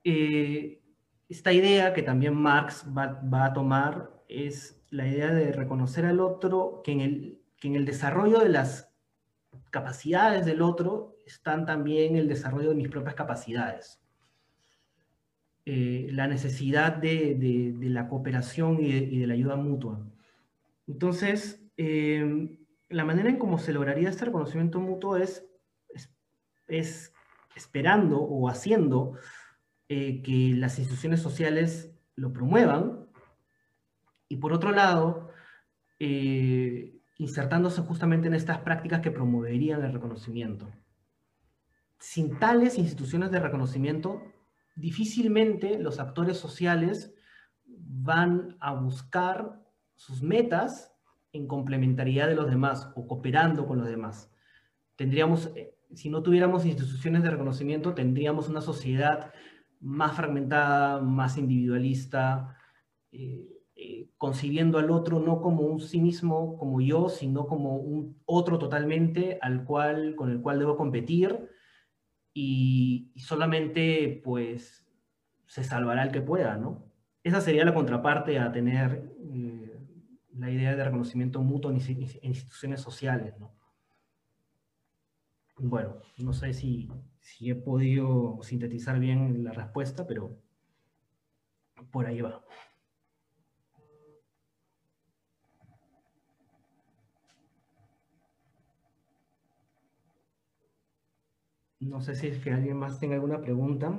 Eh, 0.04 0.82
esta 1.30 1.54
idea 1.54 1.94
que 1.94 2.04
también 2.04 2.36
Marx 2.36 2.86
va, 2.86 3.46
a 3.46 3.54
tomar 3.54 4.12
es 4.28 4.84
la 4.90 5.08
idea 5.08 5.34
de 5.34 5.54
reconocer 5.54 6.06
al 6.06 6.20
otro, 6.20 6.82
que 6.84 6.92
en, 6.92 7.00
el, 7.00 7.42
que 7.58 7.70
en 7.70 7.76
el 7.78 7.86
desarrollo 7.86 8.40
de 8.40 8.50
las 8.50 8.94
capacidades 9.72 10.46
del 10.46 10.62
otro 10.62 11.16
están 11.26 11.66
también 11.66 12.18
el 12.18 12.28
desarrollo 12.28 12.70
de 12.70 12.76
mis 12.76 12.90
propias 12.90 13.16
capacidades. 13.16 14.05
Eh, 15.68 16.10
la 16.12 16.28
necesidad 16.28 16.94
de, 16.94 17.74
la 17.82 18.08
cooperación 18.08 18.80
y 18.80 19.18
de, 19.18 19.26
la 19.26 19.34
ayuda 19.34 19.56
mutua. 19.56 20.00
Entonces, 20.86 21.60
eh, 21.76 22.60
la 22.90 23.04
manera 23.04 23.30
en 23.30 23.40
cómo 23.40 23.58
se 23.58 23.74
lograría 23.74 24.10
este 24.10 24.26
reconocimiento 24.26 24.80
mutuo 24.80 25.18
es, 25.18 25.44
es, 26.68 27.12
esperando 27.56 28.20
o 28.22 28.48
haciendo 28.48 29.18
eh, 29.90 30.22
que 30.22 30.54
las 30.56 30.78
instituciones 30.78 31.20
sociales 31.22 31.92
lo 32.16 32.32
promuevan 32.32 33.08
y 34.30 34.38
por 34.38 34.54
otro 34.54 34.72
lado, 34.72 35.32
insertándose 37.18 37.82
justamente 37.82 38.28
en 38.28 38.36
estas 38.36 38.60
prácticas 38.60 39.02
que 39.02 39.10
promoverían 39.10 39.84
el 39.84 39.94
reconocimiento. 39.94 40.70
Sin 41.98 42.38
tales 42.38 42.78
instituciones 42.78 43.32
de 43.32 43.40
reconocimiento, 43.40 44.22
difícilmente 44.76 45.80
los 45.80 46.00
actores 46.00 46.38
sociales 46.38 47.14
van 47.66 48.58
a 48.60 48.74
buscar 48.74 49.62
sus 49.96 50.22
metas 50.22 50.94
en 51.32 51.48
complementariedad 51.48 52.28
de 52.28 52.36
los 52.36 52.50
demás 52.50 52.92
o 52.96 53.08
cooperando 53.08 53.66
con 53.66 53.80
los 53.80 53.88
demás. 53.88 54.32
Tendríamos, 54.96 55.52
eh, 55.56 55.76
si 55.94 56.10
no 56.10 56.22
tuviéramos 56.22 56.66
instituciones 56.66 57.24
de 57.24 57.32
reconocimiento, 57.32 57.94
tendríamos 57.94 58.50
una 58.50 58.62
sociedad 58.62 59.34
más 59.80 60.16
fragmentada, 60.16 61.02
más 61.02 61.38
individualista, 61.38 62.58
eh, 63.12 63.48
eh, 63.76 64.10
concibiendo 64.18 64.78
al 64.78 64.90
otro 64.90 65.20
no 65.20 65.42
como 65.42 65.64
un 65.64 65.80
sí 65.80 66.00
mismo, 66.00 66.58
como 66.58 66.80
yo, 66.80 67.10
sino 67.10 67.46
como 67.46 67.78
un 67.78 68.18
otro 68.26 68.58
totalmente 68.58 69.38
al 69.42 69.66
cual, 69.66 70.16
con 70.16 70.32
el 70.32 70.42
cual 70.42 70.60
debo 70.60 70.78
competir 70.78 71.50
y, 72.38 73.14
solamente 73.16 74.22
pues 74.24 74.86
se 75.48 75.64
salvará 75.64 76.04
el 76.04 76.12
que 76.12 76.22
pueda, 76.22 76.58
¿no? 76.58 76.86
Esa 77.24 77.42
sería 77.42 77.66
la 77.66 77.74
contraparte 77.74 78.38
a 78.38 78.52
tener 78.52 79.16
eh, 79.34 79.80
la 80.34 80.52
idea 80.52 80.76
de 80.76 80.84
reconocimiento 80.84 81.42
mutuo 81.42 81.72
en, 81.72 81.78
instituciones 81.78 82.82
sociales, 82.82 83.34
¿no? 83.40 83.56
Bueno, 85.58 86.02
no 86.18 86.34
sé 86.34 86.54
si, 86.54 86.90
si 87.22 87.50
he 87.50 87.56
podido 87.56 88.40
sintetizar 88.44 89.00
bien 89.00 89.46
la 89.46 89.54
respuesta, 89.54 90.06
pero 90.06 90.38
por 91.92 92.06
ahí 92.06 92.20
va. 92.20 92.44
No 101.86 102.02
sé 102.02 102.16
si 102.16 102.28
es 102.28 102.40
que 102.44 102.52
alguien 102.52 102.78
más 102.78 103.00
tenga 103.00 103.14
alguna 103.14 103.40
pregunta. 103.40 103.96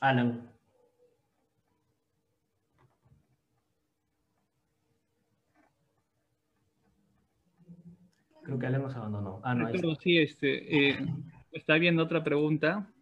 Alan. 0.00 0.50
Creo 8.42 8.58
que 8.58 8.66
Alan 8.66 8.82
nos 8.82 8.96
abandonó. 8.96 9.40
Ah, 9.44 9.54
no, 9.54 9.94
sí, 9.96 10.18
este, 10.18 10.90
eh, 10.90 11.06
está 11.52 11.74
viendo 11.74 12.02
otra 12.02 12.24
pregunta. 12.24 12.92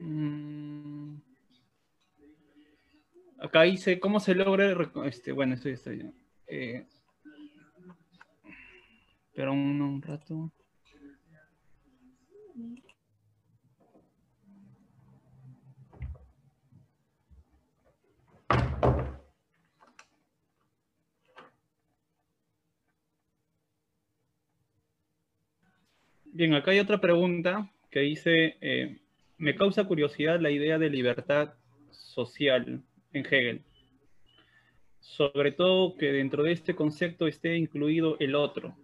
Mm. 0.00 1.16
Acá 3.38 3.62
dice, 3.62 4.00
¿cómo 4.00 4.20
se 4.20 4.34
logra? 4.34 4.74
Este, 5.06 5.32
bueno, 5.32 5.54
esto. 5.54 5.90
Eh, 6.46 6.86
pero 9.34 9.52
un, 9.52 9.80
un 9.80 10.02
rato. 10.02 10.52
Bien, 26.32 26.54
acá 26.54 26.70
hay 26.70 26.78
otra 26.78 27.00
pregunta 27.00 27.70
que 27.90 28.00
dice, 28.00 28.56
eh, 28.60 29.00
me 29.40 29.54
causa 29.54 29.84
curiosidad 29.84 30.38
la 30.38 30.50
idea 30.50 30.78
de 30.78 30.90
libertad 30.90 31.54
social 31.90 32.82
en 33.14 33.24
Hegel. 33.24 33.62
Sobre 35.00 35.50
todo 35.52 35.96
que 35.96 36.12
dentro 36.12 36.42
de 36.42 36.52
este 36.52 36.74
concepto 36.74 37.26
esté 37.26 37.56
incluido 37.56 38.18
el 38.20 38.34
otro. 38.34 38.76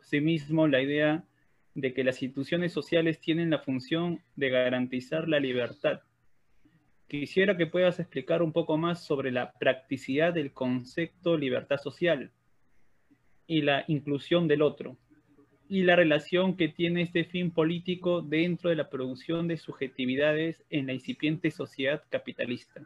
Asimismo, 0.00 0.66
la 0.68 0.80
idea 0.80 1.24
de 1.74 1.92
que 1.92 2.02
las 2.02 2.22
instituciones 2.22 2.72
sociales 2.72 3.20
tienen 3.20 3.50
la 3.50 3.58
función 3.58 4.22
de 4.36 4.48
garantizar 4.48 5.28
la 5.28 5.38
libertad. 5.38 6.00
Quisiera 7.06 7.58
que 7.58 7.66
puedas 7.66 8.00
explicar 8.00 8.40
un 8.40 8.52
poco 8.54 8.78
más 8.78 9.04
sobre 9.04 9.32
la 9.32 9.52
practicidad 9.52 10.32
del 10.32 10.54
concepto 10.54 11.36
libertad 11.36 11.76
social 11.76 12.32
y 13.46 13.60
la 13.60 13.84
inclusión 13.88 14.48
del 14.48 14.62
otro 14.62 14.96
y 15.74 15.82
la 15.82 15.96
relación 15.96 16.56
que 16.56 16.68
tiene 16.68 17.02
este 17.02 17.24
fin 17.24 17.50
político 17.50 18.22
dentro 18.22 18.70
de 18.70 18.76
la 18.76 18.88
producción 18.88 19.48
de 19.48 19.56
subjetividades 19.56 20.62
en 20.70 20.86
la 20.86 20.92
incipiente 20.92 21.50
sociedad 21.50 22.00
capitalista. 22.10 22.80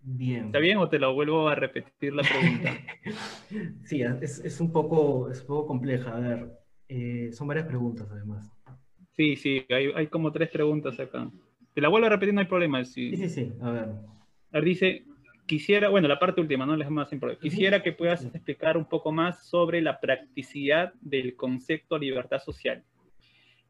Bien. 0.00 0.46
¿Está 0.46 0.60
bien 0.60 0.78
o 0.78 0.88
te 0.88 0.98
lo 0.98 1.12
vuelvo 1.12 1.46
a 1.46 1.54
repetir 1.54 2.14
la 2.14 2.22
pregunta? 2.22 2.70
sí, 3.84 4.00
es, 4.00 4.60
un 4.62 4.72
poco, 4.72 5.30
es 5.30 5.42
poco 5.42 5.66
compleja. 5.66 6.16
A 6.16 6.20
ver, 6.20 6.48
eh, 6.88 7.28
son 7.32 7.48
varias 7.48 7.66
preguntas 7.66 8.08
además. 8.10 8.50
Sí, 9.10 9.36
sí, 9.36 9.66
hay, 9.68 9.92
hay, 9.94 10.06
como 10.06 10.32
tres 10.32 10.48
preguntas 10.48 10.98
acá. 10.98 11.30
Te 11.74 11.82
la 11.82 11.88
vuelvo 11.88 12.06
a 12.06 12.10
repetir, 12.10 12.32
no 12.32 12.40
hay 12.40 12.46
problema. 12.46 12.82
Sí, 12.86 13.14
sí, 13.14 13.28
sí, 13.28 13.52
a 13.60 13.70
ver. 13.72 13.84
A 13.84 14.54
ver, 14.54 14.64
dice, 14.64 15.04
quisiera, 15.46 15.88
bueno, 15.88 16.08
la 16.08 16.18
parte 16.18 16.40
última, 16.40 16.66
no 16.66 16.76
la 16.76 16.88
más 16.90 17.12
importante. 17.12 17.42
Quisiera 17.42 17.82
que 17.82 17.92
puedas 17.92 18.24
explicar 18.24 18.76
un 18.76 18.84
poco 18.84 19.12
más 19.12 19.46
sobre 19.46 19.80
la 19.80 20.00
practicidad 20.00 20.92
del 21.00 21.36
concepto 21.36 21.98
libertad 21.98 22.40
social 22.40 22.84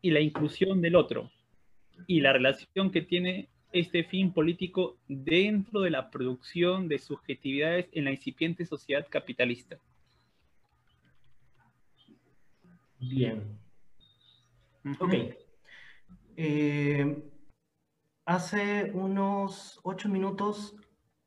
y 0.01 0.11
la 0.11 0.21
inclusión 0.21 0.81
del 0.81 0.97
otro 0.97 1.31
y 2.07 2.21
la 2.21 2.33
relación 2.33 2.91
que 2.91 3.03
tiene 3.03 3.49
este 3.73 4.05
fin 4.05 4.33
político 4.33 4.99
dentro 5.09 5.81
de 5.81 5.91
la 5.91 6.11
producción 6.11 6.89
de 6.89 6.99
subjetividades 6.99 7.89
en 7.93 8.05
la 8.05 8.11
incipiente 8.11 8.67
sociedad 8.67 9.07
capitalista. 9.09 9.79
Bien. 12.99 13.59
Ok. 15.01 15.15
Eh, 16.37 17.23
hace 18.25 18.91
unos 18.93 19.81
ocho 19.83 20.09
minutos 20.09 20.77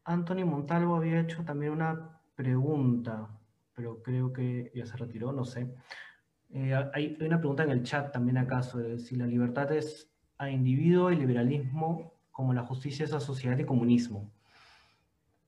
Anthony 0.05 0.45
Montalvo 0.45 0.95
había 0.95 1.19
hecho 1.19 1.43
también 1.43 1.73
una 1.73 2.19
pregunta, 2.35 3.27
pero 3.73 4.01
creo 4.01 4.31
que 4.31 4.71
ya 4.73 4.85
se 4.85 4.97
retiró, 4.97 5.31
no 5.31 5.43
sé. 5.43 5.73
Eh, 6.53 6.73
hay, 6.93 7.17
una 7.19 7.39
pregunta 7.39 7.63
en 7.63 7.71
el 7.71 7.83
chat 7.83 8.13
también 8.13 8.37
acaso, 8.37 8.77
de 8.77 8.99
si 8.99 9.15
la 9.15 9.25
libertad 9.25 9.71
es 9.71 10.11
a 10.37 10.49
individuo 10.49 11.11
y 11.11 11.15
liberalismo 11.15 12.13
como 12.31 12.53
la 12.53 12.63
justicia 12.63 13.05
es 13.05 13.13
a 13.13 13.19
sociedad 13.19 13.57
y 13.57 13.65
comunismo. 13.65 14.31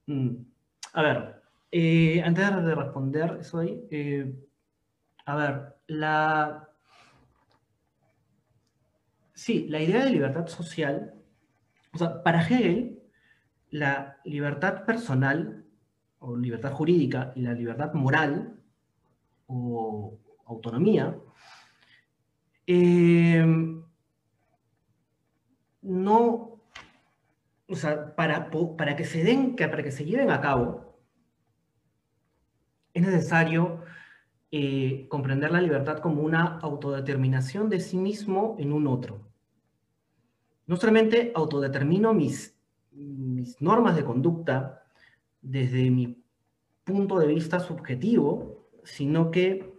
Mm, 0.07 0.35
a 0.93 1.01
ver, 1.01 1.41
eh, 1.71 2.21
antes 2.23 2.45
de 2.63 2.75
responder 2.75 3.37
eso 3.41 3.59
ahí, 3.59 3.85
eh, 3.91 4.33
a 5.25 5.35
ver, 5.35 5.75
la... 5.87 6.69
Sí, 9.33 9.67
la 9.69 9.79
idea 9.79 10.03
de 10.03 10.09
libertad 10.09 10.47
social, 10.47 11.13
o 11.93 11.97
sea, 11.97 12.23
para 12.23 12.41
Hegel, 12.41 12.96
la 13.71 14.17
libertad 14.25 14.85
personal 14.85 15.65
o 16.19 16.35
libertad 16.35 16.71
jurídica 16.71 17.31
y 17.35 17.41
la 17.41 17.53
libertad 17.53 17.93
moral 17.93 18.59
o 19.47 20.17
autonomía 20.45 21.17
em, 22.65 23.83
no, 25.81 26.59
o 27.67 27.75
sea, 27.75 28.15
para, 28.15 28.49
para, 28.77 28.95
que 28.95 29.05
se 29.05 29.23
den, 29.23 29.55
para 29.55 29.83
que 29.83 29.91
se 29.91 30.05
lleven 30.05 30.31
a 30.31 30.41
cabo, 30.41 30.99
es 32.93 33.01
necesario 33.01 33.83
eh, 34.51 35.07
comprender 35.09 35.51
la 35.51 35.61
libertad 35.61 35.99
como 35.99 36.23
una 36.23 36.57
autodeterminación 36.59 37.69
de 37.69 37.79
sí 37.79 37.97
mismo 37.97 38.55
en 38.59 38.73
un 38.73 38.87
otro. 38.87 39.21
No 40.65 40.75
solamente 40.75 41.31
autodetermino 41.35 42.13
mis, 42.13 42.56
mis 42.97 43.61
normas 43.61 43.95
de 43.95 44.03
conducta 44.03 44.83
desde 45.41 45.89
mi 45.91 46.23
punto 46.83 47.19
de 47.19 47.27
vista 47.27 47.59
subjetivo, 47.59 48.69
sino 48.83 49.31
que 49.31 49.73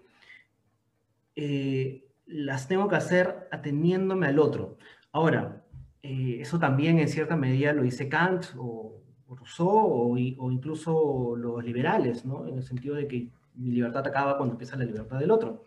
eh, 1.35 2.05
las 2.27 2.69
tengo 2.69 2.89
que 2.89 2.97
hacer 2.97 3.49
atendiéndome 3.51 4.27
al 4.27 4.39
otro. 4.39 4.79
Ahora, 5.12 5.64
eh, 6.03 6.39
eso 6.41 6.59
también 6.59 6.99
en 6.99 7.09
cierta 7.09 7.37
medida 7.37 7.73
lo 7.73 7.83
dice 7.83 8.09
Kant 8.09 8.47
o, 8.57 9.03
Rousseau 9.29 9.69
o, 9.69 10.51
incluso 10.51 11.37
los 11.37 11.62
liberales, 11.62 12.25
¿no? 12.25 12.47
en 12.47 12.57
el 12.57 12.62
sentido 12.62 12.95
de 12.95 13.07
que 13.07 13.31
mi 13.55 13.73
libertad 13.73 14.07
acaba 14.07 14.37
cuando 14.37 14.55
empieza 14.55 14.77
la 14.77 14.85
libertad 14.85 15.19
del 15.19 15.31
otro. 15.31 15.64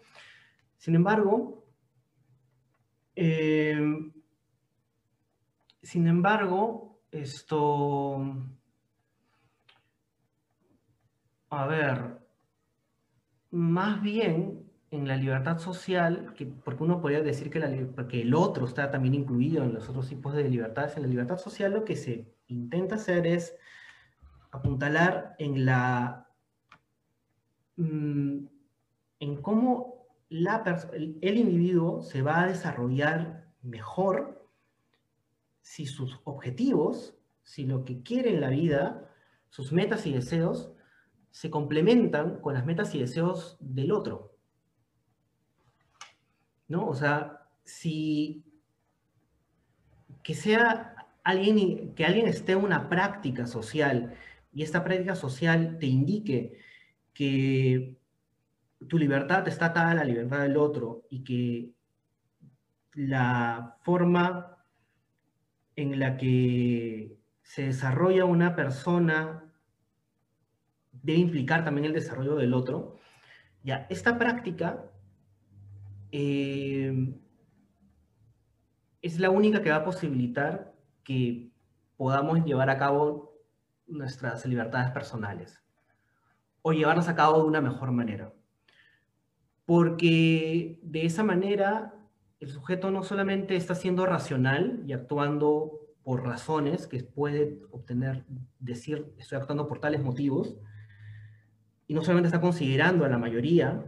Sin 0.78 0.96
embargo, 0.96 1.64
eh, 3.16 3.80
sin 5.84 6.08
embargo, 6.08 6.91
esto, 7.12 8.26
a 11.50 11.68
ver, 11.68 12.20
más 13.52 14.02
bien 14.02 14.70
en 14.92 15.08
la 15.08 15.16
libertad 15.16 15.58
social, 15.60 16.34
que, 16.36 16.46
porque 16.46 16.84
uno 16.84 17.02
podría 17.02 17.22
decir 17.22 17.50
que, 17.50 17.60
la, 17.60 17.70
porque 17.96 18.22
el 18.22 18.34
otro 18.34 18.66
está 18.66 18.92
también 18.92 19.14
incluido 19.14 19.64
en 19.64 19.74
los 19.74 19.88
otros 19.90 20.10
tipos 20.10 20.34
de 20.34 20.50
libertades, 20.50 20.96
en 20.98 21.04
la 21.04 21.10
libertad 21.10 21.38
social 21.38 21.74
lo 21.74 21.86
que 21.86 21.96
se 21.96 22.34
intenta 22.48 22.96
hacer 22.96 23.28
es 23.28 23.56
apuntalar 24.52 25.36
en 25.40 25.66
la 25.66 26.28
Mm, 27.82 28.46
en 29.20 29.42
cómo 29.42 30.08
la 30.30 30.64
el 31.22 31.38
individuo 31.38 32.02
se 32.02 32.22
va 32.22 32.42
a 32.42 32.48
desarrollar 32.48 33.48
mejor 33.64 34.41
si 35.62 35.86
sus 35.86 36.20
objetivos, 36.24 37.16
si 37.44 37.66
lo 37.66 37.86
que 37.86 38.02
quiere 38.04 38.34
en 38.34 38.42
la 38.42 38.50
vida, 38.50 39.10
sus 39.50 39.72
metas 39.72 40.06
y 40.06 40.14
deseos, 40.14 40.72
se 41.32 41.50
complementan 41.50 42.40
con 42.42 42.54
las 42.54 42.66
metas 42.66 42.94
y 42.96 43.00
deseos 43.00 43.58
del 43.60 43.92
otro. 43.92 44.36
¿No? 46.68 46.88
O 46.88 46.96
sea, 46.96 47.48
si 47.64 48.46
que 50.24 50.34
sea 50.34 50.96
alguien, 51.24 51.94
que 51.96 52.06
alguien 52.06 52.28
esté 52.28 52.54
en 52.54 52.64
una 52.64 52.90
práctica 52.90 53.48
social 53.48 54.14
y 54.54 54.64
esta 54.64 54.84
práctica 54.84 55.16
social 55.16 55.78
te 55.80 55.88
indique 55.88 56.60
que 57.14 57.98
tu 58.88 58.98
libertad 58.98 59.48
está 59.48 59.68
atada 59.68 59.92
a 59.92 59.96
la 59.96 60.04
libertad 60.04 60.42
del 60.42 60.58
otro 60.58 61.06
y 61.10 61.24
que 61.24 61.72
la 62.94 63.78
forma 63.84 64.58
en 65.76 66.00
la 66.00 66.18
que 66.18 67.18
se 67.42 67.64
desarrolla 67.64 68.26
una 68.26 68.56
persona 68.56 69.52
debe 70.92 71.20
implicar 71.20 71.64
también 71.64 71.86
el 71.86 71.94
desarrollo 71.94 72.36
del 72.36 72.54
otro. 72.54 72.98
Ya, 73.64 73.88
esta 73.90 74.18
práctica 74.18 74.86
eh, 76.12 77.14
es 79.02 79.20
la 79.20 79.30
única 79.30 79.62
que 79.62 79.72
va 79.72 79.78
a 79.78 79.84
posibilitar 79.84 80.74
que 81.04 81.52
podamos 81.98 82.44
llevar 82.46 82.70
a 82.70 82.78
cabo 82.78 83.32
nuestras 83.88 84.46
libertades 84.46 84.92
personales 84.92 85.62
o 86.62 86.74
llevarlas 86.74 87.10
a 87.10 87.16
cabo 87.16 87.42
de 87.42 87.48
una 87.48 87.62
mejor 87.62 87.92
manera. 87.92 88.34
Porque 89.66 90.80
de 90.84 91.06
esa 91.06 91.24
manera 91.24 92.01
el 92.42 92.50
sujeto 92.50 92.90
no 92.90 93.04
solamente 93.04 93.56
está 93.56 93.76
siendo 93.76 94.06
racional 94.08 94.82
y 94.88 94.94
actuando 94.94 95.80
por 96.04 96.24
razones 96.24 96.88
que 96.88 97.04
puede 97.04 97.62
obtener, 97.70 98.26
decir, 98.60 99.14
estoy 99.20 99.38
actuando 99.38 99.68
por 99.68 99.80
tales 99.80 100.02
motivos, 100.02 100.58
y 101.86 101.94
no 101.94 102.02
solamente 102.02 102.28
está 102.28 102.42
considerando 102.42 103.06
a 103.06 103.10
la 103.10 103.20
mayoría, 103.20 103.86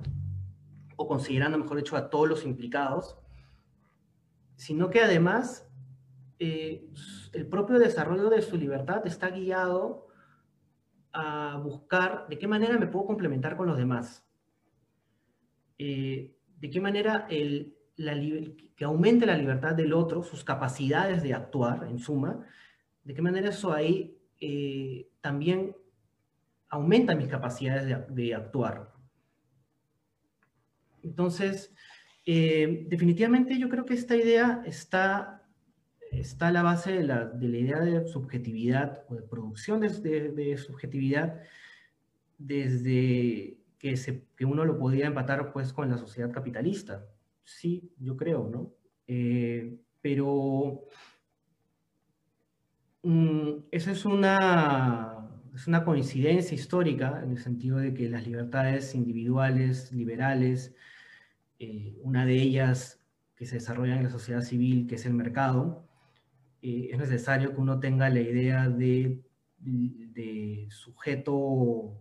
o 0.96 1.08
considerando, 1.08 1.58
mejor 1.58 1.78
dicho, 1.78 1.98
a 1.98 2.12
todos 2.12 2.30
los 2.30 2.46
implicados, 2.46 3.18
sino 4.56 4.92
que 4.92 5.02
además 5.02 5.68
eh, 6.38 6.88
el 7.34 7.48
propio 7.48 7.80
desarrollo 7.80 8.30
de 8.30 8.44
su 8.44 8.56
libertad 8.56 9.08
está 9.08 9.32
guiado 9.32 10.10
a 11.12 11.60
buscar 11.64 12.28
de 12.30 12.38
qué 12.38 12.48
manera 12.48 12.78
me 12.78 12.86
puedo 12.86 13.08
complementar 13.08 13.58
con 13.58 13.66
los 13.66 13.78
demás. 13.78 14.24
Eh, 15.80 16.36
de 16.60 16.70
qué 16.70 16.80
manera 16.80 17.26
el, 17.32 17.76
que 17.96 18.86
aumente 18.86 19.26
la 19.26 19.38
libertad 19.38 19.76
del 19.76 19.94
otro, 19.94 20.24
sus 20.24 20.44
capacidades 20.44 21.22
de 21.24 21.34
actuar, 21.34 21.86
en 21.90 22.00
suma, 22.00 22.46
de 23.04 23.14
qué 23.14 23.22
manera 23.22 23.50
eso 23.50 23.74
ahí 23.74 24.18
eh, 24.40 25.08
también 25.22 25.76
aumenta 26.70 27.16
mis 27.16 27.28
capacidades 27.28 28.08
de, 28.08 28.36
actuar. 28.36 28.92
Entonces, 31.04 31.74
eh, 32.26 32.86
definitivamente 32.88 33.60
yo 33.60 33.70
creo 33.70 33.86
que 33.86 33.94
esta 33.94 34.16
idea 34.16 34.64
está 34.66 35.44
está 36.20 36.52
la 36.52 36.64
base 36.64 36.92
de 36.92 37.04
la, 37.04 37.32
idea 37.42 37.80
de 37.80 38.08
subjetividad 38.08 39.04
o 39.10 39.16
de 39.16 39.22
producción 39.22 39.82
de, 39.82 40.58
subjetividad 40.58 41.42
desde 42.38 43.58
que, 43.80 43.98
se, 43.98 44.26
que, 44.36 44.46
uno 44.46 44.66
lo 44.66 44.78
podía 44.78 45.08
empatar 45.08 45.52
pues 45.52 45.74
con 45.74 45.90
la 45.90 45.98
sociedad 45.98 46.32
capitalista. 46.32 47.06
Sí, 47.44 47.94
yo 48.00 48.16
creo, 48.18 48.50
¿no? 48.50 48.74
Eh, 49.08 49.80
pero 50.02 50.88
mm, 53.04 53.50
esa 53.72 53.92
es 53.92 54.06
una, 54.06 55.30
es 55.54 55.68
una 55.68 55.84
coincidencia 55.84 56.56
histórica 56.56 57.22
en 57.24 57.32
el 57.32 57.38
sentido 57.38 57.78
de 57.78 57.94
que 57.94 58.10
las 58.10 58.26
libertades 58.26 58.96
individuales, 58.96 59.92
liberales, 59.92 60.76
eh, 61.60 61.98
una 62.02 62.26
de 62.26 62.36
ellas 62.42 63.00
que 63.36 63.46
se 63.46 63.56
desarrolla 63.56 63.98
en 63.98 64.04
la 64.04 64.10
sociedad 64.10 64.42
civil, 64.42 64.88
que 64.88 64.96
es 64.96 65.06
el 65.06 65.14
mercado, 65.14 65.88
eh, 66.62 66.90
es 66.92 66.98
necesario 67.00 67.54
que 67.54 67.62
uno 67.62 67.80
tenga 67.80 68.10
la 68.10 68.22
idea 68.22 68.70
de, 68.70 69.24
de 69.58 70.68
sujeto 70.70 72.00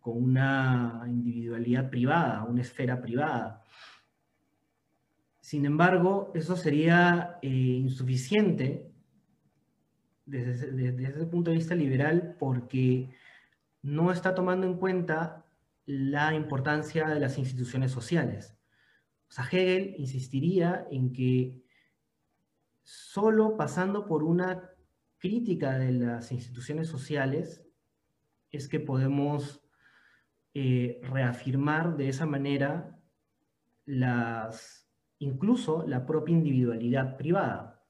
con 0.00 0.22
una 0.22 1.02
individualidad 1.06 1.90
privada, 1.90 2.44
una 2.44 2.62
esfera 2.62 3.00
privada. 3.00 3.62
Sin 5.44 5.66
embargo, 5.66 6.32
eso 6.32 6.56
sería 6.56 7.38
eh, 7.42 7.48
insuficiente 7.50 8.90
desde, 10.24 10.72
desde, 10.72 11.04
ese 11.04 11.26
punto 11.26 11.50
de 11.50 11.58
vista 11.58 11.74
liberal 11.74 12.34
porque 12.38 13.10
no 13.82 14.10
está 14.10 14.34
tomando 14.34 14.66
en 14.66 14.78
cuenta 14.78 15.44
la 15.84 16.32
importancia 16.32 17.06
de 17.08 17.20
las 17.20 17.36
instituciones 17.36 17.92
sociales. 17.92 18.56
O 19.28 19.32
sea, 19.32 19.44
Hegel 19.44 19.96
insistiría 19.98 20.86
en 20.90 21.12
que 21.12 21.62
solo 22.82 23.58
pasando 23.58 24.06
por 24.06 24.24
una 24.24 24.70
crítica 25.18 25.78
de 25.78 25.92
las 25.92 26.32
instituciones 26.32 26.88
sociales 26.88 27.62
es 28.50 28.66
que 28.66 28.80
podemos 28.80 29.60
eh, 30.54 31.02
reafirmar 31.02 31.98
de 31.98 32.08
esa 32.08 32.24
manera 32.24 32.98
las, 33.84 34.83
incluso 35.24 35.84
la 35.86 36.06
propia 36.06 36.34
individualidad 36.34 37.16
privada. 37.16 37.82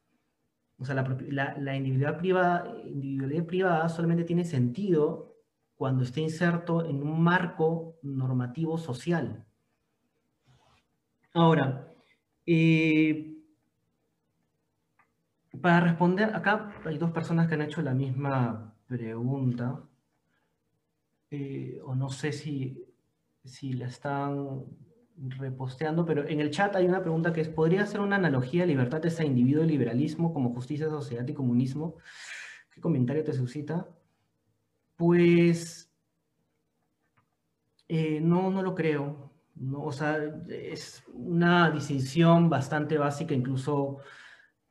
O 0.78 0.84
sea, 0.84 0.94
la, 0.94 1.76
individualidad, 1.76 2.18
privada, 2.18 2.74
individualidad 2.84 3.46
privada 3.46 3.88
solamente 3.88 4.24
tiene 4.24 4.44
sentido 4.44 5.36
cuando 5.76 6.02
está 6.02 6.20
inserto 6.20 6.84
en 6.84 7.02
un 7.02 7.22
marco 7.22 7.96
normativo 8.02 8.78
social. 8.78 9.44
Ahora, 11.32 11.88
eh, 12.46 13.34
para 15.60 15.80
responder, 15.80 16.34
acá 16.34 16.72
hay 16.84 16.98
dos 16.98 17.10
personas 17.12 17.48
que 17.48 17.54
han 17.54 17.62
hecho 17.62 17.82
la 17.82 17.94
misma 17.94 18.74
pregunta, 18.86 19.82
eh, 21.30 21.80
o 21.84 21.94
no 21.94 22.10
sé 22.10 22.32
si, 22.32 22.84
si 23.44 23.72
la 23.72 23.86
están 23.86 24.64
reposteando, 25.16 26.04
pero 26.04 26.26
en 26.26 26.40
el 26.40 26.50
chat 26.50 26.74
hay 26.76 26.86
una 26.86 27.00
pregunta 27.00 27.32
que 27.32 27.40
es, 27.40 27.48
¿podría 27.48 27.86
ser 27.86 28.00
una 28.00 28.16
analogía 28.16 28.62
de 28.62 28.68
libertades 28.68 29.20
a 29.20 29.24
individuo 29.24 29.64
liberalismo 29.64 30.32
como 30.32 30.52
justicia, 30.52 30.88
sociedad 30.88 31.26
y 31.26 31.34
comunismo? 31.34 31.96
¿Qué 32.70 32.80
comentario 32.80 33.22
te 33.22 33.32
suscita? 33.32 33.88
Pues, 34.96 35.92
eh, 37.88 38.20
no, 38.20 38.50
no 38.50 38.62
lo 38.62 38.74
creo. 38.74 39.30
O 39.76 39.92
sea, 39.92 40.18
es 40.48 41.04
una 41.12 41.70
distinción 41.70 42.50
bastante 42.50 42.98
básica, 42.98 43.34
incluso 43.34 43.98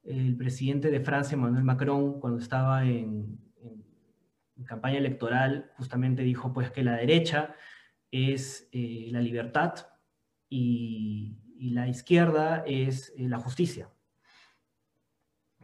el 0.04 0.36
presidente 0.36 0.92
de 0.92 1.00
Francia, 1.00 1.36
Emmanuel 1.36 1.64
Macron, 1.64 2.20
cuando 2.20 2.40
estaba 2.40 2.84
en, 2.84 3.40
campaña 4.66 4.98
electoral, 4.98 5.72
justamente 5.76 6.24
dijo 6.24 6.54
pues 6.54 6.72
que 6.72 6.84
la 6.84 6.96
derecha 6.96 7.54
es 8.12 8.70
eh, 8.72 9.10
la 9.12 9.20
libertad 9.20 9.74
y, 10.50 11.40
la 11.72 11.88
izquierda 11.88 12.64
es 12.68 13.14
eh, 13.16 13.30
la 13.30 13.40
justicia. 13.40 13.90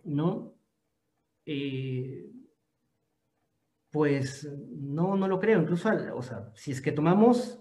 ¿No? 0.05 0.55
Eh, 1.45 2.31
pues 3.91 4.49
no, 4.69 5.17
no 5.17 5.27
lo 5.27 5.39
creo. 5.39 5.61
Incluso, 5.61 5.89
o 6.15 6.21
sea, 6.21 6.51
si 6.55 6.71
es 6.71 6.81
que 6.81 6.93
tomamos 6.93 7.59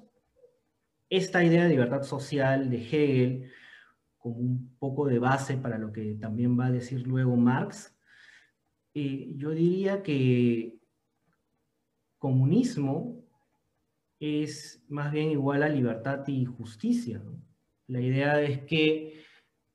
esta 1.11 1.43
idea 1.43 1.65
de 1.65 1.71
libertad 1.71 2.03
social 2.03 2.71
de 2.71 2.77
Hegel 2.77 3.51
como 4.19 4.37
un 4.37 4.77
poco 4.79 5.07
de 5.07 5.19
base 5.19 5.57
para 5.57 5.79
lo 5.79 5.93
que 5.93 6.15
también 6.15 6.59
va 6.59 6.67
a 6.67 6.71
decir 6.71 7.07
luego 7.07 7.37
Marx, 7.37 7.97
eh, 8.95 9.33
yo 9.37 9.51
diría 9.51 10.03
que 10.03 10.79
comunismo 12.19 13.18
es 14.21 14.85
más 14.89 15.13
bien 15.13 15.31
igual 15.31 15.63
a 15.63 15.69
libertad 15.69 16.27
y 16.27 16.45
justicia. 16.45 17.23
La 17.87 18.01
idea 18.01 18.41
es 18.43 18.63
que 18.63 19.23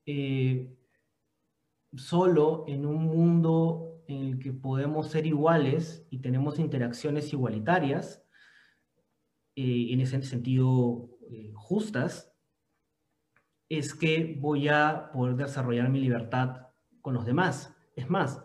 eh, 0.05 0.75
solo 1.95 2.65
en 2.67 2.85
un 2.85 3.03
mundo 3.03 4.03
en 4.07 4.23
el 4.25 4.39
que 4.39 4.51
podemos 4.51 5.07
ser 5.07 5.25
iguales 5.25 6.05
y 6.09 6.19
tenemos 6.19 6.59
interacciones 6.59 7.31
igualitarias, 7.31 8.23
eh, 9.55 9.87
en 9.91 10.01
ese 10.01 10.21
sentido 10.23 11.09
justas, 11.53 12.33
es 13.69 13.95
que 13.95 14.37
voy 14.39 14.67
a 14.67 15.09
poder 15.11 15.35
desarrollar 15.35 15.89
mi 15.89 15.99
libertad 15.99 16.67
con 17.01 17.13
los 17.13 17.25
demás. 17.25 17.75
Es 17.95 18.09
más, 18.09 18.43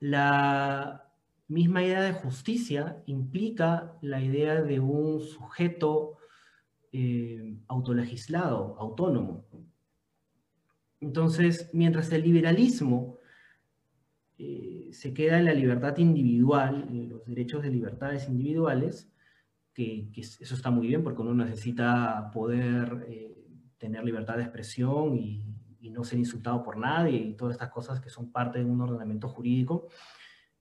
la 0.00 1.07
misma 1.48 1.82
idea 1.82 2.02
de 2.02 2.12
justicia 2.12 3.02
implica 3.06 3.96
la 4.02 4.20
idea 4.22 4.62
de 4.62 4.80
un 4.80 5.20
sujeto 5.20 6.18
eh, 6.92 7.58
autolegislado, 7.66 8.76
autónomo. 8.78 9.46
Entonces, 11.00 11.70
mientras 11.72 12.10
el 12.12 12.22
liberalismo 12.22 13.18
eh, 14.38 14.88
se 14.92 15.12
queda 15.12 15.38
en 15.38 15.46
la 15.46 15.54
libertad 15.54 15.96
individual, 15.98 16.86
en 16.90 17.08
los 17.08 17.24
derechos 17.24 17.62
de 17.62 17.70
libertades 17.70 18.28
individuales, 18.28 19.10
que, 19.74 20.10
eso 20.14 20.54
está 20.54 20.70
muy 20.70 20.86
bien 20.86 21.02
porque 21.02 21.22
uno 21.22 21.34
necesita 21.34 22.30
poder 22.32 23.06
eh, 23.08 23.36
tener 23.78 24.04
libertad 24.04 24.36
de 24.36 24.42
expresión 24.42 25.16
y, 25.16 25.44
no 25.88 26.04
ser 26.04 26.18
insultado 26.18 26.62
por 26.62 26.76
nadie 26.76 27.16
y 27.16 27.34
todas 27.34 27.54
estas 27.54 27.70
cosas 27.70 27.98
que 27.98 28.10
son 28.10 28.30
parte 28.30 28.58
de 28.58 28.64
un 28.66 28.78
ordenamiento 28.78 29.26
jurídico. 29.26 29.88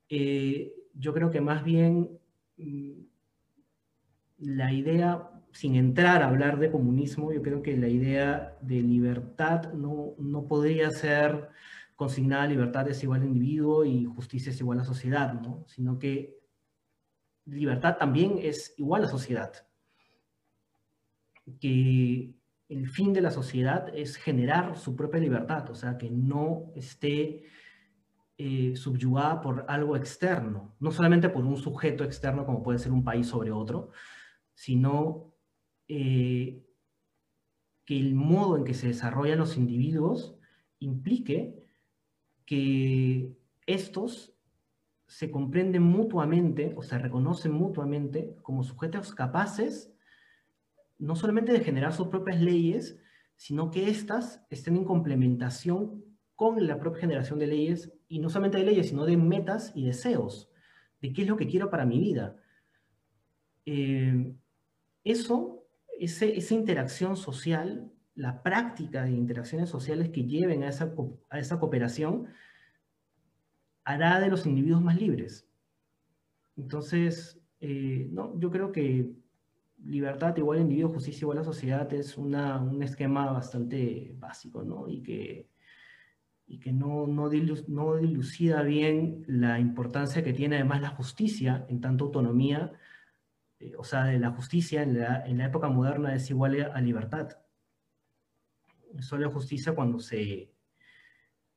Eh, 0.10 0.74
yo 0.94 1.14
creo 1.14 1.30
que 1.30 1.42
más 1.42 1.64
bien 1.64 2.10
mm, 2.58 2.92
la 4.40 4.72
idea, 4.74 5.30
sin 5.52 5.76
entrar 5.76 6.22
a 6.22 6.28
hablar 6.28 6.60
de 6.60 6.72
comunismo, 6.72 7.34
yo 7.34 7.42
creo 7.42 7.62
que 7.62 7.76
la 7.78 7.88
idea 7.88 8.58
de 8.62 8.82
libertad 8.82 9.74
no, 9.74 10.14
no 10.18 10.48
podría 10.48 10.92
ser 10.92 11.50
consignada 11.96 12.46
libertad 12.46 12.88
es 12.88 13.02
igual 13.04 13.24
a 13.24 13.26
individuo 13.26 13.84
y 13.84 14.06
justicia 14.06 14.52
es 14.52 14.60
igual 14.60 14.80
a 14.80 14.86
sociedad, 14.86 15.34
¿no? 15.34 15.66
sino 15.68 15.98
que 15.98 16.38
libertad 17.46 17.98
también 17.98 18.38
es 18.40 18.76
igual 18.78 19.04
a 19.04 19.08
sociedad. 19.08 19.52
Que 21.60 22.36
el 22.70 22.88
fin 22.88 23.14
de 23.14 23.22
la 23.22 23.32
sociedad 23.32 23.90
es 23.96 24.18
generar 24.18 24.78
su 24.78 24.96
propia 24.96 25.20
libertad, 25.20 25.70
o 25.72 25.76
sea, 25.76 25.98
que 25.98 26.12
no 26.12 26.72
esté 26.76 27.46
eh, 28.38 28.76
subyugada 28.76 29.42
por 29.42 29.66
algo 29.68 29.96
externo, 29.96 30.76
no 30.80 30.92
solamente 30.92 31.30
por 31.30 31.46
un 31.46 31.58
sujeto 31.58 32.04
externo 32.04 32.46
como 32.46 32.64
puede 32.64 32.80
ser 32.80 32.92
un 32.92 33.04
país 33.04 33.28
sobre 33.28 33.52
otro, 33.52 33.92
sino 34.54 35.34
eh, 35.88 36.64
que 37.86 38.00
el 38.00 38.16
modo 38.16 38.58
en 38.58 38.64
que 38.64 38.74
se 38.74 38.88
desarrollan 38.88 39.40
los 39.40 39.58
individuos 39.58 40.38
implique 40.80 41.66
que 42.46 43.36
estos 43.66 44.34
se 45.08 45.32
comprenden 45.32 45.84
mutuamente 45.84 46.74
o 46.76 46.84
se 46.84 46.98
reconocen 46.98 47.54
mutuamente 47.54 48.36
como 48.42 48.64
sujetos 48.64 49.16
capaces 49.16 49.94
no 51.00 51.16
solamente 51.16 51.52
de 51.52 51.62
generar 51.64 51.94
sus 51.94 52.08
propias 52.08 52.42
leyes, 52.42 53.00
sino 53.36 53.70
que 53.70 53.90
éstas 53.90 54.46
estén 54.50 54.78
en 54.78 54.86
complementación 54.86 56.04
con 56.38 56.68
la 56.68 56.78
propia 56.78 57.02
generación 57.02 57.40
de 57.40 57.48
leyes, 57.48 57.92
y 58.08 58.20
no 58.20 58.30
solamente 58.30 58.60
de 58.60 58.64
leyes, 58.64 58.90
sino 58.90 59.06
de 59.06 59.18
metas 59.18 59.72
y 59.76 59.86
deseos, 59.86 60.50
de 61.02 61.12
qué 61.12 61.24
es 61.24 61.28
lo 61.28 61.36
que 61.36 61.48
quiero 61.48 61.72
para 61.72 61.84
mi 61.84 62.00
vida. 62.00 62.38
Eh, 63.66 64.36
eso, 65.04 65.66
esa 66.00 66.54
interacción 66.54 67.18
social, 67.18 67.92
la 68.14 68.44
práctica 68.44 69.04
de 69.04 69.14
interacciones 69.14 69.68
sociales 69.68 70.10
que 70.10 70.26
lleven 70.26 70.62
a 70.62 70.70
esa, 70.70 70.94
a 71.32 71.40
esa 71.40 71.60
cooperación, 71.60 72.28
hará 73.84 74.20
de 74.20 74.30
los 74.30 74.46
individuos 74.46 74.84
más 74.84 75.02
libres. 75.02 75.50
Entonces, 76.56 77.42
eh, 77.62 78.10
no, 78.12 78.40
yo 78.40 78.52
creo 78.52 78.72
que 78.72 79.12
libertad 79.84 80.38
igual 80.38 80.60
individuo, 80.60 80.94
justicia 80.94 81.26
igual 81.26 81.40
a 81.40 81.44
sociedad 81.44 81.92
es 81.94 82.16
una, 82.16 82.62
un 82.62 82.84
esquema 82.84 83.32
bastante 83.32 84.14
básico, 84.20 84.64
¿no? 84.64 84.88
Y 84.88 85.02
que, 85.02 85.57
y 86.48 86.60
que 86.60 86.72
no, 86.72 87.08
no, 87.08 87.30
no, 87.68 87.96
dilucida 87.98 88.62
bien 88.64 89.26
la 89.28 89.60
importancia 89.60 90.24
que 90.24 90.34
tiene 90.34 90.56
además 90.56 90.82
la 90.82 90.90
justicia 90.90 91.66
en 91.68 91.82
tanto 91.82 92.06
autonomía, 92.06 92.72
eh, 93.60 93.74
o 93.78 93.84
sea, 93.84 94.06
de 94.06 94.18
la 94.18 94.32
justicia 94.32 94.82
en 94.82 95.00
la, 95.00 95.26
en 95.26 95.40
la 95.40 95.46
época 95.46 95.68
moderna 95.68 96.16
es 96.16 96.30
igual 96.30 96.72
a 96.74 96.80
libertad. 96.82 97.38
Solo 99.00 99.30
justicia 99.30 99.76
cuando 99.76 100.00
se 100.00 100.54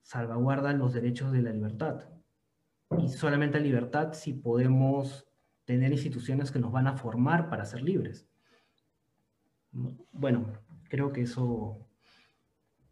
salvaguardan 0.03 0.79
los 0.79 0.93
derechos 0.93 1.31
de 1.31 1.43
la 1.43 1.53
libertad. 1.53 2.09
Y 2.99 3.09
solamente 3.09 3.61
libertad 3.61 4.13
si 4.13 4.33
podemos 4.33 5.29
tener 5.65 5.93
instituciones 5.93 6.51
que 6.51 6.59
nos 6.59 6.73
van 6.73 6.89
a 6.89 6.97
formar 6.97 7.49
para 7.49 7.65
ser 7.65 7.83
libres. 7.83 8.27
Bueno, 9.71 10.47
creo 10.89 11.13
que 11.13 11.23
eso, 11.23 11.87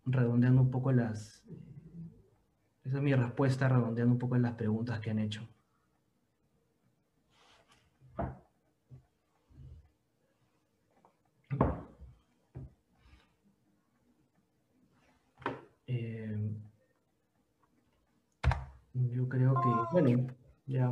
redondeando 0.05 0.63
un 0.63 0.71
poco 0.71 0.93
las... 0.93 1.43
Esa 2.89 2.97
es 2.97 3.03
mi 3.03 3.15
respuesta, 3.15 3.69
redondeando 3.69 4.15
un 4.15 4.19
poco 4.19 4.37
en 4.37 4.43
las 4.43 4.55
preguntas 4.55 4.99
que 4.99 5.11
han 5.11 5.19
hecho. 5.19 5.47
Eh, 15.87 16.51
yo 18.95 19.29
creo 19.29 19.55
que, 19.61 19.69
bueno, 19.93 20.27
ya 20.67 20.91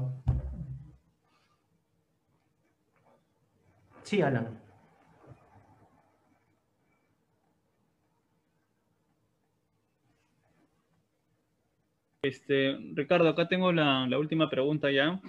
Sí, 4.03 4.21
Alan. 4.21 4.66
Este, 12.27 12.77
Ricardo, 12.95 13.29
acá 13.29 13.49
tengo 13.49 13.73
la, 13.73 14.07
última 14.19 14.49
pregunta 14.51 14.91
ya. 14.91 15.21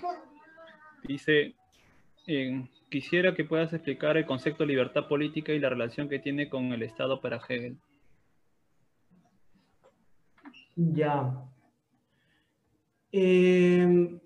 Dice, 1.04 1.56
eh, 2.26 2.68
quisiera 2.90 3.36
que 3.36 3.46
puedas 3.46 3.74
explicar 3.74 4.18
el 4.18 4.26
concepto 4.26 4.64
de 4.64 4.70
libertad 4.70 5.08
política 5.08 5.54
y 5.54 5.60
la 5.60 5.70
relación 5.70 6.10
que 6.10 6.20
tiene 6.20 6.50
con 6.50 6.74
el 6.74 6.84
Estado 6.84 7.22
para 7.22 7.38
Hegel. 7.38 7.78
Ya. 10.76 11.34
Eh, 13.12 14.20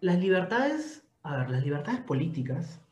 las 0.00 0.18
libertades 0.18 1.04
a 1.24 1.38
ver, 1.38 1.50
las 1.50 1.64
libertades 1.64 2.00
políticas, 2.00 2.83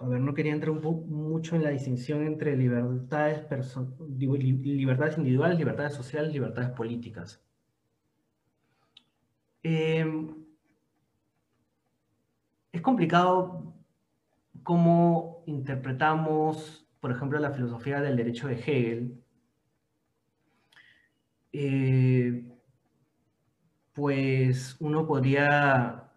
a 0.00 0.06
ver, 0.06 0.20
no 0.20 0.34
quería 0.34 0.52
entrar 0.52 0.72
mucho 0.72 1.56
en 1.56 1.64
la 1.64 1.70
distinción 1.70 2.24
entre 2.26 2.56
libertades, 2.56 3.46
libertades 4.08 5.18
individuales, 5.18 5.58
libertades 5.58 5.94
sociales, 5.94 6.32
libertades 6.32 6.70
políticas. 6.70 7.42
Em, 9.62 10.34
es 12.72 12.80
complicado 12.80 13.74
cómo 14.62 15.42
interpretamos, 15.46 16.86
por 17.00 17.10
ejemplo, 17.10 17.38
la 17.38 17.50
filosofía 17.50 18.00
del 18.00 18.16
derecho 18.16 18.48
de 18.48 18.54
Hegel. 18.54 19.24
Eh, 21.52 22.44
pues 23.94 24.76
uno 24.80 25.06
podría 25.06 26.08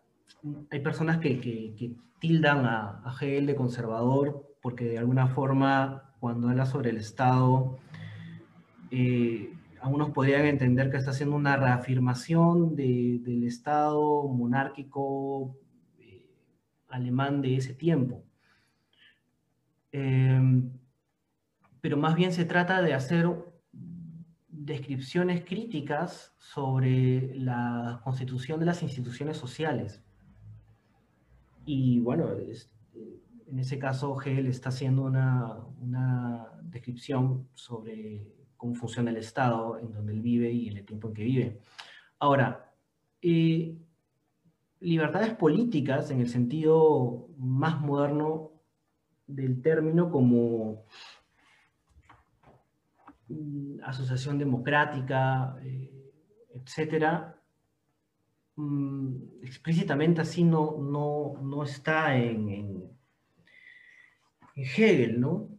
hay 0.70 0.80
personas 0.80 1.20
que, 1.20 1.96
tildan 2.22 2.66
a, 2.66 3.02
a, 3.04 3.14
Hegel 3.20 3.48
de 3.48 3.56
conservador 3.56 4.56
porque 4.62 4.86
de 4.86 5.00
alguna 5.00 5.28
forma 5.28 6.14
cuando 6.20 6.48
habla 6.48 6.68
sobre 6.68 6.92
el 6.92 6.98
Estado 6.98 7.80
eh, 8.92 9.54
algunos 9.82 10.12
podrían 10.12 10.46
entender 10.46 10.92
que 10.92 10.98
está 10.98 11.12
haciendo 11.12 11.36
una 11.36 11.58
reafirmación 11.58 12.76
del 12.76 13.44
Estado 13.44 14.28
monárquico 14.28 15.58
eh, 15.98 16.30
alemán 16.90 17.42
de 17.42 17.58
ese 17.58 17.74
tiempo. 17.74 18.24
Em, 19.92 20.72
pero 21.82 21.98
más 21.98 22.14
bien 22.14 22.32
se 22.32 22.46
trata 22.46 22.82
de 22.84 22.94
hacer 22.94 23.28
descripciones 24.50 25.44
críticas 25.44 26.36
sobre 26.38 27.36
la 27.36 28.02
constitución 28.04 28.60
de 28.60 28.68
las 28.68 28.84
instituciones 28.84 29.38
sociales. 29.38 30.04
Y 31.66 32.00
bueno, 32.00 32.30
en 32.32 33.60
ese 33.60 33.78
caso 33.78 34.20
Hegel 34.22 34.48
está 34.48 34.70
haciendo 34.70 35.04
una, 35.04 35.56
una, 35.80 36.48
descripción 36.64 37.50
sobre 37.54 38.34
cómo 38.56 38.76
funciona 38.76 39.12
el 39.12 39.18
Estado 39.18 39.78
en 39.78 39.92
donde 39.92 40.14
él 40.14 40.22
vive 40.22 40.52
y 40.52 40.70
en 40.70 40.78
el 40.78 40.86
tiempo 40.86 41.10
en 41.10 41.14
que 41.14 41.24
vive. 41.24 41.60
Ahora, 42.20 42.74
eh, 43.22 43.78
libertades 44.80 45.34
políticas 45.36 46.10
en 46.12 46.22
el 46.22 46.30
sentido 46.30 47.28
más 47.38 47.82
moderno 47.82 48.52
del 49.28 49.62
término 49.62 50.10
como 50.10 50.86
Mm, 53.32 53.80
asociación 53.84 54.38
democrática, 54.38 55.56
eh, 55.64 56.12
etcétera, 56.54 57.41
mm, 58.56 59.44
explícitamente 59.44 60.22
así 60.22 60.44
no, 60.44 60.78
no, 60.82 61.64
está 61.64 62.18
en, 62.18 62.50
en, 62.50 62.92
Hegel, 64.56 65.20
¿no? 65.20 65.50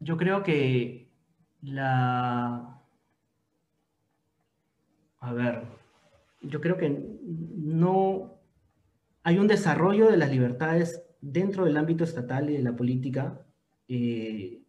Yo 0.00 0.16
creo 0.16 0.42
que 0.42 1.08
la... 1.62 2.80
A 5.20 5.32
ver, 5.32 5.64
yo 6.42 6.60
creo 6.60 6.76
que 6.76 6.90
no 7.22 8.38
hay 9.22 9.38
un 9.38 9.48
desarrollo 9.48 10.10
de 10.10 10.18
las 10.18 10.30
libertades 10.30 11.02
dentro 11.22 11.64
del 11.64 11.78
ámbito 11.78 12.04
estatal 12.04 12.50
y 12.50 12.58
de 12.58 12.62
la 12.62 12.76
política 12.76 13.40
eh, 13.88 14.64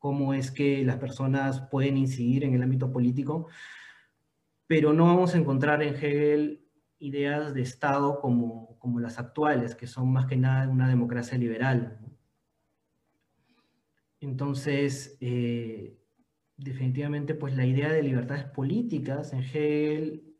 cómo 0.00 0.34
es 0.34 0.50
que 0.50 0.82
las 0.84 0.96
personas 0.96 1.60
pueden 1.70 1.96
incidir 1.96 2.42
en 2.44 2.54
el 2.54 2.62
ámbito 2.62 2.90
político, 2.90 3.48
pero 4.70 4.92
no 4.92 5.06
vamos 5.06 5.34
a 5.34 5.38
encontrar 5.38 5.82
en 5.82 5.96
Hegel 5.96 6.64
ideas 7.00 7.54
de 7.54 7.60
Estado 7.60 8.20
como, 8.20 8.78
como 8.78 9.00
las 9.00 9.18
actuales, 9.18 9.74
que 9.74 9.88
son 9.88 10.12
más 10.12 10.26
que 10.26 10.36
nada 10.36 10.68
una 10.68 10.88
democracia 10.88 11.36
liberal. 11.36 11.98
Entonces, 14.20 15.18
eh, 15.20 15.98
definitivamente, 16.56 17.34
pues 17.34 17.56
la 17.56 17.66
idea 17.66 17.90
de 17.90 18.04
libertades 18.04 18.44
políticas 18.44 19.32
en 19.32 19.40
Hegel 19.40 20.36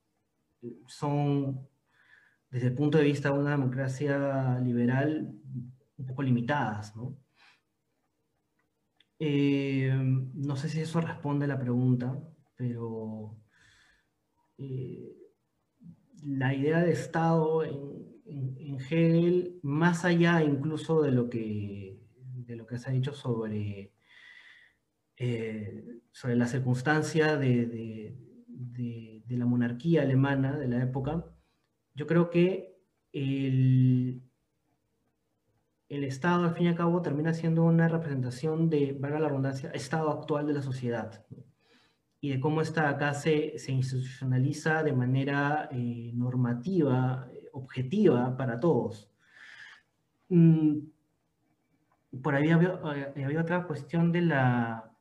son, 0.87 1.69
desde 2.51 2.69
el 2.69 2.75
punto 2.75 2.99
de 2.99 3.05
vista 3.05 3.33
de 3.33 3.39
una 3.41 3.51
democracia 3.51 4.61
liberal, 4.61 5.35
un 5.97 6.07
poco 6.07 6.23
limitadas, 6.23 6.95
¿no? 6.95 7.19
Eh, 9.19 9.93
no 9.93 10.55
sé 10.55 10.69
si 10.69 10.81
eso 10.83 11.01
responde 11.01 11.47
a 11.47 11.49
la 11.49 11.59
pregunta, 11.59 12.17
pero 12.55 13.40
eh, 14.61 15.17
la 16.23 16.55
idea 16.55 16.83
de 16.83 16.93
Estado 16.93 17.65
en, 17.65 18.01
Hegel, 18.27 19.59
más 19.63 20.05
allá 20.05 20.43
incluso 20.45 21.03
de 21.03 21.11
lo 21.11 21.29
que, 21.29 21.99
de 22.17 22.57
lo 22.57 22.67
que 22.67 22.79
se 22.79 22.89
ha 22.89 22.93
dicho 22.93 23.13
sobre, 23.13 23.93
eh, 25.17 26.01
sobre 26.13 26.37
la 26.37 26.47
circunstancia 26.47 27.37
de, 27.37 27.67
de 27.67 29.37
la 29.37 29.47
monarquía 29.47 30.03
alemana 30.03 30.57
de 30.57 30.69
la 30.69 30.83
época, 30.83 31.25
yo 31.95 32.07
creo 32.07 32.31
que 32.31 32.77
el, 33.13 34.23
el 35.89 36.05
Estado, 36.05 36.45
al 36.45 36.55
fin 36.55 36.67
y 36.67 36.69
al 36.69 36.77
cabo, 36.77 37.03
termina 37.03 37.35
siendo 37.35 37.65
una 37.65 37.89
representación 37.89 38.71
de, 38.71 38.97
valga 38.99 39.19
la 39.19 39.29
redundancia, 39.29 39.71
estado 39.71 40.11
actual 40.11 40.47
de 40.47 40.55
la 40.55 40.63
sociedad. 40.63 41.25
Y 42.21 42.31
de 42.31 42.41
cómo 42.41 42.61
esta 42.61 42.89
acá 42.89 43.15
se, 43.15 43.55
institucionaliza 43.69 44.83
de 44.83 44.93
manera 44.93 45.69
eh, 45.73 46.13
normativa, 46.15 47.29
objetiva 47.53 48.37
para 48.37 48.61
todos. 48.61 49.11
Mm, 50.29 50.79
por 52.23 52.35
ahí 52.35 52.51
eh, 52.51 53.25
había, 53.25 53.41
otra 53.41 53.67
cuestión 53.67 54.13
de 54.13 54.23
la, 54.23 54.93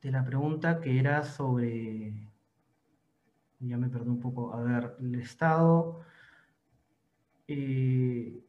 de 0.00 0.10
la 0.10 0.24
pregunta 0.24 0.80
que 0.80 0.98
era 0.98 1.24
sobre, 1.24 2.30
ya 3.60 3.76
me 3.76 3.88
perdí 3.88 4.08
un 4.08 4.20
poco, 4.20 4.54
a 4.54 4.62
ver, 4.62 4.96
el 5.00 5.14
Estado... 5.16 6.00
Eh, 7.48 8.42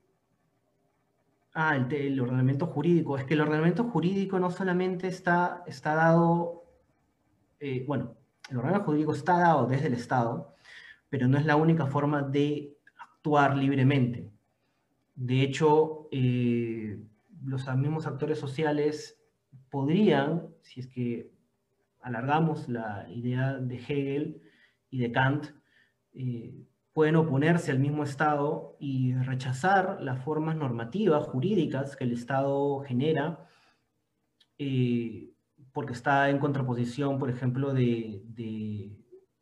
Ah, 1.60 1.76
el, 1.76 2.20
ordenamiento 2.22 2.68
jurídico. 2.68 3.18
Es 3.18 3.24
que 3.26 3.34
el 3.34 3.42
ordenamiento 3.42 3.84
jurídico 3.86 4.40
no 4.40 4.52
solamente 4.52 5.08
está, 5.08 5.64
está 5.66 5.96
dado, 5.96 6.67
eh, 7.60 7.84
bueno, 7.88 8.16
el 8.50 8.58
ordenamiento 8.58 8.86
jurídico 8.86 9.14
está 9.14 9.40
dado 9.40 9.68
desde 9.68 9.88
el 9.88 9.94
Estado, 9.94 10.56
pero 11.10 11.28
no 11.28 11.38
es 11.38 11.46
la 11.46 11.56
única 11.56 11.88
forma 11.88 12.22
de 12.22 12.78
actuar 12.98 13.58
libremente. 13.58 14.30
De 15.16 15.42
hecho, 15.42 16.08
eh, 16.12 17.00
los 17.44 17.68
mismos 17.76 18.08
actores 18.08 18.40
sociales 18.40 19.20
podrían, 19.70 20.48
si 20.62 20.80
es 20.80 20.88
que 20.88 21.32
alargamos 22.02 22.70
la 22.70 23.08
idea 23.10 23.54
de 23.58 23.76
Hegel 23.76 24.42
y 24.90 25.00
de 25.00 25.12
Kant, 25.12 25.48
eh, 26.14 26.54
pueden 26.94 27.16
oponerse 27.16 27.72
al 27.72 27.80
mismo 27.80 28.04
Estado 28.04 28.76
y 28.80 29.14
rechazar 29.14 30.00
las 30.02 30.24
formas 30.24 30.56
normativas, 30.56 31.28
jurídicas 31.28 31.96
que 31.96 32.06
el 32.06 32.14
Estado 32.14 32.80
genera, 32.80 33.48
eh, 34.58 35.32
porque 35.74 35.94
está 35.94 36.30
en 36.30 36.40
contraposición, 36.40 37.20
por 37.20 37.30
ejemplo, 37.30 37.74
de, 37.74 38.22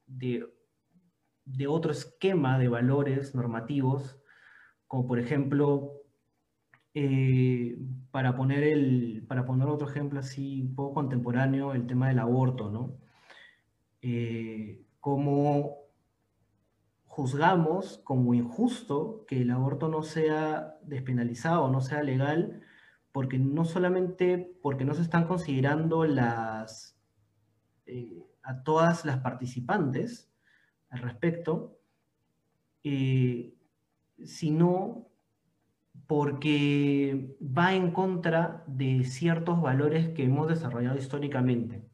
de, 0.08 1.68
otro 1.68 1.92
esquema 1.92 2.60
de 2.60 2.68
valores 2.68 3.36
normativos, 3.36 4.20
como 4.88 5.08
por 5.08 5.20
ejemplo, 5.20 5.94
eh, 6.94 7.78
para, 8.12 8.36
poner 8.36 8.64
el, 8.64 9.26
para 9.28 9.46
poner 9.46 9.68
otro 9.68 9.90
ejemplo 9.90 10.20
así 10.20 10.62
un 10.62 10.76
poco 10.76 10.96
contemporáneo, 10.96 11.74
el 11.74 11.88
tema 11.88 12.08
del 12.10 12.20
aborto, 12.20 12.70
¿no? 12.72 12.98
Eh, 14.02 14.86
como 15.00 15.86
juzgamos 17.16 18.00
como 18.04 18.34
injusto 18.34 19.26
que 19.26 19.42
el 19.42 19.52
aborto 19.52 19.88
no 19.88 20.04
sea 20.04 20.78
despenalizado, 20.84 21.72
no 21.72 21.80
sea 21.80 22.04
legal, 22.04 22.62
porque 23.16 23.40
no 23.40 23.64
solamente 23.64 24.60
porque 24.62 24.84
no 24.84 24.94
se 24.94 25.02
están 25.02 25.26
considerando 25.26 26.04
eh, 26.04 28.26
a 28.44 28.64
todas 28.66 29.06
las 29.06 29.20
participantes 29.20 30.30
al 30.90 31.00
respecto, 31.00 31.80
eh, 32.84 33.54
sino 34.22 35.08
porque 36.08 37.38
va 37.42 37.74
en 37.74 37.92
contra 37.92 38.66
de 38.68 39.06
ciertos 39.06 39.62
valores 39.62 40.10
que 40.10 40.26
hemos 40.26 40.50
desarrollado 40.50 40.98
históricamente, 40.98 41.88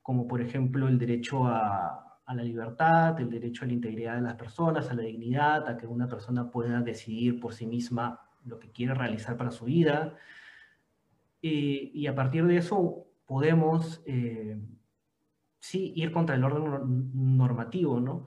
como 0.00 0.26
por 0.26 0.40
ejemplo 0.40 0.88
el 0.88 0.98
derecho 0.98 1.44
a, 1.44 2.20
a 2.24 2.34
la 2.34 2.42
libertad, 2.42 3.20
el 3.20 3.28
derecho 3.28 3.64
a 3.64 3.66
la 3.66 3.74
integridad 3.74 4.14
de 4.14 4.22
las 4.22 4.36
personas, 4.36 4.90
a 4.90 4.94
la 4.94 5.02
dignidad, 5.02 5.68
a 5.68 5.76
que 5.76 5.86
una 5.86 6.08
persona 6.08 6.50
pueda 6.50 6.80
decidir 6.80 7.38
por 7.38 7.52
sí 7.52 7.66
misma 7.66 8.30
lo 8.46 8.58
que 8.58 8.70
quiere 8.70 8.94
realizar 8.94 9.36
para 9.36 9.50
su 9.50 9.66
vida. 9.66 10.16
Y 11.48 12.06
a 12.06 12.14
partir 12.14 12.46
de 12.46 12.56
eso 12.56 13.06
podemos, 13.26 14.02
eh, 14.06 14.58
sí, 15.60 15.92
ir 15.96 16.12
contra 16.12 16.36
el 16.36 16.44
orden 16.44 17.10
normativo, 17.36 18.00
¿no? 18.00 18.26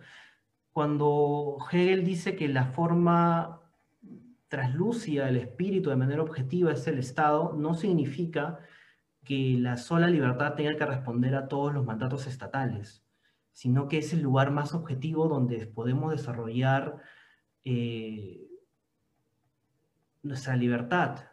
Cuando 0.72 1.58
Hegel 1.72 2.04
dice 2.06 2.36
que 2.36 2.48
la 2.48 2.66
forma 2.66 3.62
traslúcida 4.48 5.26
del 5.26 5.38
espíritu 5.38 5.90
de 5.90 5.96
manera 5.96 6.22
objetiva 6.22 6.72
es 6.72 6.86
el 6.88 7.00
Estado, 7.00 7.54
no 7.54 7.74
significa 7.74 8.60
que 9.24 9.58
la 9.60 9.78
sola 9.78 10.08
libertad 10.08 10.56
tenga 10.56 10.78
que 10.78 10.86
responder 10.86 11.36
a 11.36 11.48
todos 11.48 11.74
los 11.74 11.86
mandatos 11.86 12.28
estatales 12.28 13.04
sino 13.58 13.88
que 13.88 13.98
es 13.98 14.14
el 14.14 14.22
lugar 14.22 14.52
más 14.52 14.76
objetivo 14.76 15.28
donde 15.28 15.66
podemos 15.66 16.12
desarrollar 16.12 17.02
eh, 17.64 18.40
nuestra 20.22 20.56
libertad. 20.56 21.26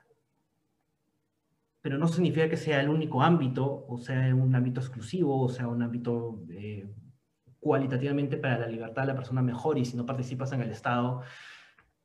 Pero 1.85 1.99
no 1.99 2.09
significa 2.09 2.49
que 2.49 2.57
sea 2.57 2.81
el 2.81 2.89
único 2.89 3.21
ámbito, 3.21 3.85
o 3.87 3.99
sea 3.99 4.35
un 4.35 4.55
ámbito 4.55 4.81
exclusivo, 4.81 5.43
o 5.43 5.51
sea 5.51 5.69
un 5.69 5.83
ámbito 5.83 6.43
eh, 6.49 6.91
cualitativamente 7.61 8.39
para 8.39 8.59
la 8.59 8.69
libertad 8.69 9.03
de 9.03 9.09
la 9.09 9.15
persona 9.15 9.43
mejor, 9.43 9.77
y 9.77 9.85
si 9.85 9.95
no 9.95 10.07
participas 10.07 10.51
en 10.53 10.63
el 10.63 10.71
Estado, 10.71 11.21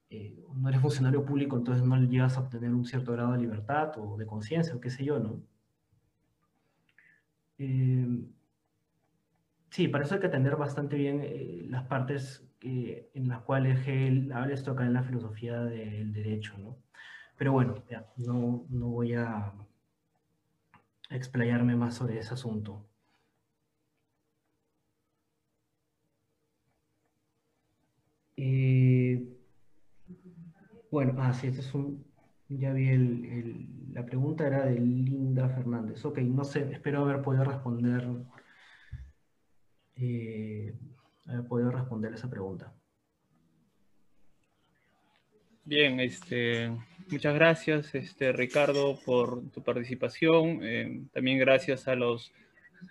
eh, 0.10 0.36
no 0.54 0.68
eres 0.68 0.82
funcionario 0.82 1.24
público, 1.24 1.56
entonces 1.56 1.86
no 1.86 1.96
llegas 1.98 2.36
a 2.36 2.42
obtener 2.42 2.74
un 2.74 2.84
cierto 2.84 3.14
grado 3.14 3.32
de 3.32 3.38
libertad 3.38 3.94
o 3.98 4.18
de 4.18 4.26
conciencia, 4.26 4.76
o 4.76 4.82
qué 4.82 4.90
sé 4.90 5.06
yo, 5.06 5.18
¿no? 5.18 5.42
Eh, 7.58 8.26
sí, 9.70 9.88
para 9.88 10.04
eso 10.04 10.16
hay 10.16 10.20
que 10.20 10.28
atender 10.28 10.58
bastante 10.58 10.98
bien 10.98 11.22
eh, 11.24 11.62
las 11.70 11.84
partes 11.86 12.46
en 12.62 13.30
las 13.30 13.40
cuales 13.44 13.80
Hegel 13.88 14.34
habla 14.34 14.54
esto 14.54 14.72
acá 14.72 14.86
en 14.86 14.92
la 14.92 15.04
filosofía 15.04 15.62
del 15.64 16.12
derecho, 16.12 16.58
¿no? 16.58 16.78
Pero 17.38 17.54
bueno, 17.54 17.76
ya, 17.90 18.06
no, 18.18 18.66
no 18.70 18.90
voy 18.90 19.14
a 19.14 19.54
explayarme 21.10 21.76
más 21.76 21.96
sobre 21.96 22.20
ese 22.20 22.34
asunto. 22.34 22.86
Eh, 28.38 29.38
bueno, 30.92 31.16
ah, 31.18 31.34
sí, 31.34 31.48
este 31.48 31.62
es 31.62 31.74
un, 31.74 32.06
ya 32.48 32.72
vi 32.74 32.90
el, 32.90 33.94
la 33.94 34.06
pregunta 34.06 34.48
era 34.48 34.66
de 34.66 34.80
Linda 34.80 35.50
Fernández. 35.50 36.04
Ok, 36.06 36.20
no 36.20 36.44
sé, 36.44 36.72
espero 36.72 37.02
haber 37.02 37.22
podido 37.22 37.44
responder, 37.44 38.08
eh, 39.96 40.78
haber 41.28 41.48
podido 41.48 41.72
responder 41.72 42.14
esa 42.14 42.30
pregunta. 42.30 42.74
Bien, 45.66 46.00
este, 46.00 46.72
muchas 47.12 47.34
gracias, 47.36 47.96
este, 47.96 48.32
Ricardo, 48.32 49.00
por 49.06 49.50
tu 49.52 49.64
participación. 49.64 50.60
Eh, 50.64 51.02
también 51.14 51.40
gracias 51.40 51.88
a 51.88 51.96
los, 51.96 52.32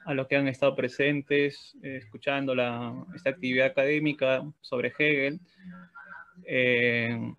a 0.05 0.15
los 0.15 0.27
que 0.27 0.37
han 0.37 0.49
estado 0.49 0.75
presentes, 0.75 1.77
eh, 1.83 1.97
escuchando 1.97 2.55
la, 2.55 2.95
esta 3.15 3.31
actividad 3.31 3.67
académica 3.67 4.45
sobre 4.61 4.93
Hegel. 4.99 5.41
Eh, 6.45 7.35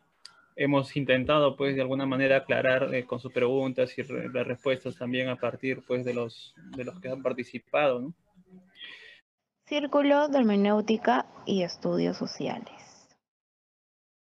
hemos 0.55 0.95
intentado, 0.95 1.55
pues, 1.55 1.75
de 1.75 1.81
alguna 1.81 2.05
manera 2.05 2.37
aclarar 2.37 2.89
con 3.05 3.19
sus 3.19 3.31
preguntas 3.31 3.97
y 3.97 4.03
las 4.03 4.47
respuestas 4.47 4.97
también 4.97 5.29
a 5.29 5.35
partir, 5.35 5.81
pues, 5.87 6.03
de 6.05 6.13
los, 6.13 6.53
de 6.75 6.85
los 6.85 6.99
que 6.99 7.09
han 7.09 7.21
participado. 7.23 8.13
Círculo 9.65 10.27
de 10.29 10.39
Hermenéutica 10.39 11.27
y 11.45 11.61
Estudios 11.61 12.17
Sociales. 12.17 12.78